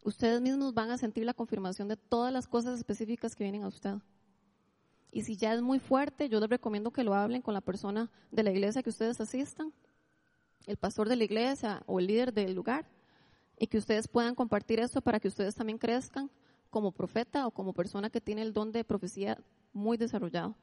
ustedes 0.04 0.42
mismos 0.42 0.74
van 0.74 0.92
a 0.92 0.98
sentir 0.98 1.26
la 1.26 1.34
confirmación 1.34 1.88
de 1.88 1.98
todas 1.98 2.34
las 2.34 2.48
cosas 2.48 2.78
específicas 2.78 3.36
que 3.36 3.44
vienen 3.44 3.64
a 3.64 3.68
usted. 3.68 3.96
Y 5.12 5.24
si 5.24 5.38
ya 5.38 5.54
es 5.54 5.62
muy 5.62 5.80
fuerte, 5.80 6.28
yo 6.28 6.40
les 6.40 6.50
recomiendo 6.50 6.92
que 6.92 7.04
lo 7.04 7.16
hablen 7.16 7.42
con 7.42 7.54
la 7.54 7.62
persona 7.62 8.12
de 8.32 8.44
la 8.44 8.52
iglesia 8.52 8.84
que 8.84 8.90
ustedes 8.90 9.22
asistan, 9.22 9.72
el 10.66 10.78
pastor 10.78 11.08
de 11.08 11.16
la 11.16 11.24
iglesia 11.24 11.84
o 11.86 12.00
el 12.00 12.08
líder 12.08 12.34
del 12.34 12.54
lugar, 12.54 12.86
y 13.58 13.68
que 13.68 13.78
ustedes 13.78 14.08
puedan 14.08 14.36
compartir 14.36 14.80
esto 14.80 15.02
para 15.02 15.20
que 15.20 15.28
ustedes 15.28 15.56
también 15.56 15.78
crezcan 15.78 16.30
como 16.70 16.92
profeta 16.92 17.48
o 17.48 17.52
como 17.52 17.74
persona 17.74 18.10
que 18.10 18.22
tiene 18.22 18.42
el 18.42 18.54
don 18.54 18.72
de 18.72 18.84
profecía 18.84 19.38
muy 19.74 19.98
desarrollado. 19.98 20.56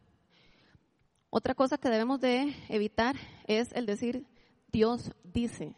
Otra 1.31 1.55
cosa 1.55 1.79
que 1.79 1.89
debemos 1.89 2.21
de 2.21 2.55
evitar 2.69 3.17
es 3.47 3.73
el 3.73 3.87
decir 3.87 4.27
Dios 4.71 5.13
dice. 5.25 5.75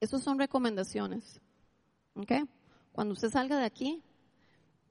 Esas 0.00 0.22
son 0.22 0.38
recomendaciones. 0.38 1.40
¿ok? 2.14 2.32
Cuando 2.92 3.12
usted 3.12 3.30
salga 3.30 3.58
de 3.58 3.64
aquí, 3.64 4.02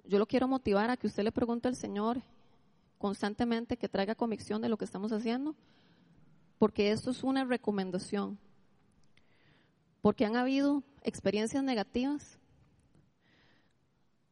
yo 0.06 0.20
lo 0.20 0.26
quiero 0.26 0.48
motivar 0.48 0.90
a 0.90 0.98
que 0.98 1.08
usted 1.08 1.24
le 1.24 1.32
pregunte 1.32 1.68
al 1.68 1.76
Señor 1.76 2.22
constantemente 2.98 3.78
que 3.78 3.90
traiga 3.90 4.16
convicción 4.16 4.62
de 4.62 4.70
lo 4.70 4.78
que 4.78 4.86
estamos 4.86 5.12
haciendo, 5.12 5.56
porque 6.58 6.92
esto 6.92 7.12
es 7.12 7.24
una 7.24 7.46
recomendación. 7.46 8.38
Porque 10.02 10.26
han 10.26 10.36
habido 10.36 10.84
experiencias 11.04 11.64
negativas 11.64 12.40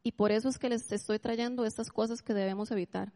y 0.02 0.12
por 0.12 0.32
eso 0.32 0.48
es 0.48 0.58
que 0.58 0.68
les 0.68 0.90
estoy 0.90 1.18
trayendo 1.18 1.64
estas 1.64 1.90
cosas 1.90 2.22
que 2.22 2.32
debemos 2.32 2.70
evitar. 2.70 3.12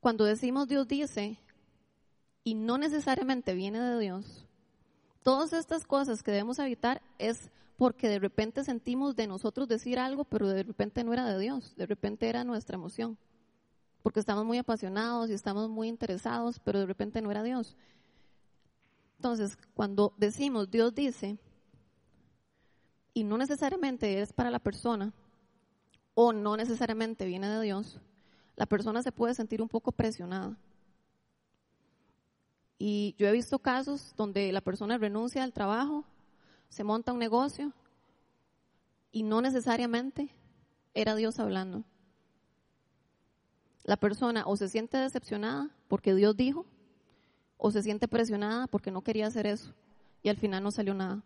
Cuando 0.00 0.24
decimos 0.24 0.68
Dios 0.68 0.86
dice 0.88 1.38
y 2.44 2.54
no 2.54 2.78
necesariamente 2.78 3.54
viene 3.54 3.80
de 3.80 3.98
Dios, 3.98 4.46
todas 5.22 5.52
estas 5.52 5.86
cosas 5.86 6.22
que 6.22 6.32
debemos 6.32 6.58
evitar 6.58 7.02
es 7.18 7.50
porque 7.76 8.10
de 8.10 8.18
repente 8.18 8.62
sentimos 8.62 9.16
de 9.16 9.26
nosotros 9.26 9.66
decir 9.66 9.98
algo, 9.98 10.24
pero 10.24 10.48
de 10.48 10.62
repente 10.62 11.04
no 11.04 11.14
era 11.14 11.24
de 11.24 11.38
Dios, 11.38 11.74
de 11.76 11.86
repente 11.86 12.28
era 12.28 12.44
nuestra 12.44 12.76
emoción. 12.76 13.16
Porque 14.02 14.20
estamos 14.20 14.44
muy 14.44 14.58
apasionados 14.58 15.30
y 15.30 15.32
estamos 15.32 15.70
muy 15.70 15.88
interesados, 15.88 16.60
pero 16.60 16.80
de 16.80 16.84
repente 16.86 17.22
no 17.22 17.30
era 17.30 17.42
Dios. 17.42 17.76
Entonces, 19.20 19.58
cuando 19.74 20.14
decimos 20.16 20.70
Dios 20.70 20.94
dice, 20.94 21.36
y 23.12 23.22
no 23.22 23.36
necesariamente 23.36 24.22
es 24.22 24.32
para 24.32 24.50
la 24.50 24.60
persona, 24.60 25.12
o 26.14 26.32
no 26.32 26.56
necesariamente 26.56 27.26
viene 27.26 27.46
de 27.50 27.60
Dios, 27.60 28.00
la 28.56 28.64
persona 28.64 29.02
se 29.02 29.12
puede 29.12 29.34
sentir 29.34 29.60
un 29.60 29.68
poco 29.68 29.92
presionada. 29.92 30.56
Y 32.78 33.14
yo 33.18 33.28
he 33.28 33.32
visto 33.32 33.58
casos 33.58 34.14
donde 34.16 34.50
la 34.52 34.62
persona 34.62 34.96
renuncia 34.96 35.44
al 35.44 35.52
trabajo, 35.52 36.06
se 36.70 36.82
monta 36.82 37.12
un 37.12 37.18
negocio 37.18 37.74
y 39.12 39.22
no 39.22 39.42
necesariamente 39.42 40.30
era 40.94 41.14
Dios 41.14 41.38
hablando. 41.38 41.84
La 43.84 43.98
persona 43.98 44.44
o 44.46 44.56
se 44.56 44.70
siente 44.70 44.96
decepcionada 44.96 45.68
porque 45.88 46.14
Dios 46.14 46.38
dijo, 46.38 46.64
o 47.60 47.70
se 47.70 47.82
siente 47.82 48.08
presionada 48.08 48.66
porque 48.66 48.90
no 48.90 49.02
quería 49.02 49.26
hacer 49.26 49.46
eso 49.46 49.72
y 50.22 50.30
al 50.30 50.36
final 50.36 50.62
no 50.62 50.70
salió 50.70 50.94
nada. 50.94 51.22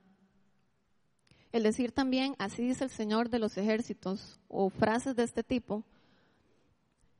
El 1.53 1.63
decir 1.63 1.93
también, 1.93 2.35
así 2.39 2.63
dice 2.63 2.85
el 2.85 2.91
Señor 2.91 3.31
de 3.31 3.39
los 3.39 3.57
ejércitos, 3.57 4.41
o 4.49 4.71
frases 4.71 5.15
de 5.15 5.23
este 5.23 5.45
tipo, 5.45 5.85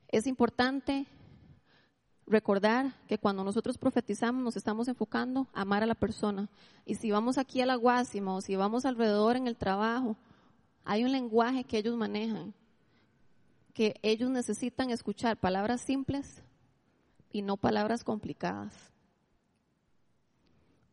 es 0.09 0.27
importante 0.27 1.07
recordar 2.27 2.93
que 3.07 3.17
cuando 3.17 3.45
nosotros 3.45 3.77
profetizamos 3.77 4.43
nos 4.43 4.57
estamos 4.57 4.89
enfocando 4.89 5.47
a 5.53 5.61
amar 5.61 5.83
a 5.83 5.85
la 5.85 5.95
persona. 5.95 6.49
Y 6.85 6.95
si 6.95 7.11
vamos 7.11 7.37
aquí 7.37 7.61
a 7.61 7.65
la 7.65 7.75
Guásima 7.75 8.35
o 8.35 8.41
si 8.41 8.57
vamos 8.57 8.85
alrededor 8.85 9.37
en 9.37 9.47
el 9.47 9.55
trabajo, 9.55 10.17
hay 10.83 11.05
un 11.05 11.13
lenguaje 11.13 11.63
que 11.63 11.77
ellos 11.77 11.95
manejan, 11.95 12.53
que 13.73 13.97
ellos 14.01 14.29
necesitan 14.29 14.89
escuchar 14.89 15.37
palabras 15.37 15.79
simples 15.79 16.43
y 17.31 17.41
no 17.41 17.55
palabras 17.55 18.03
complicadas. 18.03 18.94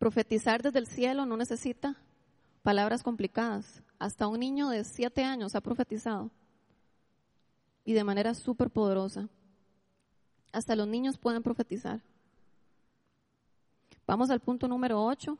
Profetizar 0.02 0.64
desde 0.64 0.80
el 0.80 0.88
cielo 0.88 1.26
no 1.26 1.36
necesita 1.36 1.94
palabras 2.64 3.04
complicadas. 3.04 3.84
Hasta 4.00 4.26
un 4.26 4.40
niño 4.40 4.68
de 4.68 4.82
siete 4.82 5.22
años 5.22 5.54
ha 5.54 5.60
profetizado 5.60 6.28
y 7.84 7.92
de 7.92 8.02
manera 8.02 8.34
súper 8.34 8.68
poderosa. 8.68 9.28
Hasta 10.50 10.74
los 10.74 10.88
niños 10.88 11.18
pueden 11.18 11.44
profetizar. 11.44 12.00
Vamos 14.04 14.30
al 14.30 14.40
punto 14.40 14.66
número 14.66 15.00
8. 15.00 15.38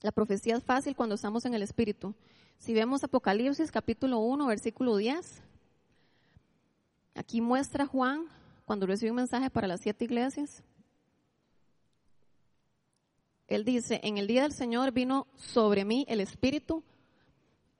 La 0.00 0.12
profecía 0.12 0.56
es 0.56 0.64
fácil 0.64 0.96
cuando 0.96 1.16
estamos 1.16 1.44
en 1.44 1.52
el 1.52 1.60
Espíritu. 1.60 2.14
Si 2.56 2.72
vemos 2.72 3.04
Apocalipsis 3.04 3.70
capítulo 3.70 4.20
1, 4.20 4.46
versículo 4.46 4.96
10, 4.96 5.42
aquí 7.14 7.42
muestra 7.42 7.84
Juan 7.84 8.24
cuando 8.64 8.86
recibe 8.86 9.10
un 9.10 9.16
mensaje 9.16 9.50
para 9.50 9.68
las 9.68 9.82
siete 9.82 10.06
iglesias. 10.06 10.62
Él 13.48 13.64
dice, 13.64 14.00
en 14.02 14.18
el 14.18 14.26
día 14.26 14.42
del 14.42 14.52
Señor 14.52 14.92
vino 14.92 15.26
sobre 15.36 15.84
mí 15.84 16.04
el 16.08 16.20
Espíritu 16.20 16.82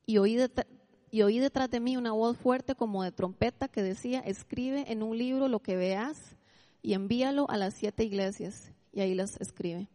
y 0.07 0.19
oí, 0.19 0.37
detrás 0.37 1.71
de 1.71 1.81
mí 1.81 1.97
una 1.97 2.13
voz 2.13 2.37
fuerte 2.37 2.77
como 2.77 3.03
de 3.03 3.11
trompeta 3.11 3.67
que 3.67 3.83
decía, 3.83 4.21
escribe 4.21 4.85
en 4.93 5.03
un 5.03 5.19
libro 5.19 5.49
lo 5.49 5.61
que 5.61 5.77
veas 5.77 6.37
y 6.83 6.95
envíalo 6.95 7.51
a 7.51 7.57
las 7.57 7.75
siete 7.75 8.05
iglesias. 8.05 8.73
Y 8.93 9.01
ahí 9.01 9.15
las 9.15 9.41
escribe. 9.41 9.89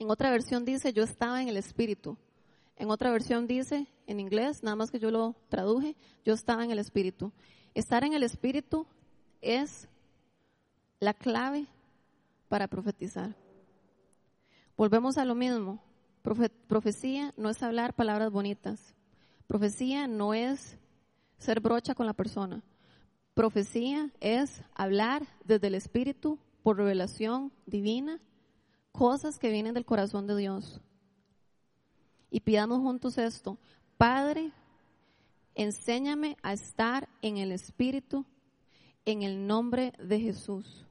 En 0.00 0.10
otra 0.10 0.30
versión 0.30 0.64
dice, 0.64 0.92
yo 0.92 1.04
estaba 1.04 1.40
en 1.40 1.48
el 1.48 1.56
Espíritu. 1.56 2.18
En 2.76 2.90
otra 2.90 3.12
versión 3.12 3.46
dice, 3.46 3.86
en 4.08 4.18
inglés, 4.18 4.64
nada 4.64 4.74
más 4.74 4.90
que 4.90 4.98
yo 4.98 5.12
lo 5.12 5.36
traduje, 5.48 5.96
yo 6.24 6.34
estaba 6.34 6.64
en 6.64 6.72
el 6.72 6.80
Espíritu. 6.80 7.32
Estar 7.74 8.02
en 8.02 8.12
el 8.12 8.24
Espíritu 8.24 8.86
es 9.40 9.88
la 10.98 11.14
clave 11.14 11.66
para 12.48 12.66
profetizar. 12.66 13.36
Volvemos 14.76 15.18
a 15.18 15.24
lo 15.24 15.34
mismo. 15.34 15.82
profecía 16.66 17.34
no 17.36 17.50
es 17.50 17.62
hablar 17.62 17.94
palabras 17.94 18.30
bonitas. 18.30 18.94
Profecía 19.46 20.06
no 20.06 20.34
es 20.34 20.78
ser 21.38 21.60
brocha 21.60 21.94
con 21.94 22.06
la 22.06 22.14
persona. 22.14 22.62
Profecía 23.34 24.10
es 24.20 24.62
hablar 24.74 25.26
desde 25.44 25.68
el 25.68 25.74
Espíritu 25.74 26.38
por 26.62 26.76
revelación 26.76 27.52
divina, 27.66 28.20
cosas 28.92 29.38
que 29.38 29.50
vienen 29.50 29.74
del 29.74 29.84
corazón 29.84 30.26
de 30.26 30.36
Dios. 30.36 30.80
Y 32.30 32.40
pidamos 32.40 32.78
juntos 32.80 33.18
esto. 33.18 33.58
Padre, 33.96 34.52
enséñame 35.54 36.36
a 36.42 36.52
estar 36.52 37.08
en 37.20 37.38
el 37.38 37.52
Espíritu 37.52 38.24
en 39.04 39.22
el 39.22 39.46
nombre 39.46 39.92
de 39.98 40.20
Jesús. 40.20 40.86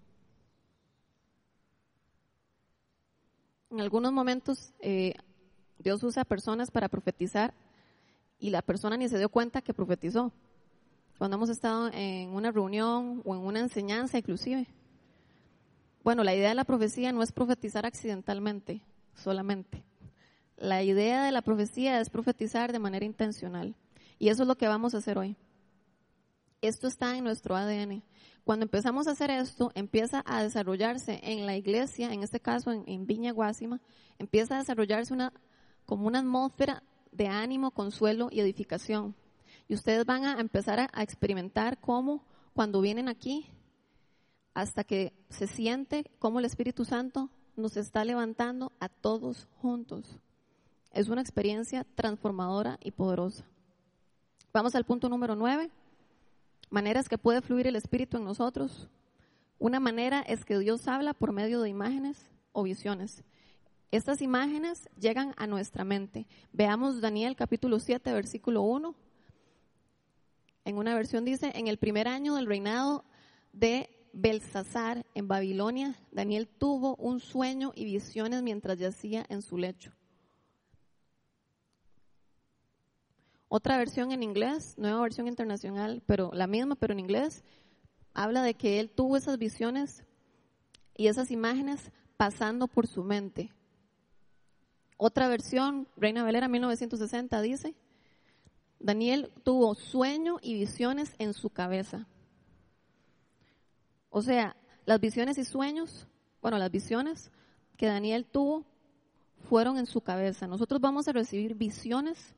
En 3.72 3.80
algunos 3.80 4.12
momentos 4.12 4.74
eh, 4.82 5.14
Dios 5.80 6.04
usa 6.04 6.26
personas 6.26 6.70
para 6.72 6.90
profetizar 6.90 7.54
y 8.38 8.50
la 8.50 8.62
persona 8.62 8.98
ni 8.98 9.08
se 9.08 9.18
dio 9.18 9.30
cuenta 9.30 9.62
que 9.62 9.74
profetizó. 9.74 10.34
Cuando 11.18 11.38
hemos 11.38 11.50
estado 11.50 11.90
en 11.94 12.30
una 12.30 12.52
reunión 12.52 13.22
o 13.24 13.34
en 13.34 13.42
una 13.42 13.60
enseñanza 13.60 14.18
inclusive. 14.18 14.68
Bueno, 16.04 16.24
la 16.26 16.36
idea 16.36 16.50
de 16.50 16.56
la 16.56 16.66
profecía 16.66 17.14
no 17.14 17.24
es 17.24 17.32
profetizar 17.32 17.86
accidentalmente 17.86 18.82
solamente. 19.16 19.84
La 20.58 20.84
idea 20.84 21.24
de 21.24 21.32
la 21.32 21.42
profecía 21.42 22.02
es 22.02 22.10
profetizar 22.10 22.74
de 22.74 22.80
manera 22.80 23.06
intencional. 23.06 23.76
Y 24.20 24.30
eso 24.30 24.44
es 24.44 24.48
lo 24.48 24.58
que 24.58 24.68
vamos 24.68 24.94
a 24.94 24.98
hacer 24.98 25.18
hoy. 25.18 25.38
Esto 26.62 26.88
está 26.88 27.16
en 27.16 27.24
nuestro 27.24 27.56
ADN. 27.56 28.04
Cuando 28.44 28.66
empezamos 28.66 29.08
a 29.08 29.12
hacer 29.12 29.30
esto, 29.30 29.72
empieza 29.76 30.24
a 30.26 30.42
desarrollarse 30.42 31.20
en 31.24 31.46
la 31.46 31.56
iglesia, 31.56 32.12
en 32.12 32.24
este 32.24 32.40
caso 32.40 32.72
en, 32.72 33.06
Viña 33.06 33.32
Guásima, 33.32 33.80
empieza 34.18 34.56
a 34.56 34.60
desarrollarse 34.60 35.14
una, 35.14 35.32
como 35.86 36.08
una 36.08 36.20
atmósfera 36.20 36.84
de 37.12 37.28
ánimo, 37.28 37.72
consuelo 37.72 38.30
y 38.32 38.40
edificación. 38.40 39.16
Y 39.68 39.76
ustedes 39.76 40.06
van 40.06 40.26
a 40.26 40.40
empezar 40.40 40.80
a, 40.80 41.04
experimentar 41.04 41.80
cómo 41.80 42.26
cuando 42.54 42.82
vienen 42.82 43.08
aquí, 43.08 43.48
hasta 44.54 44.84
que 44.84 45.14
se 45.30 45.48
siente 45.48 46.12
cómo 46.20 46.40
el 46.40 46.46
Espíritu 46.46 46.84
Santo 46.84 47.30
nos 47.56 47.78
está 47.78 48.04
levantando 48.04 48.72
a 48.80 48.90
todos 48.90 49.48
juntos. 49.62 50.20
Es 50.92 51.10
una 51.10 51.22
experiencia 51.22 51.86
transformadora 51.96 52.78
y 52.84 52.92
poderosa. 52.92 53.46
Vamos 54.52 54.76
al 54.76 54.84
punto 54.84 55.08
número 55.08 55.36
nueve. 55.36 55.72
Maneras 56.72 57.10
que 57.10 57.18
puede 57.18 57.42
fluir 57.42 57.68
el 57.68 57.76
Espíritu 57.76 58.16
en 58.16 58.24
nosotros. 58.24 58.88
Una 59.60 59.82
manera 59.82 60.22
es 60.22 60.46
que 60.46 60.58
Dios 60.58 60.88
habla 60.88 61.14
por 61.14 61.34
medio 61.34 61.60
de 61.60 61.68
imágenes 61.68 62.32
o 62.54 62.64
visiones. 62.64 63.26
Estas 63.92 64.22
imágenes 64.22 64.88
llegan 64.98 65.34
a 65.36 65.48
nuestra 65.48 65.84
mente. 65.84 66.28
Veamos 66.54 67.02
Daniel 67.02 67.36
capítulo 67.36 67.78
7, 67.78 68.14
versículo 68.14 68.62
1. 68.62 68.96
En 70.64 70.78
una 70.78 70.96
versión 70.96 71.26
dice, 71.26 71.52
en 71.56 71.68
el 71.68 71.78
primer 71.78 72.08
año 72.08 72.36
del 72.36 72.46
reinado 72.46 73.04
de 73.52 73.90
Belsasar 74.14 75.06
en 75.14 75.28
Babilonia, 75.28 76.00
Daniel 76.14 76.48
tuvo 76.48 76.96
un 76.96 77.20
sueño 77.20 77.74
y 77.76 77.84
visiones 77.84 78.44
mientras 78.44 78.80
yacía 78.80 79.26
en 79.28 79.42
su 79.42 79.58
lecho. 79.58 79.92
Otra 83.54 83.78
versión 83.78 84.14
en 84.14 84.24
inglés, 84.24 84.76
nueva 84.78 85.02
versión 85.02 85.28
internacional, 85.28 86.02
pero 86.06 86.32
la 86.34 86.48
misma, 86.48 86.76
pero 86.76 86.94
en 86.94 87.02
inglés, 87.02 87.44
habla 88.14 88.44
de 88.44 88.54
que 88.54 88.80
él 88.80 88.90
tuvo 88.90 89.18
esas 89.18 89.38
visiones 89.38 90.06
y 90.96 91.08
esas 91.08 91.32
imágenes 91.32 91.92
pasando 92.16 92.70
por 92.70 92.88
su 92.88 93.04
mente 93.04 93.52
Otra 94.96 95.28
versión, 95.28 95.90
Reina 95.98 96.24
Valera 96.24 96.48
1960, 96.48 97.42
dice, 97.42 97.76
Daniel 98.80 99.34
tuvo 99.44 99.76
sueño 99.76 100.38
y 100.42 100.54
visiones 100.54 101.14
en 101.20 101.34
su 101.34 101.50
cabeza. 101.50 102.08
O 104.10 104.22
sea, 104.22 104.56
las 104.86 105.02
visiones 105.02 105.38
y 105.38 105.44
sueños, 105.44 106.08
bueno, 106.42 106.58
las 106.58 106.72
visiones 106.72 107.34
que 107.76 107.88
Daniel 107.88 108.24
tuvo 108.24 108.64
fueron 109.50 109.78
en 109.78 109.88
su 109.88 110.00
cabeza. 110.00 110.48
Nosotros 110.48 110.80
vamos 110.80 111.10
a 111.10 111.12
recibir 111.12 111.54
visiones 111.54 112.34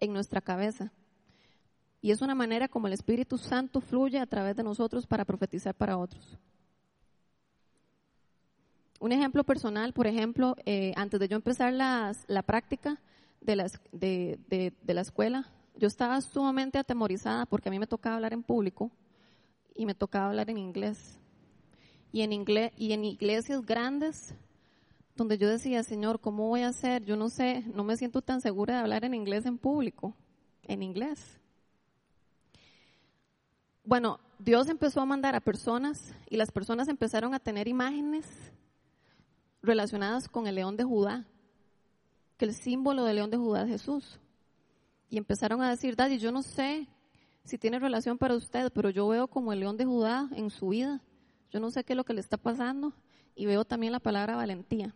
en 0.00 0.12
nuestra 0.12 0.40
cabeza. 0.40 0.92
Y 2.00 2.10
es 2.12 2.22
una 2.22 2.34
manera 2.34 2.68
como 2.68 2.86
el 2.86 2.92
Espíritu 2.92 3.38
Santo 3.38 3.80
fluye 3.80 4.18
a 4.18 4.26
través 4.26 4.56
de 4.56 4.62
nosotros 4.62 5.06
para 5.06 5.24
profetizar 5.24 5.74
para 5.74 5.98
otros. 5.98 6.38
Un 9.00 9.12
ejemplo 9.12 9.44
personal, 9.44 9.92
por 9.92 10.06
ejemplo, 10.06 10.56
eh, 10.64 10.92
antes 10.96 11.20
de 11.20 11.28
yo 11.28 11.36
empezar 11.36 11.72
las, 11.72 12.24
la 12.26 12.42
práctica 12.42 13.00
de, 13.40 13.56
las, 13.56 13.80
de, 13.92 14.38
de, 14.48 14.94
la 14.94 15.02
escuela, 15.02 15.48
yo 15.76 15.86
estaba 15.86 16.20
sumamente 16.20 16.78
atemorizada 16.78 17.46
porque 17.46 17.68
a 17.68 17.72
mí 17.72 17.78
me 17.78 17.86
tocaba 17.86 18.16
hablar 18.16 18.32
en 18.32 18.42
público 18.42 18.90
y 19.74 19.86
me 19.86 19.94
tocaba 19.94 20.28
hablar 20.28 20.50
en 20.50 20.58
inglés. 20.58 21.18
Y 22.10 22.22
en, 22.22 22.32
inglés, 22.32 22.72
y 22.76 22.92
en 22.92 23.04
iglesias 23.04 23.64
grandes, 23.64 24.34
donde 25.18 25.36
yo 25.36 25.48
decía, 25.48 25.82
Señor, 25.82 26.20
¿cómo 26.20 26.48
voy 26.48 26.62
a 26.62 26.68
hacer? 26.68 27.04
Yo 27.04 27.16
no 27.16 27.28
sé, 27.28 27.64
no 27.74 27.82
me 27.82 27.96
siento 27.96 28.22
tan 28.22 28.40
segura 28.40 28.74
de 28.74 28.80
hablar 28.80 29.04
en 29.04 29.14
inglés 29.14 29.44
en 29.46 29.58
público, 29.58 30.14
en 30.62 30.82
inglés. 30.82 31.40
Bueno, 33.82 34.20
Dios 34.38 34.68
empezó 34.68 35.00
a 35.00 35.06
mandar 35.06 35.34
a 35.34 35.40
personas 35.40 36.14
y 36.30 36.36
las 36.36 36.52
personas 36.52 36.86
empezaron 36.86 37.34
a 37.34 37.40
tener 37.40 37.66
imágenes 37.66 38.26
relacionadas 39.60 40.28
con 40.28 40.46
el 40.46 40.54
león 40.54 40.76
de 40.76 40.84
Judá, 40.84 41.26
que 42.36 42.44
el 42.44 42.54
símbolo 42.54 43.02
del 43.04 43.16
león 43.16 43.30
de 43.30 43.38
Judá 43.38 43.64
es 43.64 43.70
Jesús. 43.70 44.20
Y 45.10 45.18
empezaron 45.18 45.62
a 45.62 45.70
decir, 45.70 45.96
Daddy, 45.96 46.18
yo 46.18 46.30
no 46.30 46.42
sé 46.42 46.86
si 47.42 47.58
tiene 47.58 47.80
relación 47.80 48.18
para 48.18 48.36
usted, 48.36 48.70
pero 48.72 48.90
yo 48.90 49.08
veo 49.08 49.26
como 49.26 49.52
el 49.52 49.60
león 49.60 49.76
de 49.76 49.84
Judá 49.84 50.28
en 50.36 50.50
su 50.50 50.68
vida. 50.68 51.02
Yo 51.50 51.58
no 51.58 51.72
sé 51.72 51.82
qué 51.82 51.94
es 51.94 51.96
lo 51.96 52.04
que 52.04 52.14
le 52.14 52.20
está 52.20 52.36
pasando 52.36 52.92
y 53.34 53.46
veo 53.46 53.64
también 53.64 53.92
la 53.92 54.00
palabra 54.00 54.36
valentía. 54.36 54.94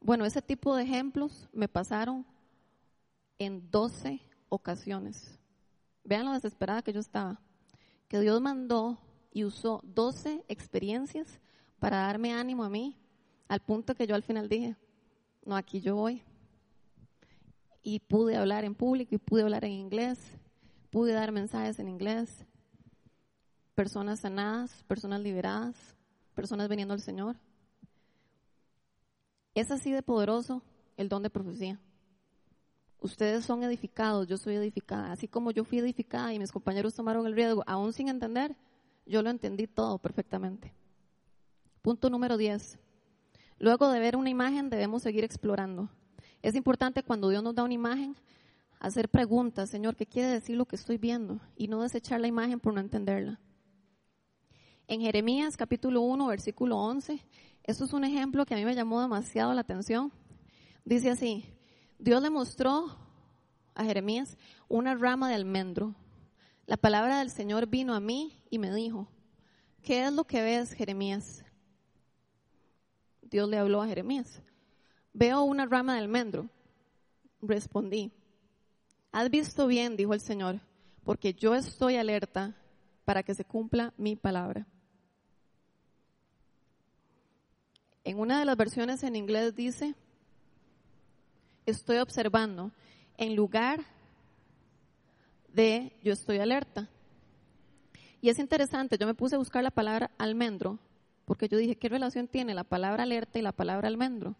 Bueno, 0.00 0.24
ese 0.24 0.42
tipo 0.42 0.74
de 0.74 0.84
ejemplos 0.84 1.48
me 1.52 1.68
pasaron 1.68 2.24
en 3.38 3.70
12 3.70 4.20
ocasiones. 4.48 5.38
Vean 6.04 6.24
lo 6.24 6.32
desesperada 6.32 6.82
que 6.82 6.92
yo 6.92 7.00
estaba. 7.00 7.40
Que 8.08 8.20
Dios 8.20 8.40
mandó 8.40 8.98
y 9.32 9.44
usó 9.44 9.80
12 9.84 10.44
experiencias 10.48 11.40
para 11.78 11.98
darme 11.98 12.32
ánimo 12.32 12.64
a 12.64 12.70
mí, 12.70 12.96
al 13.48 13.60
punto 13.60 13.94
que 13.94 14.06
yo 14.06 14.14
al 14.14 14.22
final 14.22 14.48
dije, 14.48 14.76
no, 15.44 15.56
aquí 15.56 15.80
yo 15.80 15.96
voy. 15.96 16.22
Y 17.82 18.00
pude 18.00 18.36
hablar 18.36 18.64
en 18.64 18.74
público 18.74 19.14
y 19.14 19.18
pude 19.18 19.42
hablar 19.42 19.64
en 19.64 19.72
inglés, 19.72 20.18
pude 20.90 21.12
dar 21.12 21.32
mensajes 21.32 21.78
en 21.78 21.88
inglés. 21.88 22.44
Personas 23.74 24.20
sanadas, 24.20 24.84
personas 24.88 25.20
liberadas, 25.20 25.76
personas 26.34 26.68
viniendo 26.68 26.94
al 26.94 27.00
Señor. 27.00 27.36
Es 29.58 29.72
así 29.72 29.90
de 29.90 30.04
poderoso 30.04 30.62
el 30.96 31.08
don 31.08 31.24
de 31.24 31.30
profecía. 31.30 31.80
Ustedes 33.00 33.44
son 33.44 33.64
edificados, 33.64 34.28
yo 34.28 34.36
soy 34.36 34.54
edificada. 34.54 35.10
Así 35.10 35.26
como 35.26 35.50
yo 35.50 35.64
fui 35.64 35.80
edificada 35.80 36.32
y 36.32 36.38
mis 36.38 36.52
compañeros 36.52 36.94
tomaron 36.94 37.26
el 37.26 37.34
riesgo, 37.34 37.64
aún 37.66 37.92
sin 37.92 38.08
entender, 38.08 38.54
yo 39.04 39.20
lo 39.20 39.30
entendí 39.30 39.66
todo 39.66 39.98
perfectamente. 39.98 40.72
Punto 41.82 42.08
número 42.08 42.36
10. 42.36 42.78
Luego 43.58 43.90
de 43.90 43.98
ver 43.98 44.14
una 44.14 44.30
imagen 44.30 44.70
debemos 44.70 45.02
seguir 45.02 45.24
explorando. 45.24 45.88
Es 46.40 46.54
importante 46.54 47.02
cuando 47.02 47.28
Dios 47.28 47.42
nos 47.42 47.56
da 47.56 47.64
una 47.64 47.74
imagen 47.74 48.14
hacer 48.78 49.08
preguntas, 49.08 49.70
Señor, 49.70 49.96
¿qué 49.96 50.06
quiere 50.06 50.28
decir 50.28 50.54
lo 50.54 50.66
que 50.66 50.76
estoy 50.76 50.98
viendo? 50.98 51.40
Y 51.56 51.66
no 51.66 51.82
desechar 51.82 52.20
la 52.20 52.28
imagen 52.28 52.60
por 52.60 52.74
no 52.74 52.80
entenderla. 52.80 53.40
En 54.90 55.02
Jeremías 55.02 55.58
capítulo 55.58 56.00
1, 56.00 56.28
versículo 56.28 56.78
11, 56.78 57.22
esto 57.64 57.84
es 57.84 57.92
un 57.92 58.04
ejemplo 58.04 58.46
que 58.46 58.54
a 58.54 58.56
mí 58.56 58.64
me 58.64 58.74
llamó 58.74 59.02
demasiado 59.02 59.52
la 59.52 59.60
atención. 59.60 60.10
Dice 60.82 61.10
así, 61.10 61.44
Dios 61.98 62.22
le 62.22 62.30
mostró 62.30 62.96
a 63.74 63.84
Jeremías 63.84 64.38
una 64.66 64.94
rama 64.94 65.28
de 65.28 65.34
almendro. 65.34 65.94
La 66.64 66.78
palabra 66.78 67.18
del 67.18 67.28
Señor 67.28 67.66
vino 67.66 67.94
a 67.94 68.00
mí 68.00 68.32
y 68.48 68.58
me 68.58 68.74
dijo, 68.74 69.06
¿qué 69.82 70.06
es 70.06 70.12
lo 70.14 70.24
que 70.24 70.40
ves, 70.40 70.72
Jeremías? 70.72 71.44
Dios 73.20 73.46
le 73.46 73.58
habló 73.58 73.82
a 73.82 73.88
Jeremías. 73.88 74.40
Veo 75.12 75.42
una 75.42 75.66
rama 75.66 75.92
de 75.92 75.98
almendro. 75.98 76.48
Respondí, 77.42 78.10
has 79.12 79.28
visto 79.28 79.66
bien, 79.66 79.98
dijo 79.98 80.14
el 80.14 80.20
Señor, 80.20 80.60
porque 81.04 81.34
yo 81.34 81.54
estoy 81.54 81.96
alerta 81.96 82.56
para 83.04 83.22
que 83.22 83.34
se 83.34 83.44
cumpla 83.44 83.92
mi 83.98 84.16
palabra. 84.16 84.66
En 88.08 88.18
una 88.18 88.38
de 88.38 88.46
las 88.46 88.56
versiones 88.56 89.02
en 89.02 89.16
inglés 89.16 89.54
dice, 89.54 89.94
estoy 91.66 91.98
observando 91.98 92.72
en 93.18 93.36
lugar 93.36 93.84
de 95.52 95.92
yo 96.02 96.14
estoy 96.14 96.38
alerta. 96.38 96.88
Y 98.22 98.30
es 98.30 98.38
interesante, 98.38 98.96
yo 98.96 99.06
me 99.06 99.12
puse 99.12 99.34
a 99.34 99.38
buscar 99.38 99.62
la 99.62 99.70
palabra 99.70 100.10
almendro, 100.16 100.78
porque 101.26 101.48
yo 101.48 101.58
dije, 101.58 101.76
¿qué 101.76 101.90
relación 101.90 102.28
tiene 102.28 102.54
la 102.54 102.64
palabra 102.64 103.02
alerta 103.02 103.38
y 103.38 103.42
la 103.42 103.52
palabra 103.52 103.88
almendro? 103.88 104.36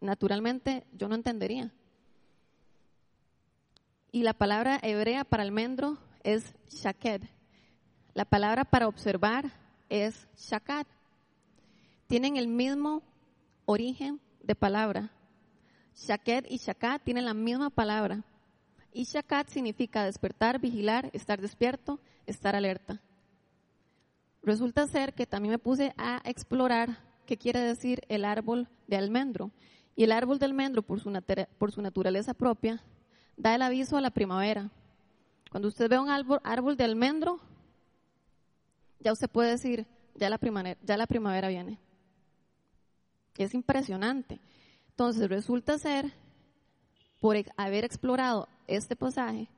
Naturalmente 0.00 0.86
yo 0.94 1.08
no 1.08 1.14
entendería. 1.14 1.74
Y 4.12 4.22
la 4.22 4.32
palabra 4.32 4.80
hebrea 4.82 5.24
para 5.24 5.42
almendro 5.42 5.98
es 6.24 6.54
shaked. 6.70 7.20
La 8.14 8.24
palabra 8.24 8.64
para 8.64 8.88
observar 8.88 9.44
es 9.90 10.26
shakad. 10.38 10.86
Tienen 12.06 12.36
el 12.36 12.48
mismo 12.48 13.02
origen 13.64 14.20
de 14.42 14.54
palabra, 14.54 15.10
Shaked 15.96 16.46
y 16.50 16.58
Shakat 16.58 17.02
tienen 17.02 17.24
la 17.24 17.34
misma 17.34 17.70
palabra. 17.70 18.22
Y 18.92 19.04
Shakat 19.04 19.48
significa 19.48 20.04
despertar, 20.04 20.60
vigilar, 20.60 21.10
estar 21.12 21.40
despierto, 21.40 22.00
estar 22.26 22.54
alerta. 22.54 23.00
Resulta 24.42 24.86
ser 24.86 25.14
que 25.14 25.26
también 25.26 25.52
me 25.52 25.58
puse 25.58 25.94
a 25.96 26.20
explorar 26.24 26.98
qué 27.24 27.36
quiere 27.36 27.60
decir 27.60 28.02
el 28.08 28.24
árbol 28.24 28.68
de 28.86 28.96
almendro. 28.96 29.50
Y 29.96 30.04
el 30.04 30.12
árbol 30.12 30.38
de 30.38 30.44
almendro, 30.44 30.82
por 30.82 31.00
su, 31.00 31.10
por 31.58 31.72
su 31.72 31.80
naturaleza 31.80 32.34
propia, 32.34 32.82
da 33.36 33.54
el 33.54 33.62
aviso 33.62 33.96
a 33.96 34.02
la 34.02 34.10
primavera. 34.10 34.70
Cuando 35.50 35.68
usted 35.68 35.88
ve 35.88 35.98
un 35.98 36.10
árbol, 36.10 36.40
árbol 36.44 36.76
de 36.76 36.84
almendro, 36.84 37.40
ya 39.00 39.12
usted 39.12 39.30
puede 39.30 39.50
decir, 39.50 39.86
ya 40.14 40.28
la 40.28 40.38
primavera, 40.38 40.78
ya 40.82 40.96
la 40.98 41.06
primavera 41.06 41.48
viene. 41.48 41.78
Es 43.38 43.54
impresionante. 43.54 44.40
Entonces 44.90 45.28
resulta 45.28 45.78
ser, 45.78 46.12
por 47.20 47.36
haber 47.56 47.84
explorado 47.84 48.48
este 48.66 48.96
pasaje, 48.96 49.48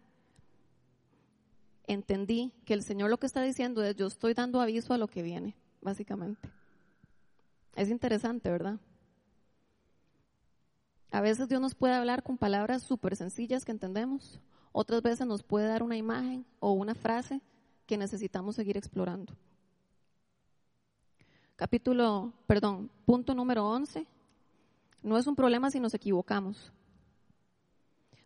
entendí 1.86 2.52
que 2.64 2.74
el 2.74 2.82
Señor 2.82 3.10
lo 3.10 3.18
que 3.18 3.26
está 3.26 3.42
diciendo 3.42 3.82
es, 3.82 3.96
yo 3.96 4.06
estoy 4.06 4.34
dando 4.34 4.60
aviso 4.60 4.94
a 4.94 4.98
lo 4.98 5.08
que 5.08 5.22
viene, 5.22 5.54
básicamente. 5.80 6.48
Es 7.76 7.88
interesante, 7.88 8.50
¿verdad? 8.50 8.78
A 11.10 11.20
veces 11.20 11.48
Dios 11.48 11.60
nos 11.60 11.74
puede 11.74 11.94
hablar 11.94 12.22
con 12.22 12.36
palabras 12.36 12.82
súper 12.82 13.16
sencillas 13.16 13.64
que 13.64 13.72
entendemos, 13.72 14.40
otras 14.72 15.02
veces 15.02 15.26
nos 15.26 15.42
puede 15.42 15.66
dar 15.66 15.82
una 15.82 15.96
imagen 15.96 16.44
o 16.60 16.72
una 16.72 16.94
frase 16.94 17.40
que 17.86 17.96
necesitamos 17.96 18.56
seguir 18.56 18.76
explorando. 18.76 19.32
Capítulo, 21.58 22.32
perdón, 22.46 22.88
punto 23.04 23.34
número 23.34 23.68
11 23.68 24.06
no 25.02 25.18
es 25.18 25.26
un 25.26 25.34
problema 25.34 25.72
si 25.72 25.80
nos 25.80 25.92
equivocamos. 25.92 26.72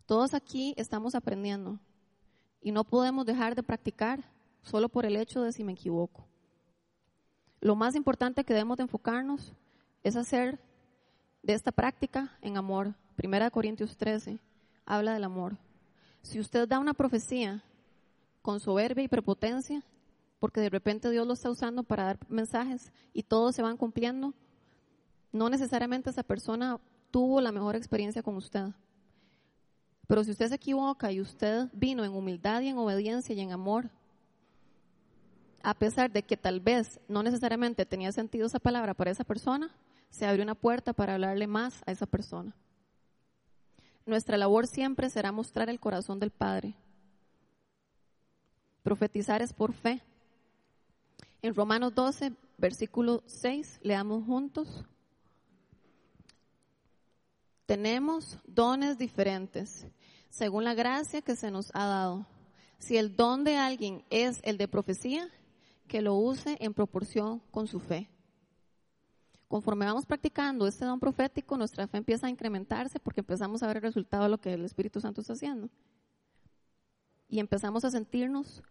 Todos 0.05 0.35
aquí 0.35 0.75
estamos 0.77 1.15
aprendiendo 1.15 1.79
y 2.61 2.71
no 2.71 2.83
podemos 2.83 3.25
dejar 3.25 3.55
de 3.55 3.63
practicar 3.63 4.23
solo 4.61 4.87
por 4.87 5.07
el 5.07 5.15
hecho 5.15 5.41
de 5.41 5.51
si 5.51 5.63
me 5.63 5.71
equivoco. 5.71 6.27
Lo 7.59 7.75
más 7.75 7.95
importante 7.95 8.43
que 8.43 8.53
debemos 8.53 8.77
de 8.77 8.83
enfocarnos 8.83 9.55
es 10.03 10.15
hacer 10.15 10.59
de 11.41 11.53
esta 11.53 11.71
práctica 11.71 12.37
en 12.39 12.55
amor. 12.55 12.93
Primera 13.15 13.49
Corintios 13.49 13.97
13 13.97 14.37
habla 14.85 15.15
del 15.15 15.23
amor. 15.23 15.57
Si 16.21 16.39
usted 16.39 16.67
da 16.67 16.77
una 16.77 16.93
profecía 16.93 17.63
con 18.43 18.59
soberbia 18.59 19.05
y 19.05 19.07
prepotencia, 19.07 19.83
porque 20.43 20.59
de 20.59 20.69
repente 20.69 21.09
Dios 21.09 21.25
lo 21.25 21.31
está 21.31 21.49
usando 21.49 21.83
para 21.83 22.03
dar 22.03 22.19
mensajes 22.27 22.91
y 23.13 23.23
todos 23.23 23.55
se 23.55 23.61
van 23.61 23.77
cumpliendo, 23.77 24.33
no 25.31 25.47
necesariamente 25.49 26.09
esa 26.09 26.21
persona 26.21 26.81
tuvo 27.11 27.39
la 27.39 27.53
mejor 27.53 27.77
experiencia 27.77 28.21
con 28.21 28.35
usted. 28.35 28.65
Pero 30.05 30.21
si 30.25 30.31
usted 30.31 30.49
se 30.49 30.55
equivoca 30.55 31.13
y 31.13 31.21
usted 31.21 31.69
vino 31.71 32.03
en 32.03 32.11
humildad 32.11 32.59
y 32.59 32.67
en 32.67 32.77
obediencia 32.77 33.33
y 33.33 33.39
en 33.39 33.53
amor, 33.53 33.89
a 35.63 35.73
pesar 35.75 36.11
de 36.11 36.23
que 36.23 36.35
tal 36.35 36.59
vez 36.59 36.99
no 37.07 37.23
necesariamente 37.23 37.85
tenía 37.85 38.11
sentido 38.11 38.47
esa 38.47 38.59
palabra 38.59 38.93
para 38.93 39.11
esa 39.11 39.23
persona, 39.23 39.73
se 40.09 40.25
abre 40.25 40.43
una 40.43 40.55
puerta 40.55 40.91
para 40.91 41.13
hablarle 41.13 41.47
más 41.47 41.81
a 41.85 41.93
esa 41.93 42.05
persona. 42.05 42.53
Nuestra 44.05 44.35
labor 44.35 44.67
siempre 44.67 45.09
será 45.09 45.31
mostrar 45.31 45.69
el 45.69 45.79
corazón 45.79 46.19
del 46.19 46.31
Padre. 46.31 46.75
Profetizar 48.83 49.41
es 49.41 49.53
por 49.53 49.71
fe. 49.71 50.03
En 51.43 51.53
Romanos 51.53 51.93
12, 51.93 52.31
versículo 52.57 53.21
6, 53.25 53.81
leamos 53.83 54.25
juntos. 54.25 54.85
Tenemos 57.65 58.37
dones 58.47 58.97
diferentes, 58.97 59.85
según 60.29 60.63
la 60.63 60.73
gracia 60.73 61.21
que 61.21 61.35
se 61.35 61.51
nos 61.51 61.69
ha 61.75 61.85
dado. 61.85 62.25
Si 62.79 62.95
el 62.95 63.17
don 63.17 63.43
de 63.43 63.57
alguien 63.57 64.05
es 64.09 64.39
el 64.43 64.57
de 64.57 64.69
profecía, 64.69 65.29
que 65.89 66.01
lo 66.01 66.15
use 66.15 66.55
en 66.61 66.73
proporción 66.73 67.39
con 67.51 67.67
su 67.67 67.81
fe. 67.81 68.09
Conforme 69.49 69.85
vamos 69.85 70.05
practicando 70.05 70.65
este 70.65 70.85
don 70.85 71.01
profético, 71.01 71.57
nuestra 71.57 71.87
fe 71.87 71.97
empieza 71.97 72.27
a 72.27 72.29
incrementarse 72.29 73.01
porque 73.01 73.19
empezamos 73.19 73.61
a 73.61 73.67
ver 73.67 73.77
el 73.77 73.83
resultado 73.83 74.23
de 74.23 74.29
lo 74.29 74.39
que 74.39 74.53
el 74.53 74.63
Espíritu 74.63 75.01
Santo 75.01 75.19
está 75.19 75.33
haciendo. 75.33 75.69
Y 77.27 77.39
empezamos 77.39 77.83
a 77.83 77.91
sentirnos, 77.91 78.63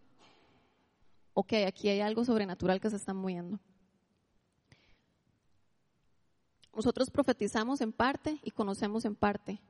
ok, 1.33 1.53
aquí 1.67 1.89
hay 1.89 2.01
algo 2.01 2.25
sobrenatural 2.25 2.79
que 2.79 2.89
se 2.89 2.95
está 2.95 3.13
moviendo. 3.13 3.59
Nosotros 6.75 7.09
profetizamos 7.11 7.81
en 7.81 7.91
parte 7.91 8.39
y 8.43 8.51
conocemos 8.51 9.05
en 9.05 9.15
parte. 9.15 9.61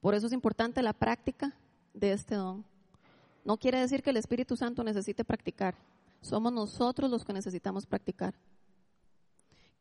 Por 0.00 0.14
eso 0.14 0.26
es 0.26 0.32
importante 0.32 0.82
la 0.82 0.92
práctica 0.92 1.54
de 1.94 2.12
este 2.12 2.34
don. 2.34 2.64
No 3.44 3.56
quiere 3.58 3.80
decir 3.80 4.02
que 4.02 4.10
el 4.10 4.18
Espíritu 4.18 4.56
Santo 4.56 4.84
necesite 4.84 5.24
practicar. 5.24 5.74
Somos 6.20 6.52
nosotros 6.52 7.10
los 7.10 7.24
que 7.24 7.32
necesitamos 7.32 7.86
practicar. 7.86 8.34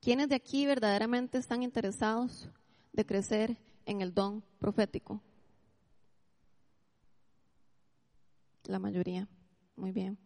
¿Quiénes 0.02 0.30
de 0.30 0.36
aquí 0.36 0.66
verdaderamente 0.66 1.38
están 1.38 1.62
interesados 1.62 2.50
de 2.94 3.06
crecer 3.06 3.58
en 3.86 4.02
el 4.02 4.14
don 4.14 4.42
profético? 4.58 5.22
La 8.64 8.80
mayoría. 8.80 9.28
Muy 9.76 9.92
bien. 9.92 10.18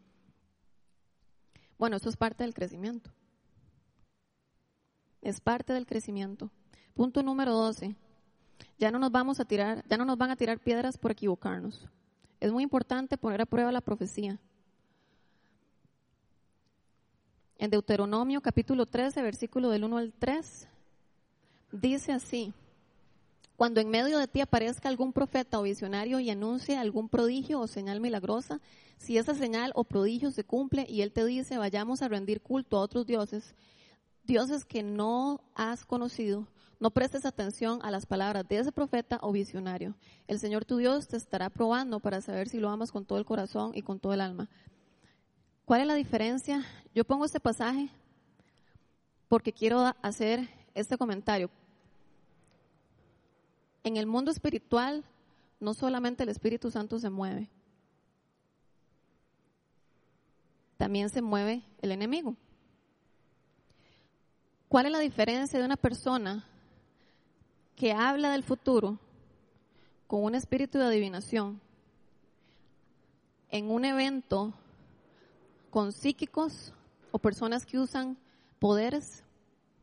Bueno, 1.78 1.98
eso 1.98 2.10
es 2.10 2.18
parte 2.18 2.44
del 2.44 2.54
crecimiento. 2.54 3.12
Es 5.22 5.40
parte 5.40 5.74
del 5.74 5.86
crecimiento. 5.86 6.50
Punto 6.94 7.24
número 7.24 7.54
12. 7.54 7.96
Ya 8.78 8.92
no 8.92 9.00
nos 9.00 9.12
vamos 9.12 9.40
a 9.40 9.46
tirar, 9.46 9.84
ya 9.88 9.98
no 9.98 10.06
nos 10.06 10.18
van 10.18 10.32
a 10.32 10.36
tirar 10.36 10.60
piedras 10.60 10.98
por 10.98 11.12
equivocarnos. 11.12 11.88
Es 12.40 12.52
muy 12.52 12.64
importante 12.64 13.18
poner 13.18 13.42
a 13.42 13.46
prueba 13.46 13.72
la 13.72 13.82
profecía. 13.82 14.40
En 17.58 17.70
Deuteronomio 17.70 18.42
capítulo 18.42 18.86
13, 18.86 19.22
versículo 19.22 19.70
del 19.70 19.86
1 19.86 19.98
al 19.98 20.14
3, 20.14 20.68
dice 21.72 22.12
así, 22.12 22.54
cuando 23.56 23.82
en 23.82 23.90
medio 23.90 24.18
de 24.18 24.28
ti 24.28 24.42
aparezca 24.42 24.90
algún 24.90 25.14
profeta 25.14 25.60
o 25.60 25.64
visionario 25.64 26.20
y 26.20 26.30
anuncie 26.30 26.78
algún 26.78 27.10
prodigio 27.10 27.60
o 27.60 27.68
señal 27.68 28.00
milagrosa, 28.00 28.60
si 28.98 29.18
esa 29.18 29.36
señal 29.36 29.72
o 29.76 29.84
prodigio 29.84 30.32
se 30.32 30.44
cumple 30.44 30.86
y 30.90 31.02
él 31.02 31.12
te 31.12 31.26
dice, 31.26 31.58
vayamos 31.58 32.02
a 32.02 32.08
rendir 32.08 32.42
culto 32.42 32.78
a 32.78 32.82
otros 32.82 33.06
dioses, 33.06 33.56
dioses 34.24 34.66
que 34.66 34.82
no 34.82 35.42
has 35.56 35.86
conocido, 35.86 36.48
no 36.80 36.92
prestes 36.92 37.26
atención 37.26 37.80
a 37.84 37.92
las 37.92 38.06
palabras 38.06 38.48
de 38.48 38.58
ese 38.58 38.72
profeta 38.72 39.20
o 39.22 39.32
visionario. 39.32 39.96
El 40.28 40.40
Señor 40.40 40.66
tu 40.66 40.78
Dios 40.78 41.08
te 41.08 41.18
estará 41.18 41.50
probando 41.50 42.00
para 42.00 42.22
saber 42.22 42.50
si 42.50 42.60
lo 42.60 42.70
amas 42.70 42.92
con 42.92 43.06
todo 43.06 43.20
el 43.20 43.26
corazón 43.26 43.72
y 43.76 43.82
con 43.84 44.00
todo 44.00 44.14
el 44.14 44.22
alma. 44.22 44.50
¿Cuál 45.66 45.82
es 45.82 45.88
la 45.88 45.94
diferencia? 45.94 46.66
Yo 46.94 47.06
pongo 47.06 47.24
este 47.24 47.40
pasaje 47.40 47.90
porque 49.30 49.54
quiero 49.54 49.94
hacer 50.02 50.50
este 50.74 50.98
comentario. 50.98 51.50
En 53.84 53.98
el 53.98 54.06
mundo 54.06 54.32
espiritual, 54.32 55.04
no 55.60 55.74
solamente 55.74 56.24
el 56.24 56.30
Espíritu 56.30 56.72
Santo 56.72 57.00
se 57.00 57.10
mueve, 57.10 57.50
también 60.78 61.10
se 61.10 61.22
mueve 61.22 61.64
el 61.82 61.92
enemigo. 61.92 62.36
¿Cuál 64.68 64.88
es 64.88 64.92
la 64.92 65.00
diferencia 65.00 65.60
de 65.60 65.66
una 65.66 65.78
persona 65.78 66.46
que 67.76 67.92
habla 67.92 68.32
del 68.32 68.44
futuro 68.44 69.00
con 70.08 70.24
un 70.24 70.36
espíritu 70.36 70.78
de 70.78 70.86
adivinación 70.86 71.62
en 73.50 73.70
un 73.70 73.86
evento 73.86 74.54
con 75.70 75.92
psíquicos 75.92 76.74
o 77.12 77.20
personas 77.20 77.66
que 77.66 77.78
usan 77.78 78.18
poderes 78.60 79.24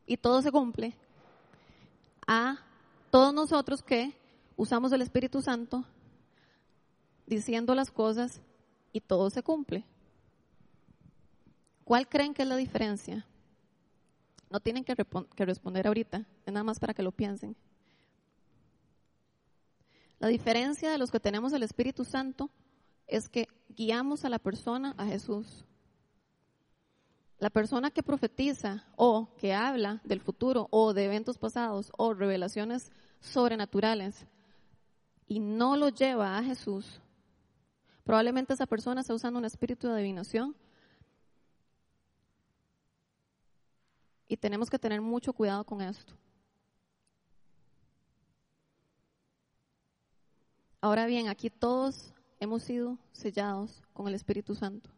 y 0.06 0.16
todo 0.16 0.42
se 0.42 0.50
cumple, 0.50 0.94
a 2.26 2.58
todos 3.10 3.34
nosotros 3.34 3.82
que 3.82 4.16
usamos 4.56 4.92
el 4.92 5.02
Espíritu 5.02 5.42
Santo 5.42 5.84
diciendo 7.26 7.74
las 7.74 7.90
cosas 7.90 8.40
y 8.92 9.00
todo 9.00 9.30
se 9.30 9.42
cumple. 9.42 9.84
¿Cuál 11.84 12.08
creen 12.08 12.34
que 12.34 12.42
es 12.42 12.48
la 12.48 12.56
diferencia? 12.56 13.26
No 14.48 14.60
tienen 14.60 14.84
que, 14.84 14.94
responder 15.44 15.86
ahorita, 15.86 16.26
es 16.44 16.52
nada 16.52 16.64
más 16.64 16.78
para 16.78 16.94
que 16.94 17.02
lo 17.02 17.12
piensen. 17.12 17.56
La 20.18 20.28
diferencia 20.28 20.90
de 20.90 20.98
los 20.98 21.10
que 21.10 21.20
tenemos 21.20 21.52
el 21.52 21.62
Espíritu 21.62 22.04
Santo 22.04 22.50
es 23.06 23.28
que 23.28 23.48
guiamos 23.68 24.24
a 24.24 24.28
la 24.28 24.38
persona 24.38 24.94
a 24.98 25.06
Jesús. 25.06 25.64
La 27.40 27.48
persona 27.48 27.90
que 27.90 28.02
profetiza 28.02 28.84
o 28.96 29.34
que 29.38 29.54
habla 29.54 30.02
del 30.04 30.20
futuro 30.20 30.68
o 30.70 30.92
de 30.92 31.06
eventos 31.06 31.38
pasados 31.38 31.90
o 31.96 32.12
revelaciones 32.12 32.92
sobrenaturales 33.20 34.26
y 35.26 35.40
no 35.40 35.74
lo 35.74 35.88
lleva 35.88 36.36
a 36.36 36.42
Jesús, 36.42 37.00
probablemente 38.04 38.52
esa 38.52 38.66
persona 38.66 39.00
está 39.00 39.14
usando 39.14 39.38
un 39.38 39.46
espíritu 39.46 39.88
de 39.88 39.94
adivinación 39.94 40.54
y 44.28 44.36
tenemos 44.36 44.68
que 44.68 44.78
tener 44.78 45.00
mucho 45.00 45.32
cuidado 45.32 45.64
con 45.64 45.80
esto. 45.80 46.12
Ahora 50.82 51.06
bien, 51.06 51.28
aquí 51.28 51.48
todos 51.48 52.12
hemos 52.38 52.64
sido 52.64 52.98
sellados 53.12 53.82
con 53.94 54.08
el 54.08 54.14
Espíritu 54.14 54.54
Santo. 54.54 54.90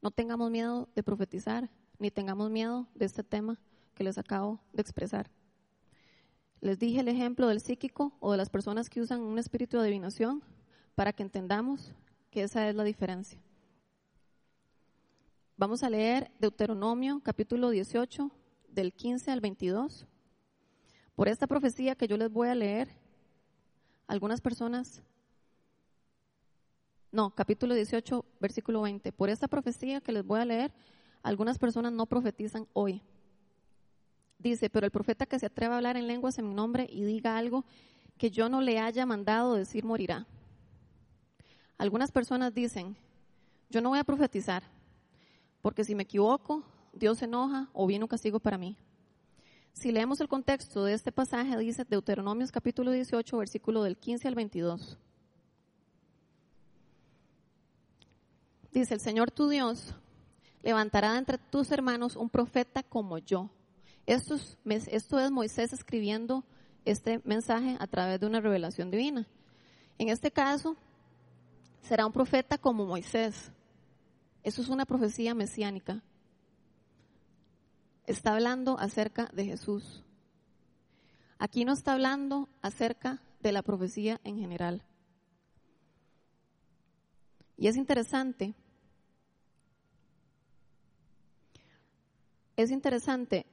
No 0.00 0.10
tengamos 0.10 0.50
miedo 0.50 0.88
de 0.94 1.02
profetizar, 1.02 1.68
ni 1.98 2.10
tengamos 2.10 2.50
miedo 2.50 2.86
de 2.94 3.06
este 3.06 3.24
tema 3.24 3.58
que 3.94 4.04
les 4.04 4.18
acabo 4.18 4.60
de 4.72 4.82
expresar. 4.82 5.30
Les 6.60 6.78
dije 6.78 7.00
el 7.00 7.08
ejemplo 7.08 7.48
del 7.48 7.60
psíquico 7.60 8.12
o 8.20 8.32
de 8.32 8.38
las 8.38 8.50
personas 8.50 8.88
que 8.88 9.00
usan 9.00 9.20
un 9.20 9.38
espíritu 9.38 9.76
de 9.76 9.84
adivinación 9.84 10.42
para 10.94 11.12
que 11.12 11.22
entendamos 11.22 11.92
que 12.30 12.42
esa 12.42 12.68
es 12.68 12.74
la 12.74 12.84
diferencia. 12.84 13.40
Vamos 15.56 15.82
a 15.82 15.90
leer 15.90 16.30
Deuteronomio 16.38 17.20
capítulo 17.24 17.70
18 17.70 18.30
del 18.68 18.92
15 18.92 19.30
al 19.32 19.40
22. 19.40 20.06
Por 21.16 21.26
esta 21.26 21.48
profecía 21.48 21.96
que 21.96 22.06
yo 22.06 22.16
les 22.16 22.30
voy 22.30 22.48
a 22.48 22.54
leer, 22.54 22.88
algunas 24.06 24.40
personas 24.40 25.02
no, 27.10 27.30
capítulo 27.30 27.74
18, 27.74 28.24
versículo 28.40 28.82
20. 28.82 29.12
Por 29.12 29.30
esta 29.30 29.48
profecía 29.48 30.00
que 30.00 30.12
les 30.12 30.24
voy 30.24 30.40
a 30.40 30.44
leer, 30.44 30.72
algunas 31.22 31.58
personas 31.58 31.92
no 31.92 32.06
profetizan 32.06 32.66
hoy. 32.74 33.02
Dice, 34.38 34.70
pero 34.70 34.84
el 34.84 34.92
profeta 34.92 35.26
que 35.26 35.38
se 35.38 35.46
atreva 35.46 35.74
a 35.74 35.76
hablar 35.78 35.96
en 35.96 36.06
lenguas 36.06 36.38
en 36.38 36.48
mi 36.48 36.54
nombre 36.54 36.88
y 36.90 37.04
diga 37.04 37.36
algo 37.36 37.64
que 38.18 38.30
yo 38.30 38.48
no 38.48 38.60
le 38.60 38.78
haya 38.78 39.06
mandado 39.06 39.54
decir 39.54 39.84
morirá. 39.84 40.26
Algunas 41.78 42.12
personas 42.12 42.52
dicen, 42.52 42.96
yo 43.70 43.80
no 43.80 43.90
voy 43.90 43.98
a 43.98 44.04
profetizar, 44.04 44.62
porque 45.62 45.84
si 45.84 45.94
me 45.94 46.02
equivoco, 46.02 46.62
Dios 46.92 47.18
se 47.18 47.24
enoja 47.24 47.68
o 47.72 47.86
viene 47.86 48.04
un 48.04 48.08
castigo 48.08 48.38
para 48.38 48.58
mí. 48.58 48.76
Si 49.72 49.92
leemos 49.92 50.20
el 50.20 50.28
contexto 50.28 50.84
de 50.84 50.94
este 50.94 51.12
pasaje, 51.12 51.56
dice 51.56 51.84
Deuteronomios 51.84 52.50
capítulo 52.50 52.90
18, 52.90 53.38
versículo 53.38 53.82
del 53.82 53.96
15 53.96 54.28
al 54.28 54.34
22. 54.34 54.98
Dice, 58.72 58.94
el 58.94 59.00
Señor 59.00 59.30
tu 59.30 59.48
Dios 59.48 59.94
levantará 60.62 61.16
entre 61.16 61.38
tus 61.38 61.70
hermanos 61.70 62.16
un 62.16 62.28
profeta 62.28 62.82
como 62.82 63.18
yo. 63.18 63.50
Esto 64.06 64.36
es, 64.36 64.58
esto 64.88 65.18
es 65.18 65.30
Moisés 65.30 65.72
escribiendo 65.72 66.44
este 66.84 67.20
mensaje 67.24 67.76
a 67.78 67.86
través 67.86 68.20
de 68.20 68.26
una 68.26 68.40
revelación 68.40 68.90
divina. 68.90 69.26
En 69.98 70.08
este 70.08 70.30
caso, 70.30 70.76
será 71.82 72.06
un 72.06 72.12
profeta 72.12 72.58
como 72.58 72.86
Moisés. 72.86 73.52
Eso 74.42 74.62
es 74.62 74.68
una 74.68 74.86
profecía 74.86 75.34
mesiánica. 75.34 76.02
Está 78.06 78.32
hablando 78.32 78.78
acerca 78.78 79.28
de 79.34 79.44
Jesús. 79.44 80.04
Aquí 81.38 81.64
no 81.64 81.72
está 81.72 81.92
hablando 81.92 82.48
acerca 82.62 83.20
de 83.40 83.52
la 83.52 83.62
profecía 83.62 84.20
en 84.24 84.38
general. 84.38 84.82
Y 87.58 87.66
es 87.66 87.76
interesante, 87.76 88.54
es 92.56 92.70
interesante 92.70 93.44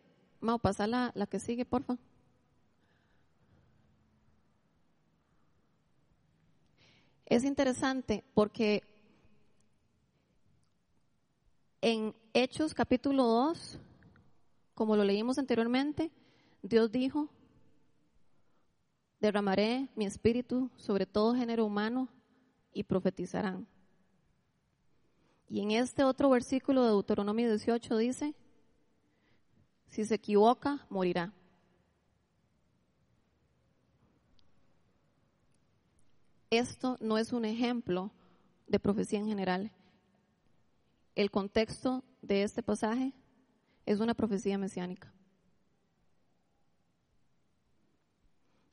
Mau, 0.45 0.59
pasa 0.59 0.85
la, 0.85 1.11
la 1.15 1.25
que 1.25 1.39
sigue, 1.39 1.65
porfa. 1.65 1.97
Es 7.25 7.43
interesante 7.43 8.23
porque 8.35 8.83
en 11.81 12.13
Hechos 12.33 12.75
capítulo 12.75 13.23
2, 13.23 13.79
como 14.75 14.95
lo 14.95 15.03
leímos 15.03 15.39
anteriormente, 15.39 16.11
Dios 16.61 16.91
dijo, 16.91 17.27
derramaré 19.19 19.89
mi 19.95 20.05
espíritu 20.05 20.69
sobre 20.75 21.07
todo 21.07 21.33
género 21.33 21.65
humano 21.65 22.07
y 22.71 22.83
profetizarán. 22.83 23.67
Y 25.47 25.61
en 25.61 25.71
este 25.71 26.03
otro 26.03 26.29
versículo 26.29 26.83
de 26.83 26.89
Deuteronomio 26.89 27.49
18 27.49 27.97
dice, 27.97 28.35
si 29.87 30.05
se 30.05 30.15
equivoca, 30.15 30.85
morirá. 30.89 31.33
Esto 36.49 36.97
no 36.99 37.17
es 37.17 37.33
un 37.33 37.45
ejemplo 37.45 38.11
de 38.67 38.79
profecía 38.79 39.19
en 39.19 39.27
general. 39.27 39.71
El 41.15 41.31
contexto 41.31 42.03
de 42.21 42.43
este 42.43 42.63
pasaje 42.63 43.13
es 43.85 43.99
una 43.99 44.13
profecía 44.13 44.57
mesiánica. 44.57 45.13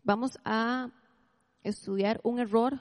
Vamos 0.04 0.38
a 0.44 0.90
estudiar 1.62 2.20
un 2.24 2.40
error 2.40 2.80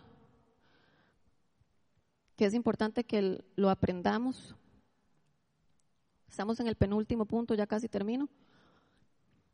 que 2.42 2.48
es 2.48 2.56
importante 2.56 3.04
que 3.04 3.46
lo 3.56 3.70
aprendamos. 3.70 4.56
Estamos 6.28 6.60
en 6.60 6.66
el 6.66 6.76
penúltimo 6.76 7.28
punto, 7.28 7.54
ya 7.54 7.68
casi 7.68 7.88
termino. 7.88 8.28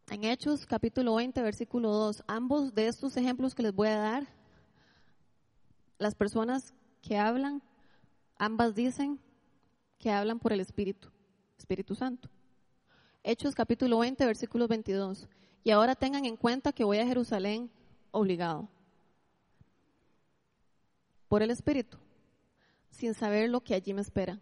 En 0.09 0.23
Hechos 0.23 0.65
capítulo 0.65 1.15
20, 1.15 1.41
versículo 1.41 1.91
2, 1.91 2.23
ambos 2.27 2.73
de 2.73 2.87
estos 2.87 3.17
ejemplos 3.17 3.53
que 3.53 3.63
les 3.63 3.75
voy 3.75 3.89
a 3.89 3.97
dar, 3.97 4.27
las 5.97 6.15
personas 6.15 6.73
que 7.01 7.17
hablan, 7.17 7.61
ambas 8.37 8.73
dicen 8.73 9.19
que 9.99 10.09
hablan 10.09 10.39
por 10.39 10.53
el 10.53 10.61
Espíritu, 10.61 11.09
Espíritu 11.57 11.93
Santo. 11.93 12.29
Hechos 13.21 13.53
capítulo 13.53 13.99
20, 13.99 14.25
versículo 14.25 14.65
22. 14.65 15.27
Y 15.65 15.71
ahora 15.71 15.93
tengan 15.93 16.23
en 16.23 16.37
cuenta 16.37 16.71
que 16.71 16.85
voy 16.85 16.99
a 16.99 17.05
Jerusalén 17.05 17.69
obligado 18.11 18.69
por 21.27 21.43
el 21.43 21.51
Espíritu 21.51 21.97
sin 22.97 23.13
saber 23.13 23.49
lo 23.49 23.61
que 23.61 23.75
allí 23.75 23.93
me 23.93 24.01
espera. 24.01 24.39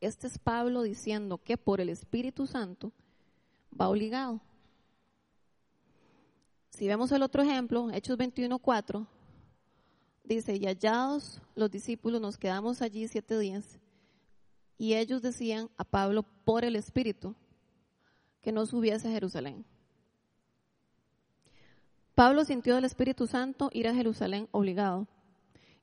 Este 0.00 0.26
es 0.26 0.38
Pablo 0.38 0.82
diciendo 0.82 1.36
que 1.36 1.58
por 1.58 1.82
el 1.82 1.90
Espíritu 1.90 2.46
Santo 2.46 2.92
va 3.78 3.90
obligado. 3.90 4.40
Si 6.70 6.88
vemos 6.88 7.12
el 7.12 7.22
otro 7.22 7.42
ejemplo, 7.42 7.90
Hechos 7.90 8.16
21.4, 8.16 9.06
dice, 10.24 10.56
y 10.56 10.64
hallados 10.64 11.42
los 11.54 11.70
discípulos 11.70 12.22
nos 12.22 12.38
quedamos 12.38 12.80
allí 12.80 13.06
siete 13.06 13.38
días, 13.38 13.78
y 14.78 14.94
ellos 14.94 15.20
decían 15.20 15.68
a 15.76 15.84
Pablo 15.84 16.24
por 16.44 16.64
el 16.64 16.74
Espíritu 16.74 17.34
que 18.40 18.50
no 18.50 18.64
subiese 18.64 19.08
a 19.08 19.12
Jerusalén. 19.12 19.66
Pablo 22.14 22.44
sintió 22.46 22.76
del 22.76 22.84
Espíritu 22.84 23.26
Santo 23.26 23.68
ir 23.72 23.88
a 23.88 23.94
Jerusalén 23.94 24.48
obligado. 24.52 25.06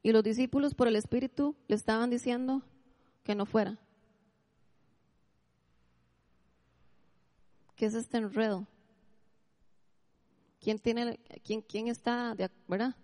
Y 0.06 0.12
los 0.12 0.24
discípulos 0.24 0.76
por 0.76 0.88
el 0.88 0.95
Espíritu 0.97 1.56
le 1.68 1.76
estaban 1.76 2.12
diciendo 2.12 2.62
que 3.24 3.34
no 3.34 3.47
fuera. 3.47 3.80
¿Qué 7.76 7.88
es 7.88 7.95
este 7.95 8.18
enredo? 8.18 8.68
¿Quién 10.62 10.78
tiene, 10.78 11.20
quién, 11.43 11.64
quién 11.64 11.88
está, 11.88 12.36
verdad? 12.68 12.95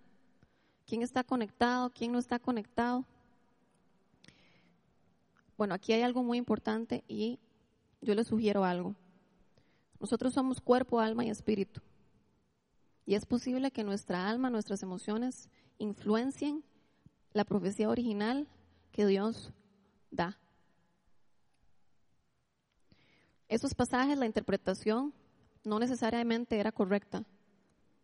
¿Quién 0.86 1.02
está 1.02 1.24
conectado? 1.24 1.90
¿Quién 1.90 2.12
no 2.12 2.20
está 2.20 2.38
conectado? 2.38 3.04
Bueno, 5.58 5.74
aquí 5.74 5.92
hay 5.92 6.02
algo 6.02 6.22
muy 6.22 6.38
importante 6.38 7.02
y 7.08 7.40
yo 8.00 8.14
les 8.14 8.28
sugiero 8.28 8.64
algo. 8.64 8.94
Nosotros 9.98 10.34
somos 10.34 10.60
cuerpo, 10.60 11.00
alma 11.00 11.24
y 11.24 11.30
espíritu. 11.30 11.80
Y 13.06 13.16
es 13.16 13.26
posible 13.26 13.72
que 13.72 13.82
nuestra 13.82 14.28
alma, 14.28 14.50
nuestras 14.50 14.84
emociones 14.84 15.50
influencien 15.78 16.62
la 17.32 17.44
profecía 17.44 17.88
original 17.88 18.46
que 18.90 19.06
Dios 19.06 19.52
da. 20.10 20.38
Esos 23.48 23.74
pasajes, 23.74 24.16
la 24.16 24.26
interpretación 24.26 25.12
no 25.64 25.78
necesariamente 25.78 26.58
era 26.58 26.72
correcta, 26.72 27.24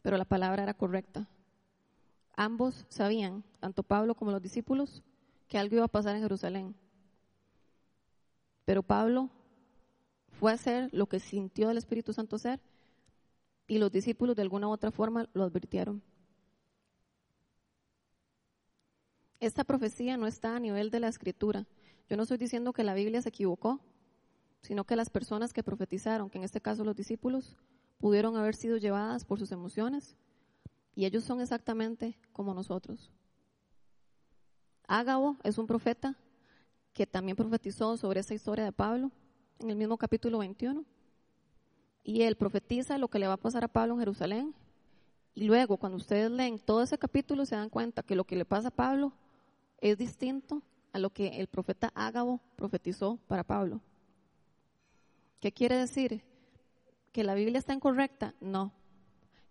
pero 0.02 0.16
la 0.16 0.24
palabra 0.24 0.62
era 0.62 0.74
correcta. 0.74 1.28
Ambos 2.36 2.86
sabían, 2.88 3.42
tanto 3.58 3.82
Pablo 3.82 4.14
como 4.14 4.30
los 4.30 4.42
discípulos, 4.42 5.02
que 5.48 5.58
algo 5.58 5.76
iba 5.76 5.84
a 5.84 5.88
pasar 5.88 6.14
en 6.14 6.22
Jerusalén. 6.22 6.74
Pero 8.64 8.82
Pablo 8.82 9.30
fue 10.38 10.52
a 10.52 10.54
hacer 10.54 10.90
lo 10.92 11.06
que 11.06 11.20
sintió 11.20 11.70
el 11.70 11.78
Espíritu 11.78 12.12
Santo 12.12 12.36
hacer 12.36 12.60
y 13.66 13.78
los 13.78 13.90
discípulos 13.90 14.36
de 14.36 14.42
alguna 14.42 14.68
u 14.68 14.70
otra 14.70 14.90
forma 14.90 15.28
lo 15.32 15.44
advirtieron. 15.44 16.02
Esta 19.40 19.64
profecía 19.64 20.16
no 20.16 20.26
está 20.26 20.56
a 20.56 20.60
nivel 20.60 20.90
de 20.90 21.00
la 21.00 21.08
escritura. 21.08 21.66
Yo 22.08 22.16
no 22.16 22.24
estoy 22.24 22.38
diciendo 22.38 22.72
que 22.72 22.82
la 22.82 22.94
Biblia 22.94 23.22
se 23.22 23.28
equivocó, 23.28 23.80
sino 24.62 24.84
que 24.84 24.96
las 24.96 25.10
personas 25.10 25.52
que 25.52 25.62
profetizaron, 25.62 26.28
que 26.28 26.38
en 26.38 26.44
este 26.44 26.60
caso 26.60 26.84
los 26.84 26.96
discípulos, 26.96 27.56
pudieron 27.98 28.36
haber 28.36 28.54
sido 28.56 28.76
llevadas 28.76 29.24
por 29.24 29.38
sus 29.38 29.52
emociones 29.52 30.16
y 30.94 31.04
ellos 31.04 31.22
son 31.22 31.40
exactamente 31.40 32.18
como 32.32 32.54
nosotros. 32.54 33.12
Ágabo 34.88 35.36
es 35.44 35.58
un 35.58 35.66
profeta 35.66 36.16
que 36.92 37.06
también 37.06 37.36
profetizó 37.36 37.96
sobre 37.96 38.20
esa 38.20 38.34
historia 38.34 38.64
de 38.64 38.72
Pablo 38.72 39.12
en 39.60 39.70
el 39.70 39.76
mismo 39.76 39.98
capítulo 39.98 40.38
21. 40.38 40.84
Y 42.02 42.22
él 42.22 42.36
profetiza 42.36 42.98
lo 42.98 43.08
que 43.08 43.18
le 43.18 43.28
va 43.28 43.34
a 43.34 43.36
pasar 43.36 43.62
a 43.62 43.68
Pablo 43.68 43.94
en 43.94 44.00
Jerusalén. 44.00 44.54
Y 45.34 45.44
luego, 45.44 45.76
cuando 45.76 45.98
ustedes 45.98 46.30
leen 46.30 46.58
todo 46.58 46.82
ese 46.82 46.98
capítulo, 46.98 47.44
se 47.44 47.54
dan 47.54 47.68
cuenta 47.68 48.02
que 48.02 48.16
lo 48.16 48.24
que 48.24 48.34
le 48.34 48.44
pasa 48.44 48.68
a 48.68 48.72
Pablo 48.72 49.12
es 49.80 49.98
distinto 49.98 50.62
a 50.92 50.98
lo 50.98 51.10
que 51.10 51.40
el 51.40 51.46
profeta 51.46 51.92
Ágabo 51.94 52.40
profetizó 52.56 53.18
para 53.28 53.44
Pablo. 53.44 53.80
¿Qué 55.40 55.52
quiere 55.52 55.76
decir? 55.76 56.24
¿Que 57.12 57.24
la 57.24 57.34
Biblia 57.34 57.58
está 57.58 57.72
incorrecta? 57.72 58.34
No. 58.40 58.72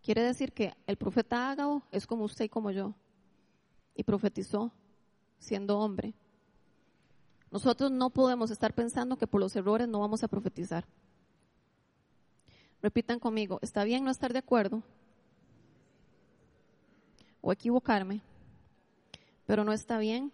Quiere 0.02 0.22
decir 0.22 0.54
que 0.54 0.74
el 0.86 0.98
profeta 0.98 1.50
Ágabo 1.50 1.84
es 1.92 2.06
como 2.06 2.26
usted 2.26 2.46
y 2.46 2.50
como 2.50 2.72
yo. 2.72 2.94
Y 3.96 4.04
profetizó 4.04 4.72
siendo 5.40 5.80
hombre. 5.80 6.14
Nosotros 7.52 7.92
no 7.92 8.10
podemos 8.10 8.52
estar 8.52 8.74
pensando 8.74 9.18
que 9.18 9.28
por 9.28 9.40
los 9.40 9.56
errores 9.56 9.88
no 9.88 10.00
vamos 10.00 10.24
a 10.24 10.28
profetizar. 10.28 10.86
Repitan 12.82 13.20
conmigo, 13.20 13.60
está 13.62 13.84
bien 13.84 14.04
no 14.04 14.12
estar 14.12 14.34
de 14.34 14.40
acuerdo 14.40 14.84
o 17.42 17.52
equivocarme, 17.52 18.22
pero 19.48 19.64
no 19.64 19.74
está 19.74 19.98
bien 19.98 20.32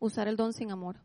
usar 0.00 0.26
el 0.26 0.36
don 0.36 0.52
sin 0.52 0.72
amor. 0.72 0.96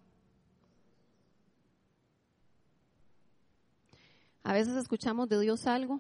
A 4.44 4.54
veces 4.54 4.76
escuchamos 4.78 5.28
de 5.28 5.40
Dios 5.40 5.68
algo 5.68 6.00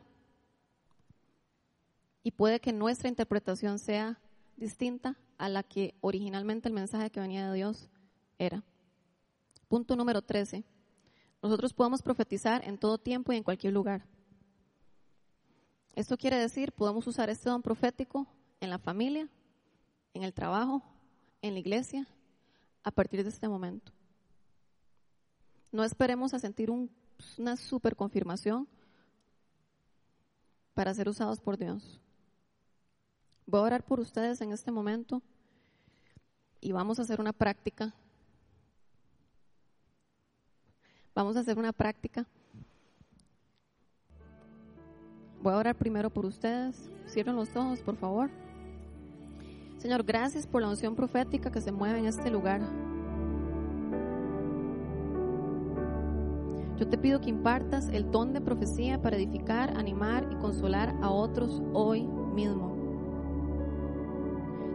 y 2.24 2.32
puede 2.32 2.60
que 2.60 2.72
nuestra 2.72 3.10
interpretación 3.10 3.78
sea 3.78 4.20
distinta 4.56 5.18
a 5.38 5.50
la 5.50 5.64
que 5.64 5.96
originalmente 6.00 6.70
el 6.70 6.74
mensaje 6.74 7.10
que 7.12 7.20
venía 7.20 7.50
de 7.50 7.56
Dios 7.56 7.90
era. 8.40 8.64
Punto 9.68 9.96
número 9.96 10.22
13. 10.22 10.64
Nosotros 11.44 11.74
podemos 11.74 12.02
profetizar 12.02 12.66
en 12.66 12.78
todo 12.78 12.98
tiempo 12.98 13.34
y 13.34 13.38
en 13.38 13.44
cualquier 13.44 13.74
lugar. 13.74 14.06
Esto 15.94 16.18
quiere 16.18 16.38
decir, 16.38 16.72
podemos 16.72 17.06
usar 17.08 17.30
este 17.30 17.50
don 17.50 17.62
profético 17.62 18.28
en 18.62 18.70
la 18.70 18.80
familia, 18.80 19.28
en 20.16 20.24
el 20.24 20.34
trabajo, 20.34 20.82
en 21.42 21.54
la 21.54 21.60
iglesia, 21.60 22.08
a 22.84 22.90
partir 22.90 23.22
de 23.22 23.30
este 23.30 23.50
momento. 23.50 23.92
No 25.72 25.84
esperemos 25.84 26.34
a 26.34 26.40
sentir 26.40 26.72
una 26.72 27.58
super 27.58 27.98
confirmación 27.98 28.66
para 30.74 30.94
ser 30.94 31.10
usados 31.10 31.42
por 31.42 31.58
Dios. 31.58 32.00
Voy 33.46 33.60
a 33.60 33.64
orar 33.64 33.84
por 33.84 34.00
ustedes 34.00 34.40
en 34.40 34.54
este 34.54 34.72
momento 34.72 35.22
y 36.62 36.72
vamos 36.72 36.98
a 36.98 37.02
hacer 37.02 37.20
una 37.20 37.34
práctica. 37.34 37.94
Vamos 41.14 41.36
a 41.36 41.42
hacer 41.42 41.60
una 41.60 41.74
práctica. 41.74 42.26
Voy 45.42 45.54
a 45.54 45.58
orar 45.58 45.76
primero 45.76 46.10
por 46.10 46.26
ustedes. 46.26 46.90
Cierren 47.06 47.36
los 47.36 47.54
ojos, 47.56 47.82
por 47.82 47.98
favor. 47.98 48.45
Señor, 49.86 50.04
gracias 50.04 50.48
por 50.48 50.64
la 50.64 50.70
unción 50.70 50.96
profética 50.96 51.52
que 51.52 51.62
se 51.62 51.72
mueve 51.72 52.00
en 52.00 52.08
este 52.08 52.32
lugar. 52.32 52.60
Yo 56.76 56.88
te 56.88 56.98
pido 56.98 57.22
que 57.22 57.30
impartas 57.30 57.90
el 57.90 58.10
don 58.10 58.34
de 58.34 58.42
profecía 58.42 59.00
para 59.00 59.16
edificar, 59.16 59.78
animar 59.78 60.28
y 60.32 60.38
consolar 60.38 60.96
a 61.04 61.12
otros 61.12 61.62
hoy 61.74 62.08
mismo. 62.08 62.76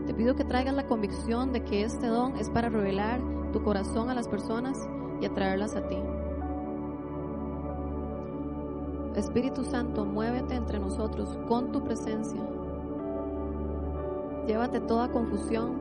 Te 0.07 0.15
pido 0.15 0.37
que 0.37 0.45
traigas 0.45 0.75
la 0.75 0.87
convicción 0.87 1.53
de 1.53 1.65
que 1.65 1.83
este 1.83 2.07
don 2.07 2.37
es 2.37 2.49
para 2.49 2.69
revelar 2.69 3.21
tu 3.53 3.65
corazón 3.65 4.11
a 4.11 4.15
las 4.15 4.29
personas 4.29 4.79
y 5.21 5.27
atraerlas 5.27 5.75
a 5.75 5.89
ti. 5.89 5.99
Espíritu 9.17 9.65
Santo, 9.65 10.05
muévete 10.05 10.55
entre 10.55 10.79
nosotros 10.79 11.37
con 11.49 11.73
tu 11.73 11.83
presencia. 11.83 12.50
Llévate 14.47 14.81
toda 14.81 15.11
confusión, 15.11 15.79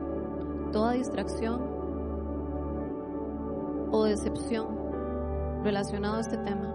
toda 0.72 0.92
distracción 0.92 1.60
o 3.90 4.04
decepción 4.04 4.66
relacionado 5.64 6.16
a 6.16 6.20
este 6.20 6.36
tema. 6.38 6.74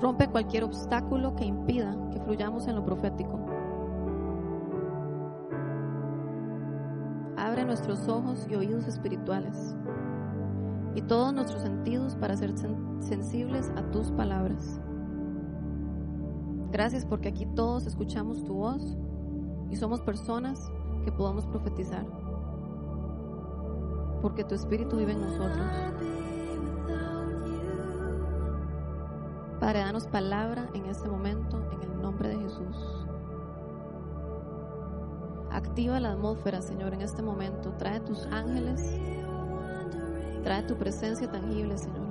Rompe 0.00 0.28
cualquier 0.28 0.64
obstáculo 0.64 1.34
que 1.34 1.44
impida 1.44 1.96
que 2.12 2.20
fluyamos 2.20 2.66
en 2.66 2.76
lo 2.76 2.84
profético. 2.84 3.40
Abre 7.36 7.64
nuestros 7.64 8.08
ojos 8.08 8.46
y 8.48 8.54
oídos 8.54 8.86
espirituales 8.86 9.76
y 10.94 11.02
todos 11.02 11.32
nuestros 11.32 11.62
sentidos 11.62 12.14
para 12.16 12.36
ser 12.36 12.52
sensibles 13.00 13.70
a 13.76 13.82
tus 13.90 14.10
palabras. 14.12 14.80
Gracias 16.70 17.04
porque 17.04 17.28
aquí 17.28 17.46
todos 17.46 17.86
escuchamos 17.86 18.42
tu 18.44 18.54
voz 18.54 18.96
y 19.70 19.76
somos 19.76 20.00
personas 20.00 20.70
que 21.04 21.12
podamos 21.12 21.46
profetizar. 21.46 22.04
Porque 24.22 24.44
tu 24.44 24.54
espíritu 24.54 24.96
vive 24.96 25.12
en 25.12 25.20
nosotros. 25.20 25.66
Padre, 29.60 29.78
danos 29.80 30.06
palabra 30.06 30.68
en 30.74 30.86
este 30.86 31.08
momento 31.08 31.62
en 31.72 31.82
el 31.82 32.02
nombre 32.02 32.28
de 32.28 32.38
Jesús. 32.38 33.06
Activa 35.50 36.00
la 36.00 36.12
atmósfera, 36.12 36.60
Señor, 36.62 36.94
en 36.94 37.02
este 37.02 37.22
momento. 37.22 37.72
Trae 37.78 38.00
tus 38.00 38.26
ángeles. 38.26 39.00
Trae 40.42 40.62
tu 40.64 40.76
presencia 40.76 41.30
tangible, 41.30 41.78
Señor. 41.78 42.04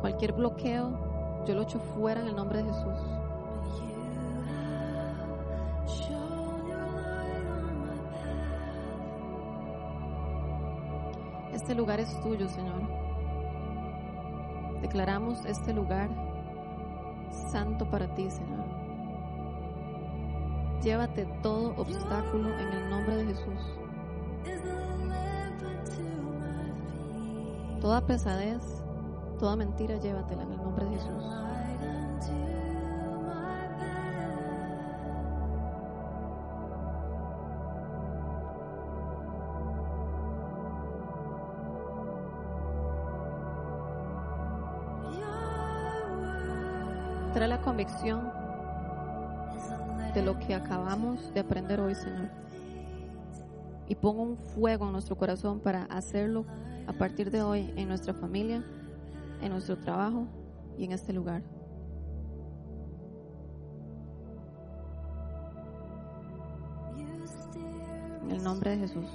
Cualquier 0.00 0.32
bloqueo, 0.32 1.07
yo 1.46 1.54
lo 1.54 1.62
echo 1.62 1.78
fuera 1.78 2.20
en 2.20 2.28
el 2.28 2.36
nombre 2.36 2.62
de 2.62 2.64
Jesús. 2.64 3.18
Este 11.52 11.74
lugar 11.74 12.00
es 12.00 12.20
tuyo, 12.22 12.48
Señor. 12.48 12.80
Declaramos 14.80 15.44
este 15.44 15.72
lugar 15.72 16.08
santo 17.50 17.88
para 17.90 18.06
ti, 18.14 18.30
Señor. 18.30 18.64
Llévate 20.82 21.26
todo 21.42 21.74
obstáculo 21.76 22.56
en 22.58 22.68
el 22.68 22.90
nombre 22.90 23.16
de 23.16 23.26
Jesús. 23.26 23.78
Toda 27.80 28.00
pesadez, 28.06 28.77
toda 29.38 29.56
mentira, 29.56 29.96
llévatela 29.96 30.42
en 30.42 30.52
el 30.52 30.58
nombre 30.58 30.84
de 30.84 30.96
Jesús. 30.96 31.24
Trae 47.32 47.46
la 47.46 47.60
convicción 47.60 48.32
de 50.12 50.22
lo 50.22 50.38
que 50.40 50.54
acabamos 50.54 51.32
de 51.32 51.40
aprender 51.40 51.78
hoy, 51.78 51.94
Señor. 51.94 52.28
Y 53.86 53.94
pongo 53.94 54.22
un 54.22 54.36
fuego 54.36 54.86
en 54.86 54.92
nuestro 54.92 55.16
corazón 55.16 55.60
para 55.60 55.84
hacerlo 55.84 56.44
a 56.88 56.92
partir 56.94 57.30
de 57.30 57.42
hoy 57.42 57.72
en 57.76 57.88
nuestra 57.88 58.12
familia, 58.12 58.64
en 59.40 59.50
nuestro 59.50 59.78
trabajo 59.78 60.26
y 60.76 60.84
en 60.84 60.92
este 60.92 61.12
lugar. 61.12 61.42
En 68.22 68.30
el 68.30 68.42
nombre 68.42 68.72
de 68.72 68.78
Jesús. 68.78 69.06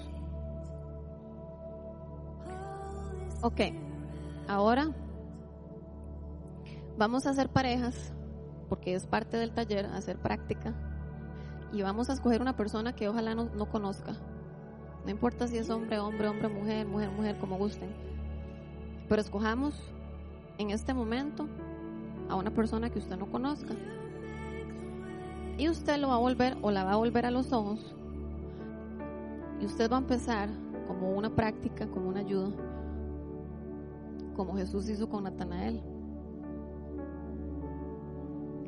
Ok, 3.41 3.59
ahora 4.47 4.89
vamos 6.97 7.28
a 7.28 7.32
hacer 7.32 7.49
parejas, 7.49 8.13
porque 8.69 8.95
es 8.95 9.05
parte 9.05 9.38
del 9.38 9.53
taller, 9.53 9.86
hacer 9.88 10.17
práctica. 10.17 10.74
Y 11.74 11.82
vamos 11.82 12.09
a 12.09 12.13
escoger 12.13 12.41
una 12.41 12.55
persona 12.55 12.95
que 12.95 13.09
ojalá 13.09 13.36
no, 13.36 13.45
no 13.45 13.69
conozca. 13.69 14.13
No 15.03 15.11
importa 15.11 15.47
si 15.47 15.57
es 15.57 15.69
hombre, 15.69 15.99
hombre, 15.99 16.30
hombre, 16.30 16.47
mujer, 16.47 16.88
mujer, 16.88 17.11
mujer, 17.11 17.38
como 17.38 17.57
gusten. 17.57 17.89
Pero 19.09 19.21
escojamos 19.21 19.93
en 20.58 20.72
este 20.72 20.93
momento 20.93 21.47
a 22.30 22.36
una 22.36 22.51
persona 22.51 22.89
que 22.89 22.99
usted 22.99 23.18
no 23.18 23.28
conozca. 23.28 23.74
Y 25.58 25.70
usted 25.70 25.97
lo 25.97 26.10
va 26.10 26.16
a 26.16 26.20
volver 26.20 26.58
o 26.62 26.72
la 26.72 26.84
va 26.84 26.93
a 26.93 26.95
volver 26.95 27.26
a 27.26 27.32
los 27.32 27.51
ojos. 27.54 27.95
Y 29.60 29.66
usted 29.66 29.89
va 29.91 29.97
a 29.97 29.99
empezar 29.99 30.49
como 30.88 31.12
una 31.12 31.30
práctica, 31.30 31.88
como 31.88 32.10
una 32.10 32.20
ayuda, 32.20 32.49
como 34.36 34.56
Jesús 34.56 34.89
hizo 34.89 35.08
con 35.10 35.24
Natanael. 35.24 35.82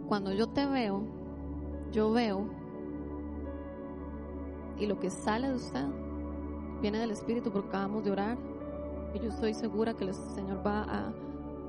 Cuando 0.08 0.32
yo 0.32 0.48
te 0.48 0.66
veo, 0.66 1.04
yo 1.92 2.12
veo 2.12 2.48
y 4.78 4.86
lo 4.86 5.00
que 5.00 5.10
sale 5.10 5.50
de 5.50 5.56
usted 5.56 5.86
viene 6.82 7.00
del 7.00 7.12
Espíritu 7.12 7.52
porque 7.52 7.70
acabamos 7.70 8.04
de 8.04 8.12
orar 8.12 8.38
y 9.14 9.20
yo 9.20 9.30
estoy 9.30 9.54
segura 9.54 9.94
que 9.94 10.04
el 10.04 10.14
Señor 10.14 10.66
va 10.66 10.84
a 10.84 11.14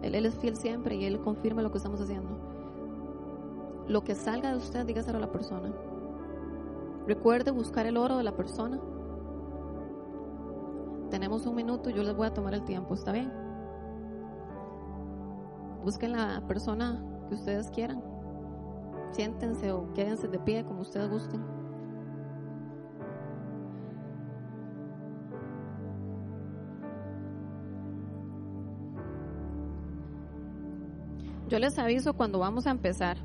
él, 0.02 0.26
es 0.26 0.34
fiel 0.34 0.56
siempre 0.56 0.96
y 0.96 1.04
Él 1.04 1.20
confirma 1.20 1.62
lo 1.62 1.70
que 1.70 1.78
estamos 1.78 2.00
haciendo. 2.00 2.30
Lo 3.88 4.02
que 4.04 4.14
salga 4.14 4.50
de 4.50 4.56
usted, 4.56 4.84
dígaselo 4.84 5.18
a 5.18 5.20
la 5.20 5.32
persona. 5.32 5.72
Recuerde 7.06 7.50
buscar 7.50 7.86
el 7.86 7.96
oro 7.96 8.16
de 8.16 8.24
la 8.24 8.36
persona. 8.36 8.80
Tenemos 11.10 11.46
un 11.46 11.54
minuto, 11.54 11.90
yo 11.90 12.02
les 12.02 12.16
voy 12.16 12.26
a 12.26 12.34
tomar 12.34 12.54
el 12.54 12.64
tiempo, 12.64 12.94
¿está 12.94 13.12
bien? 13.12 13.32
Busquen 15.84 16.12
la 16.12 16.42
persona 16.48 17.00
que 17.28 17.34
ustedes 17.34 17.70
quieran. 17.70 18.02
Siéntense 19.12 19.70
o 19.70 19.92
quédense 19.94 20.26
de 20.26 20.38
pie 20.40 20.64
como 20.64 20.80
ustedes 20.80 21.08
gusten. 21.08 21.55
Yo 31.48 31.60
les 31.60 31.78
aviso 31.78 32.14
cuando 32.14 32.40
vamos 32.40 32.66
a 32.66 32.70
empezar. 32.70 33.18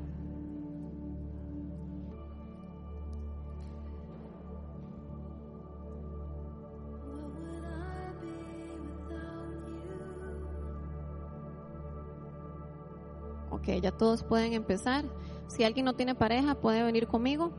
Ok, 13.50 13.68
ya 13.80 13.90
todos 13.92 14.22
pueden 14.22 14.52
empezar. 14.52 15.04
Si 15.48 15.64
alguien 15.64 15.84
no 15.84 15.94
tiene 15.94 16.14
pareja, 16.14 16.54
puede 16.54 16.82
venir 16.82 17.06
conmigo. 17.06 17.52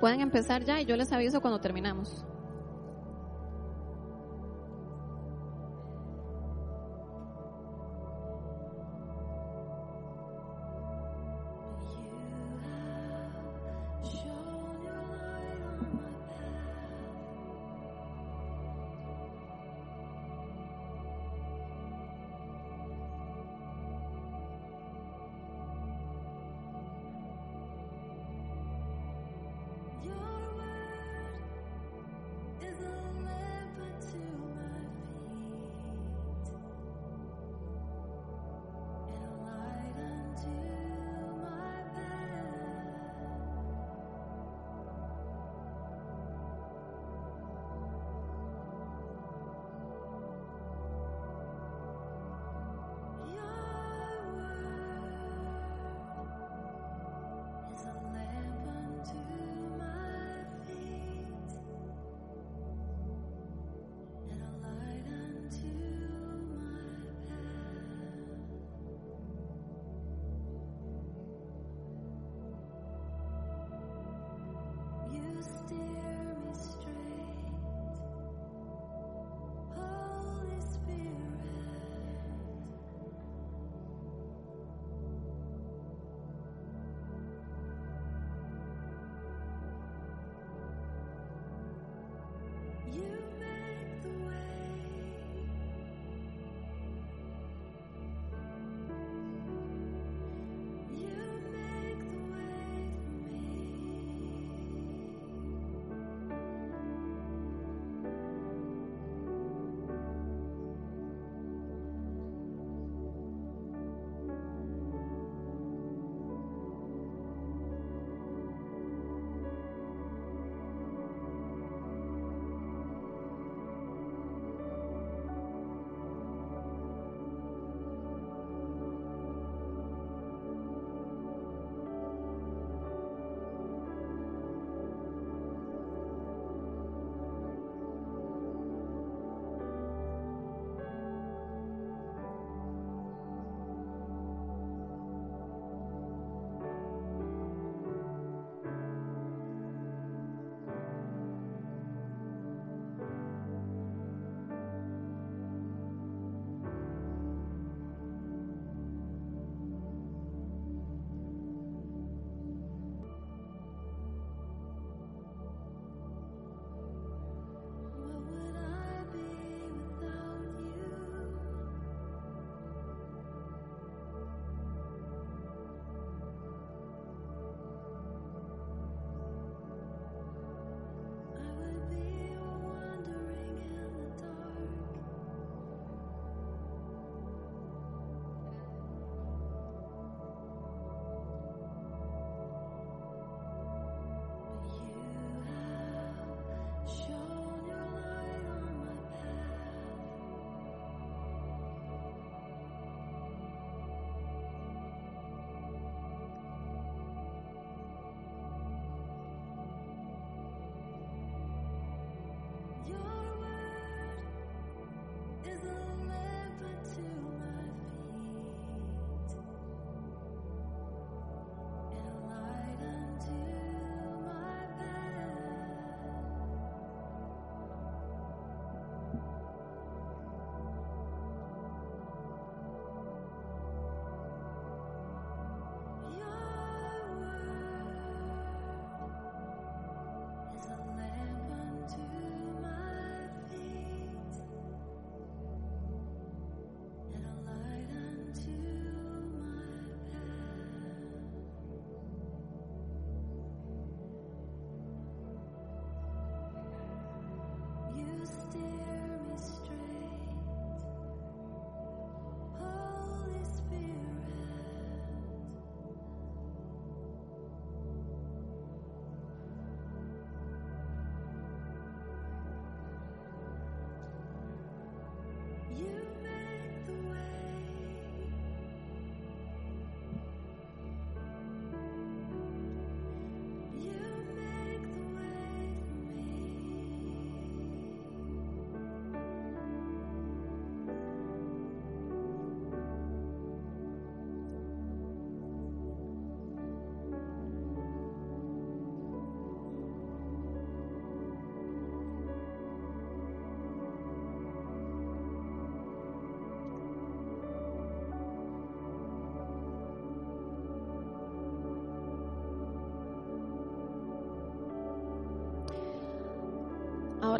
Pueden 0.00 0.20
empezar 0.20 0.64
ya 0.64 0.80
y 0.80 0.84
yo 0.84 0.96
les 0.96 1.12
aviso 1.12 1.40
cuando 1.40 1.60
terminamos. 1.60 2.24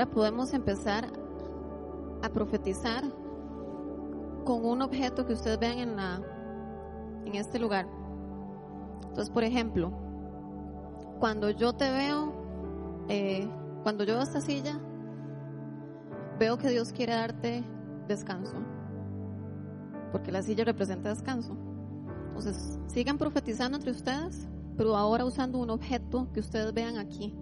Ahora 0.01 0.13
podemos 0.13 0.55
empezar 0.55 1.13
a 2.23 2.29
profetizar 2.31 3.05
con 4.47 4.65
un 4.65 4.81
objeto 4.81 5.27
que 5.27 5.35
ustedes 5.35 5.59
vean 5.59 5.79
en, 5.79 5.97
la, 5.97 6.23
en 7.27 7.35
este 7.35 7.59
lugar. 7.59 7.87
Entonces, 9.03 9.29
por 9.29 9.45
ejemplo, 9.45 9.93
cuando 11.19 11.51
yo 11.51 11.75
te 11.75 11.91
veo, 11.91 12.33
eh, 13.11 13.47
cuando 13.83 14.05
yo 14.05 14.15
veo 14.15 14.23
esta 14.23 14.41
silla, 14.41 14.81
veo 16.39 16.57
que 16.57 16.71
Dios 16.71 16.93
quiere 16.93 17.13
darte 17.13 17.63
descanso, 18.09 18.57
porque 20.13 20.33
la 20.33 20.41
silla 20.41 20.65
representa 20.65 21.11
descanso. 21.11 21.55
Entonces, 22.29 22.79
sigan 22.87 23.19
profetizando 23.19 23.77
entre 23.77 23.91
ustedes, 23.91 24.49
pero 24.79 24.97
ahora 24.97 25.27
usando 25.27 25.59
un 25.59 25.69
objeto 25.69 26.33
que 26.33 26.41
ustedes 26.41 26.73
vean 26.73 26.97
aquí. 26.97 27.35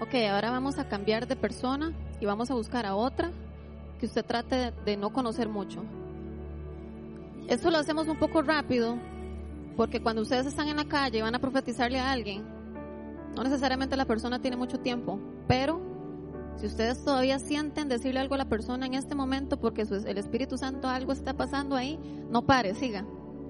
Ok, 0.00 0.14
ahora 0.30 0.52
vamos 0.52 0.78
a 0.78 0.88
cambiar 0.88 1.26
de 1.26 1.34
persona 1.34 1.92
y 2.20 2.26
vamos 2.26 2.52
a 2.52 2.54
buscar 2.54 2.86
a 2.86 2.94
otra 2.94 3.32
que 3.98 4.06
usted 4.06 4.24
trate 4.24 4.72
de, 4.84 4.96
no 4.96 5.12
conocer 5.12 5.48
mucho. 5.48 5.82
Esto 7.48 7.72
lo 7.72 7.78
hacemos 7.78 8.06
un 8.06 8.16
poco 8.16 8.42
rápido 8.42 8.96
porque 9.76 10.00
cuando 10.00 10.22
ustedes 10.22 10.46
están 10.46 10.68
en 10.68 10.76
la 10.76 10.84
calle 10.84 11.18
y 11.18 11.22
van 11.22 11.34
a 11.34 11.40
profetizarle 11.40 11.98
a 11.98 12.12
alguien, 12.12 12.44
no 13.34 13.42
necesariamente 13.42 13.96
la 13.96 14.04
persona 14.04 14.40
tiene 14.40 14.56
mucho 14.56 14.78
tiempo, 14.78 15.18
pero 15.48 15.80
si 16.54 16.66
ustedes 16.66 17.04
todavía 17.04 17.40
sienten 17.40 17.88
decirle 17.88 18.20
algo 18.20 18.36
a 18.36 18.38
la 18.38 18.48
persona 18.48 18.86
en 18.86 18.94
este 18.94 19.16
momento 19.16 19.58
porque 19.58 19.82
el 19.82 20.18
Espíritu 20.18 20.58
Santo 20.58 20.86
algo 20.86 21.10
está 21.10 21.34
pasando 21.34 21.74
ahí, 21.74 21.98
no 22.30 22.42
pare, 22.42 22.76
siga. 22.76 23.04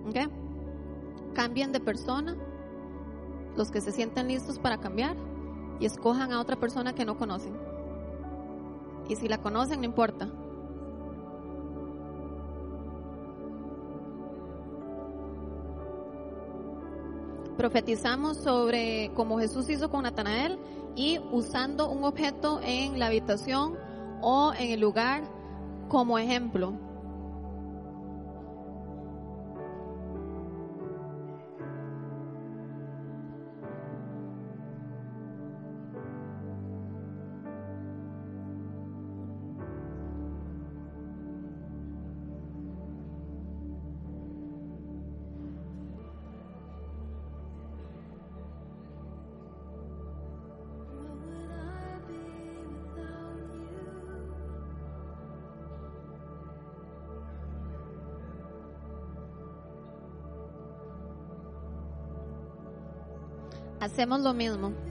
¿Ok? 0.07 0.16
Cambien 1.35 1.73
de 1.73 1.81
persona 1.81 2.39
los 3.55 3.70
que 3.70 3.83
se 3.83 3.93
sienten 3.93 4.29
listos 4.29 4.59
para 4.59 4.79
cambiar 4.79 5.27
y 5.80 5.86
escojan 5.86 6.32
a 6.32 6.40
otra 6.40 6.56
persona 6.56 6.94
que 6.94 7.05
no 7.05 7.16
conocen. 7.16 7.55
Y 9.09 9.16
si 9.16 9.28
la 9.28 9.38
conocen, 9.38 9.80
no 9.80 9.86
importa. 9.86 10.28
Profetizamos 17.56 18.36
sobre 18.36 19.10
como 19.14 19.38
Jesús 19.38 19.68
hizo 19.68 19.90
con 19.90 20.05
Natanael 20.05 20.59
y 20.94 21.18
usando 21.32 21.90
un 21.90 22.05
objeto 22.05 22.60
en 22.62 22.98
la 22.98 23.06
habitación 23.06 23.76
o 24.20 24.52
en 24.56 24.70
el 24.70 24.80
lugar 24.80 25.22
como 25.88 26.18
ejemplo. 26.18 26.88
Hacemos 63.99 64.20
lo 64.20 64.33
mismo. 64.33 64.88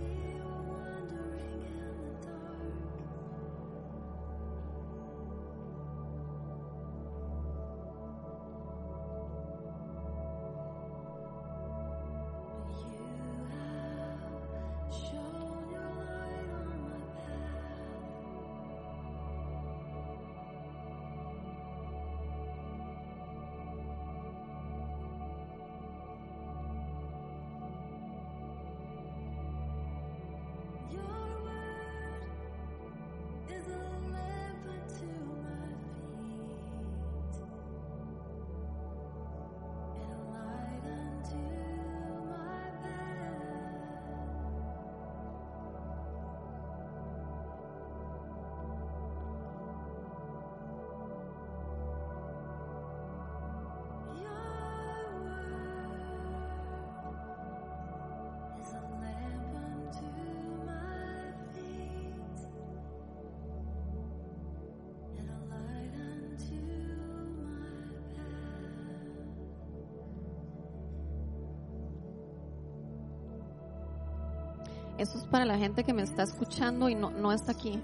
Esto 74.98 75.20
es 75.20 75.26
para 75.26 75.46
la 75.46 75.58
gente 75.58 75.84
que 75.84 75.94
me 75.94 76.02
está 76.02 76.24
escuchando 76.24 76.90
y 76.90 76.96
no, 76.96 77.12
no 77.12 77.32
está 77.32 77.52
aquí. 77.52 77.80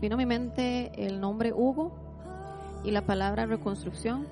Vino 0.00 0.14
a 0.14 0.18
mi 0.18 0.26
mente 0.26 0.90
el 0.96 1.20
nombre 1.20 1.52
Hugo 1.52 1.92
y 2.84 2.90
la 2.90 3.06
palabra 3.06 3.46
reconstrucción. 3.46 4.26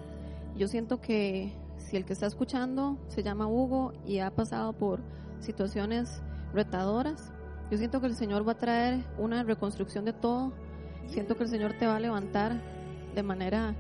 Yo 0.57 0.69
siento 0.69 1.01
que 1.01 1.53
si 1.79 1.97
el 1.97 2.05
que 2.05 2.13
está 2.13 2.27
escuchando 2.27 2.99
se 3.09 3.23
llama 3.23 3.47
Hugo 3.47 3.93
y 4.05 4.19
ha 4.19 4.31
pasado 4.31 4.73
por 4.73 5.01
situaciones 5.41 6.21
retadoras, 6.53 7.33
yo 7.71 7.79
siento 7.79 8.01
que 8.01 8.07
el 8.07 8.15
Señor 8.15 8.47
va 8.47 8.53
a 8.53 8.59
traer 8.59 9.05
una 9.19 9.43
reconstrucción 9.43 10.05
de 10.05 10.13
todo. 10.13 10.53
Siento 11.09 11.37
que 11.37 11.45
el 11.45 11.49
Señor 11.49 11.75
te 11.75 11.87
va 11.87 11.97
a 11.97 12.01
levantar 12.01 12.61
de 13.15 13.23
manera 13.23 13.75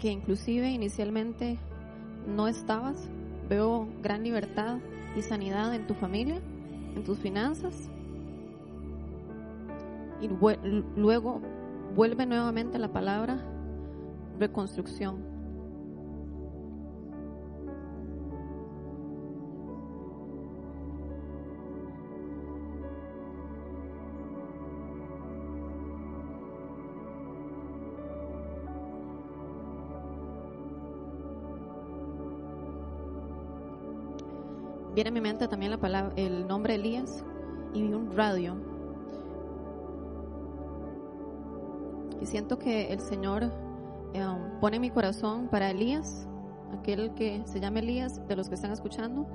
que 0.00 0.10
inclusive 0.10 0.70
inicialmente 0.70 1.58
no 2.26 2.48
estabas. 2.48 3.08
Veo 3.48 3.88
gran 4.02 4.22
libertad 4.22 4.78
y 5.16 5.22
sanidad 5.22 5.74
en 5.74 5.86
tu 5.86 5.94
familia, 5.94 6.40
en 6.94 7.04
tus 7.04 7.18
finanzas. 7.18 7.88
Y 10.20 10.28
luego 10.96 11.40
vuelve 11.94 12.26
nuevamente 12.26 12.78
la 12.78 12.92
palabra 12.92 13.38
reconstrucción. 14.38 15.37
Viene 34.94 35.10
a 35.10 35.12
mi 35.12 35.20
mente 35.20 35.48
también 35.48 35.70
la 35.70 35.78
palabra, 35.78 36.12
el 36.16 36.46
nombre 36.46 36.74
Elías 36.74 37.24
y 37.74 37.82
un 37.82 38.14
radio. 38.16 38.56
Y 42.20 42.26
siento 42.26 42.58
que 42.58 42.92
el 42.92 43.00
Señor 43.00 43.44
eh, 44.14 44.24
pone 44.60 44.80
mi 44.80 44.90
corazón 44.90 45.48
para 45.48 45.70
Elías, 45.70 46.26
aquel 46.78 47.14
que 47.14 47.42
se 47.46 47.60
llama 47.60 47.78
Elías, 47.78 48.26
de 48.26 48.36
los 48.36 48.48
que 48.48 48.56
están 48.56 48.72
escuchando, 48.72 49.26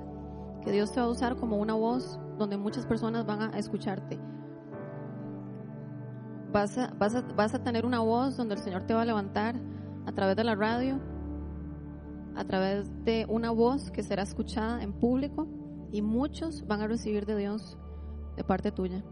que 0.62 0.70
Dios 0.70 0.92
te 0.92 1.00
va 1.00 1.06
a 1.06 1.10
usar 1.10 1.36
como 1.36 1.56
una 1.56 1.74
voz 1.74 2.18
donde 2.38 2.56
muchas 2.56 2.86
personas 2.86 3.24
van 3.26 3.54
a 3.54 3.58
escucharte. 3.58 4.18
Vas 6.52 6.78
a 6.78 7.58
tener 7.64 7.84
una 7.84 8.00
voz 8.00 8.36
donde 8.36 8.54
el 8.54 8.60
Señor 8.60 8.82
te 8.82 8.94
va 8.94 9.02
a 9.02 9.04
levantar 9.04 9.56
a 10.06 10.12
través 10.12 10.36
de 10.36 10.44
la 10.44 10.54
radio, 10.54 11.00
a 12.36 12.44
través 12.44 12.88
de 13.04 13.26
una 13.28 13.50
voz 13.50 13.90
que 13.90 14.02
será 14.02 14.22
escuchada 14.22 14.82
en 14.82 14.92
público 14.92 15.48
y 15.92 16.02
muchos 16.02 16.66
van 16.66 16.80
a 16.80 16.86
recibir 16.86 17.26
de 17.26 17.36
Dios 17.36 17.78
de 18.36 18.44
parte 18.44 18.72
tuya. 18.72 19.04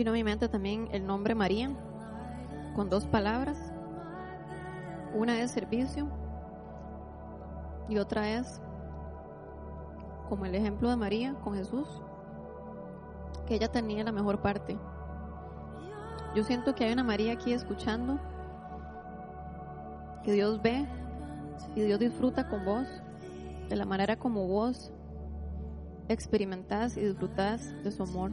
Vino 0.00 0.12
a 0.12 0.14
mi 0.14 0.24
mente 0.24 0.48
también 0.48 0.88
el 0.92 1.06
nombre 1.06 1.34
María, 1.34 1.70
con 2.74 2.88
dos 2.88 3.06
palabras. 3.06 3.58
Una 5.12 5.38
es 5.42 5.50
servicio 5.50 6.08
y 7.86 7.98
otra 7.98 8.30
es 8.30 8.62
como 10.30 10.46
el 10.46 10.54
ejemplo 10.54 10.88
de 10.88 10.96
María 10.96 11.34
con 11.44 11.54
Jesús, 11.54 11.86
que 13.46 13.56
ella 13.56 13.70
tenía 13.70 14.02
la 14.02 14.10
mejor 14.10 14.40
parte. 14.40 14.78
Yo 16.34 16.44
siento 16.44 16.74
que 16.74 16.84
hay 16.84 16.94
una 16.94 17.04
María 17.04 17.34
aquí 17.34 17.52
escuchando, 17.52 18.18
que 20.24 20.32
Dios 20.32 20.62
ve 20.62 20.88
y 21.76 21.82
Dios 21.82 22.00
disfruta 22.00 22.48
con 22.48 22.64
vos, 22.64 22.88
de 23.68 23.76
la 23.76 23.84
manera 23.84 24.16
como 24.16 24.48
vos 24.48 24.94
experimentás 26.08 26.96
y 26.96 27.00
disfrutás 27.00 27.74
de 27.84 27.90
su 27.90 28.02
amor. 28.02 28.32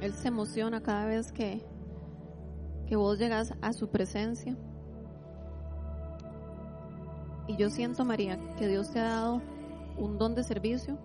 Él 0.00 0.12
se 0.14 0.28
emociona 0.28 0.82
cada 0.82 1.06
vez 1.06 1.32
que, 1.32 1.64
que 2.86 2.96
vos 2.96 3.18
llegas 3.18 3.54
a 3.60 3.72
su 3.72 3.88
presencia. 3.88 4.56
Y 7.48 7.56
yo 7.56 7.70
siento, 7.70 8.04
María, 8.04 8.38
que 8.56 8.68
Dios 8.68 8.90
te 8.90 9.00
ha 9.00 9.04
dado 9.04 9.42
un 9.96 10.18
don 10.18 10.34
de 10.34 10.44
servicio, 10.44 10.98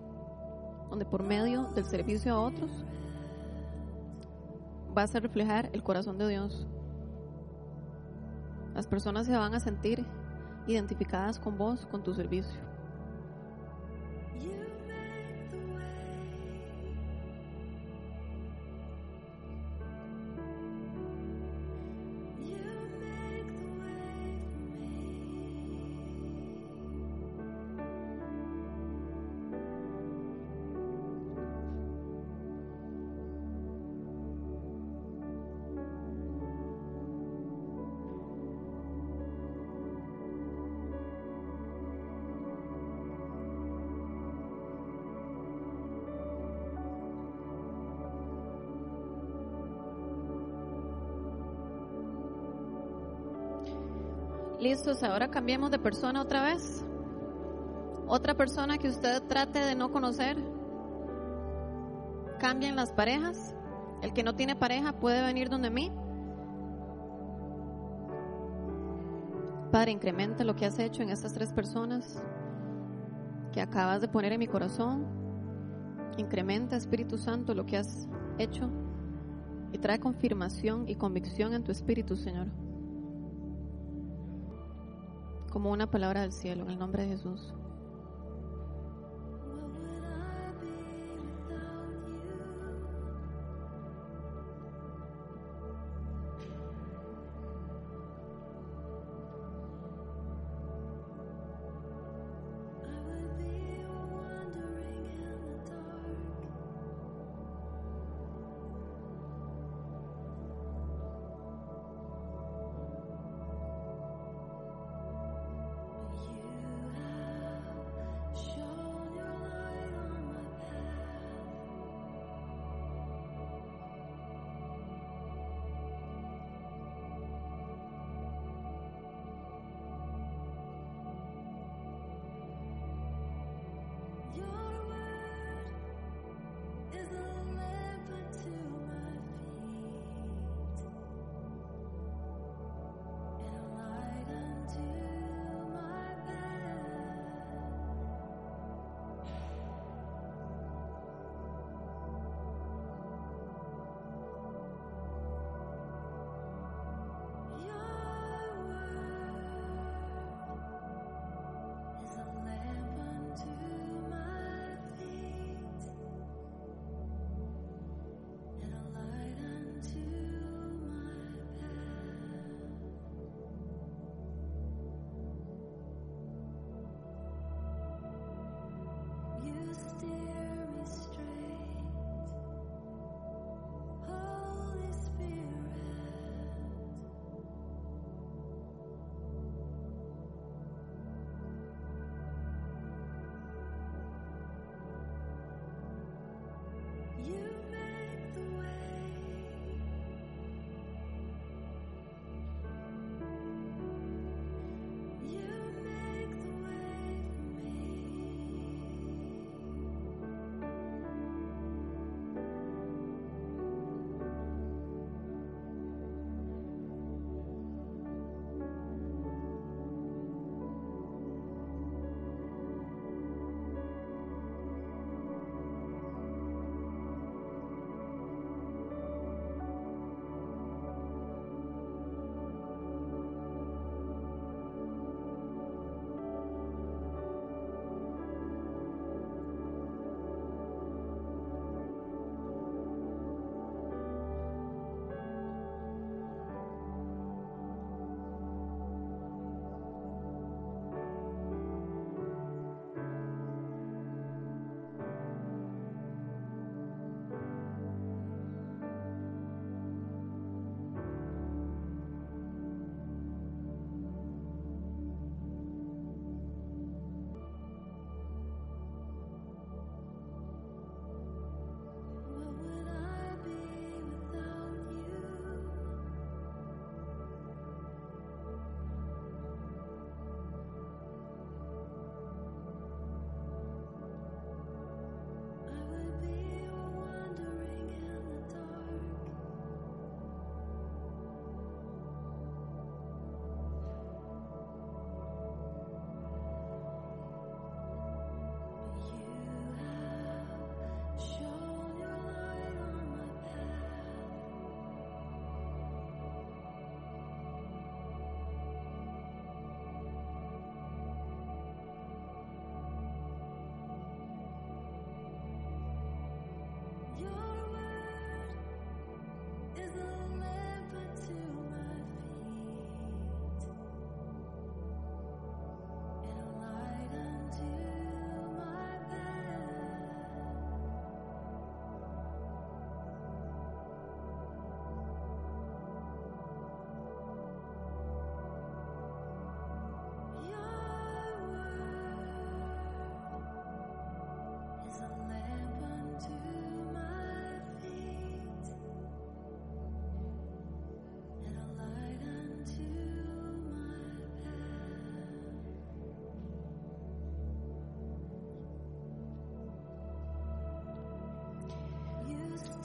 donde 0.90 1.04
por 1.04 1.22
medio 1.22 1.64
del 1.74 1.86
servicio 1.86 2.34
a 2.34 2.40
otros 2.40 2.84
vas 4.92 5.14
a 5.14 5.20
reflejar 5.20 5.70
el 5.72 5.82
corazón 5.82 6.18
de 6.18 6.28
Dios. 6.28 6.66
Las 8.74 8.86
personas 8.86 9.26
se 9.26 9.36
van 9.36 9.54
a 9.54 9.60
sentir 9.60 10.06
identificadas 10.66 11.38
con 11.38 11.58
vos, 11.58 11.86
con 11.86 12.02
tu 12.02 12.14
servicio. 12.14 12.73
Ahora 55.02 55.28
cambiemos 55.28 55.70
de 55.70 55.78
persona 55.78 56.20
otra 56.20 56.42
vez. 56.42 56.84
Otra 58.06 58.34
persona 58.34 58.78
que 58.78 58.88
usted 58.88 59.22
trate 59.22 59.58
de 59.58 59.74
no 59.74 59.90
conocer. 59.90 60.36
Cambien 62.38 62.76
las 62.76 62.92
parejas. 62.92 63.54
El 64.02 64.12
que 64.12 64.22
no 64.22 64.34
tiene 64.34 64.54
pareja 64.54 64.92
puede 64.92 65.22
venir 65.22 65.48
donde 65.48 65.70
mí. 65.70 65.90
Padre, 69.72 69.90
incrementa 69.90 70.44
lo 70.44 70.54
que 70.54 70.66
has 70.66 70.78
hecho 70.78 71.02
en 71.02 71.10
estas 71.10 71.32
tres 71.32 71.52
personas 71.52 72.22
que 73.52 73.60
acabas 73.60 74.00
de 74.00 74.08
poner 74.08 74.32
en 74.32 74.38
mi 74.38 74.46
corazón. 74.46 75.06
Incrementa, 76.16 76.76
Espíritu 76.76 77.18
Santo, 77.18 77.54
lo 77.54 77.66
que 77.66 77.78
has 77.78 78.08
hecho 78.38 78.70
y 79.72 79.78
trae 79.78 79.98
confirmación 79.98 80.88
y 80.88 80.94
convicción 80.94 81.54
en 81.54 81.64
tu 81.64 81.72
espíritu, 81.72 82.14
Señor 82.14 82.63
como 85.54 85.70
una 85.70 85.88
palabra 85.88 86.22
del 86.22 86.32
cielo, 86.32 86.64
en 86.64 86.70
el 86.70 86.78
nombre 86.80 87.04
de 87.04 87.10
Jesús. 87.10 87.54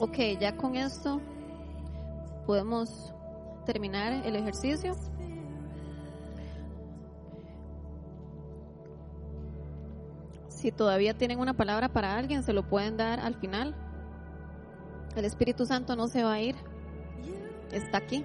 Ok, 0.00 0.16
ya 0.40 0.56
con 0.56 0.76
esto 0.76 1.20
podemos 2.46 3.12
terminar 3.66 4.26
el 4.26 4.34
ejercicio. 4.34 4.96
Si 10.48 10.72
todavía 10.72 11.12
tienen 11.12 11.38
una 11.38 11.52
palabra 11.52 11.90
para 11.90 12.16
alguien, 12.16 12.42
se 12.42 12.54
lo 12.54 12.62
pueden 12.66 12.96
dar 12.96 13.20
al 13.20 13.34
final. 13.34 13.74
El 15.16 15.26
Espíritu 15.26 15.66
Santo 15.66 15.94
no 15.96 16.08
se 16.08 16.24
va 16.24 16.32
a 16.32 16.40
ir. 16.40 16.56
Está 17.70 17.98
aquí. 17.98 18.24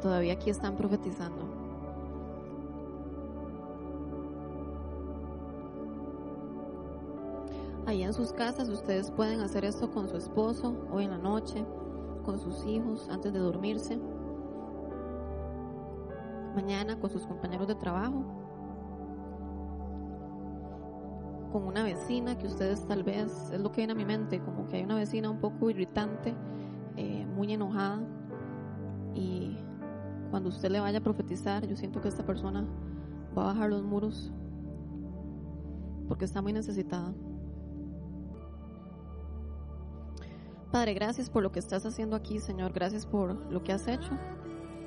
Todavía, 0.00 0.32
aquí 0.32 0.48
están 0.48 0.74
profetizando. 0.74 1.44
Ahí 7.86 8.02
en 8.02 8.14
sus 8.14 8.32
casas 8.32 8.70
ustedes 8.70 9.10
pueden 9.10 9.40
hacer 9.40 9.66
esto 9.66 9.90
con 9.90 10.08
su 10.08 10.16
esposo 10.16 10.74
hoy 10.90 11.04
en 11.04 11.10
la 11.10 11.18
noche, 11.18 11.66
con 12.24 12.38
sus 12.38 12.64
hijos 12.64 13.06
antes 13.10 13.34
de 13.34 13.38
dormirse, 13.38 14.00
mañana 16.54 16.98
con 16.98 17.10
sus 17.10 17.26
compañeros 17.26 17.68
de 17.68 17.74
trabajo, 17.74 18.24
con 21.52 21.64
una 21.64 21.82
vecina 21.82 22.38
que 22.38 22.46
ustedes 22.46 22.86
tal 22.86 23.02
vez, 23.02 23.50
es 23.52 23.60
lo 23.60 23.70
que 23.72 23.82
viene 23.82 23.92
a 23.92 23.96
mi 23.96 24.06
mente, 24.06 24.40
como 24.40 24.66
que 24.68 24.76
hay 24.76 24.84
una 24.84 24.94
vecina 24.94 25.28
un 25.28 25.38
poco 25.38 25.68
irritante, 25.68 26.34
eh, 26.96 27.26
muy 27.26 27.52
enojada 27.52 28.00
y 29.14 29.56
cuando 30.30 30.48
usted 30.48 30.70
le 30.70 30.80
vaya 30.80 30.98
a 30.98 31.02
profetizar, 31.02 31.66
yo 31.66 31.76
siento 31.76 32.00
que 32.00 32.08
esta 32.08 32.24
persona 32.24 32.64
va 33.36 33.42
a 33.42 33.46
bajar 33.52 33.70
los 33.70 33.82
muros 33.82 34.32
porque 36.08 36.24
está 36.24 36.42
muy 36.42 36.52
necesitada. 36.52 37.12
Padre, 40.72 40.94
gracias 40.94 41.28
por 41.28 41.42
lo 41.42 41.50
que 41.50 41.58
estás 41.58 41.84
haciendo 41.84 42.14
aquí, 42.14 42.38
Señor. 42.38 42.72
Gracias 42.72 43.06
por 43.06 43.34
lo 43.50 43.62
que 43.64 43.72
has 43.72 43.88
hecho. 43.88 44.12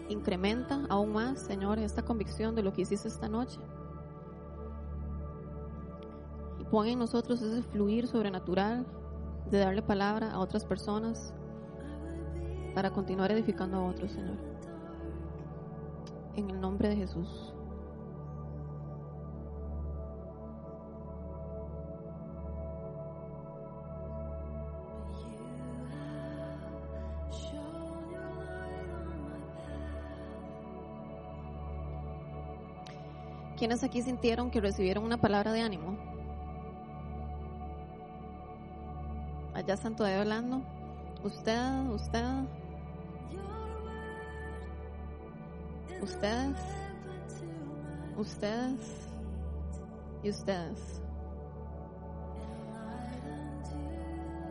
Incrementa 0.10 0.86
aún 0.90 1.12
más, 1.12 1.40
Señor, 1.40 1.80
esta 1.80 2.04
convicción 2.04 2.56
de 2.56 2.64
lo 2.64 2.72
que 2.74 2.84
hiciste 2.84 3.08
esta 3.08 3.28
noche. 3.28 3.60
Y 6.60 6.64
pon 6.66 6.88
en 6.88 7.00
nosotros 7.00 7.42
ese 7.42 7.64
fluir 7.64 8.08
sobrenatural 8.08 8.86
de 9.52 9.60
darle 9.60 9.82
palabra 9.82 10.32
a 10.32 10.40
otras 10.40 10.64
personas 10.66 11.34
para 12.74 12.92
continuar 12.92 13.32
edificando 13.32 13.78
a 13.78 13.86
otros, 13.86 14.12
Señor. 14.12 14.38
En 16.36 16.50
el 16.50 16.60
nombre 16.60 16.90
de 16.90 16.96
Jesús. 16.96 17.54
¿Quiénes 33.58 33.84
aquí 33.84 34.02
sintieron 34.02 34.52
que 34.52 34.60
recibieron 34.60 35.06
una 35.06 35.18
palabra 35.18 35.54
de 35.54 35.62
ánimo? 35.62 35.96
Allá 39.54 39.76
están 39.76 39.96
todavía 39.96 40.20
hablando. 40.20 40.62
Usted, 41.24 41.88
usted. 41.92 42.26
Ustedes. 46.04 46.58
Ustedes. 48.18 49.08
Y 50.22 50.30
ustedes. 50.32 51.02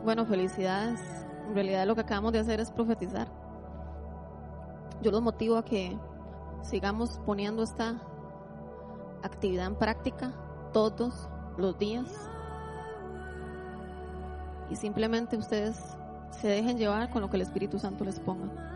Bueno, 0.02 0.24
felicidades. 0.24 0.98
En 1.46 1.54
realidad 1.54 1.86
lo 1.86 1.94
que 1.94 2.00
acabamos 2.00 2.32
de 2.32 2.38
hacer 2.38 2.58
es 2.58 2.70
profetizar. 2.70 3.28
Yo 5.02 5.10
los 5.10 5.20
motivo 5.20 5.58
a 5.58 5.64
que 5.64 5.94
sigamos 6.62 7.20
poniendo 7.26 7.62
esta 7.62 8.00
actividad 9.22 9.66
en 9.66 9.74
práctica 9.74 10.32
todos 10.72 11.28
los 11.58 11.78
días. 11.78 12.08
Y 14.70 14.76
simplemente 14.76 15.36
ustedes 15.36 15.78
se 16.30 16.48
dejen 16.48 16.78
llevar 16.78 17.10
con 17.10 17.20
lo 17.20 17.28
que 17.28 17.36
el 17.36 17.42
Espíritu 17.42 17.78
Santo 17.78 18.04
les 18.04 18.18
ponga. 18.20 18.71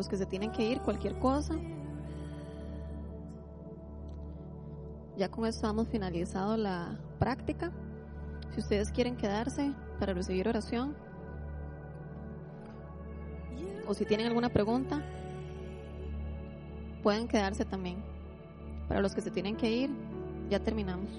Los 0.00 0.08
que 0.08 0.16
se 0.16 0.24
tienen 0.24 0.50
que 0.50 0.62
ir, 0.62 0.80
cualquier 0.80 1.18
cosa. 1.18 1.56
Ya 5.18 5.30
con 5.30 5.44
esto 5.44 5.68
hemos 5.68 5.88
finalizado 5.88 6.56
la 6.56 6.98
práctica. 7.18 7.70
Si 8.54 8.60
ustedes 8.60 8.90
quieren 8.92 9.14
quedarse 9.18 9.74
para 9.98 10.14
recibir 10.14 10.48
oración 10.48 10.96
o 13.86 13.92
si 13.92 14.06
tienen 14.06 14.28
alguna 14.28 14.48
pregunta, 14.48 15.04
pueden 17.02 17.28
quedarse 17.28 17.66
también. 17.66 18.02
Para 18.88 19.02
los 19.02 19.14
que 19.14 19.20
se 19.20 19.30
tienen 19.30 19.54
que 19.54 19.70
ir, 19.70 19.90
ya 20.48 20.60
terminamos. 20.60 21.10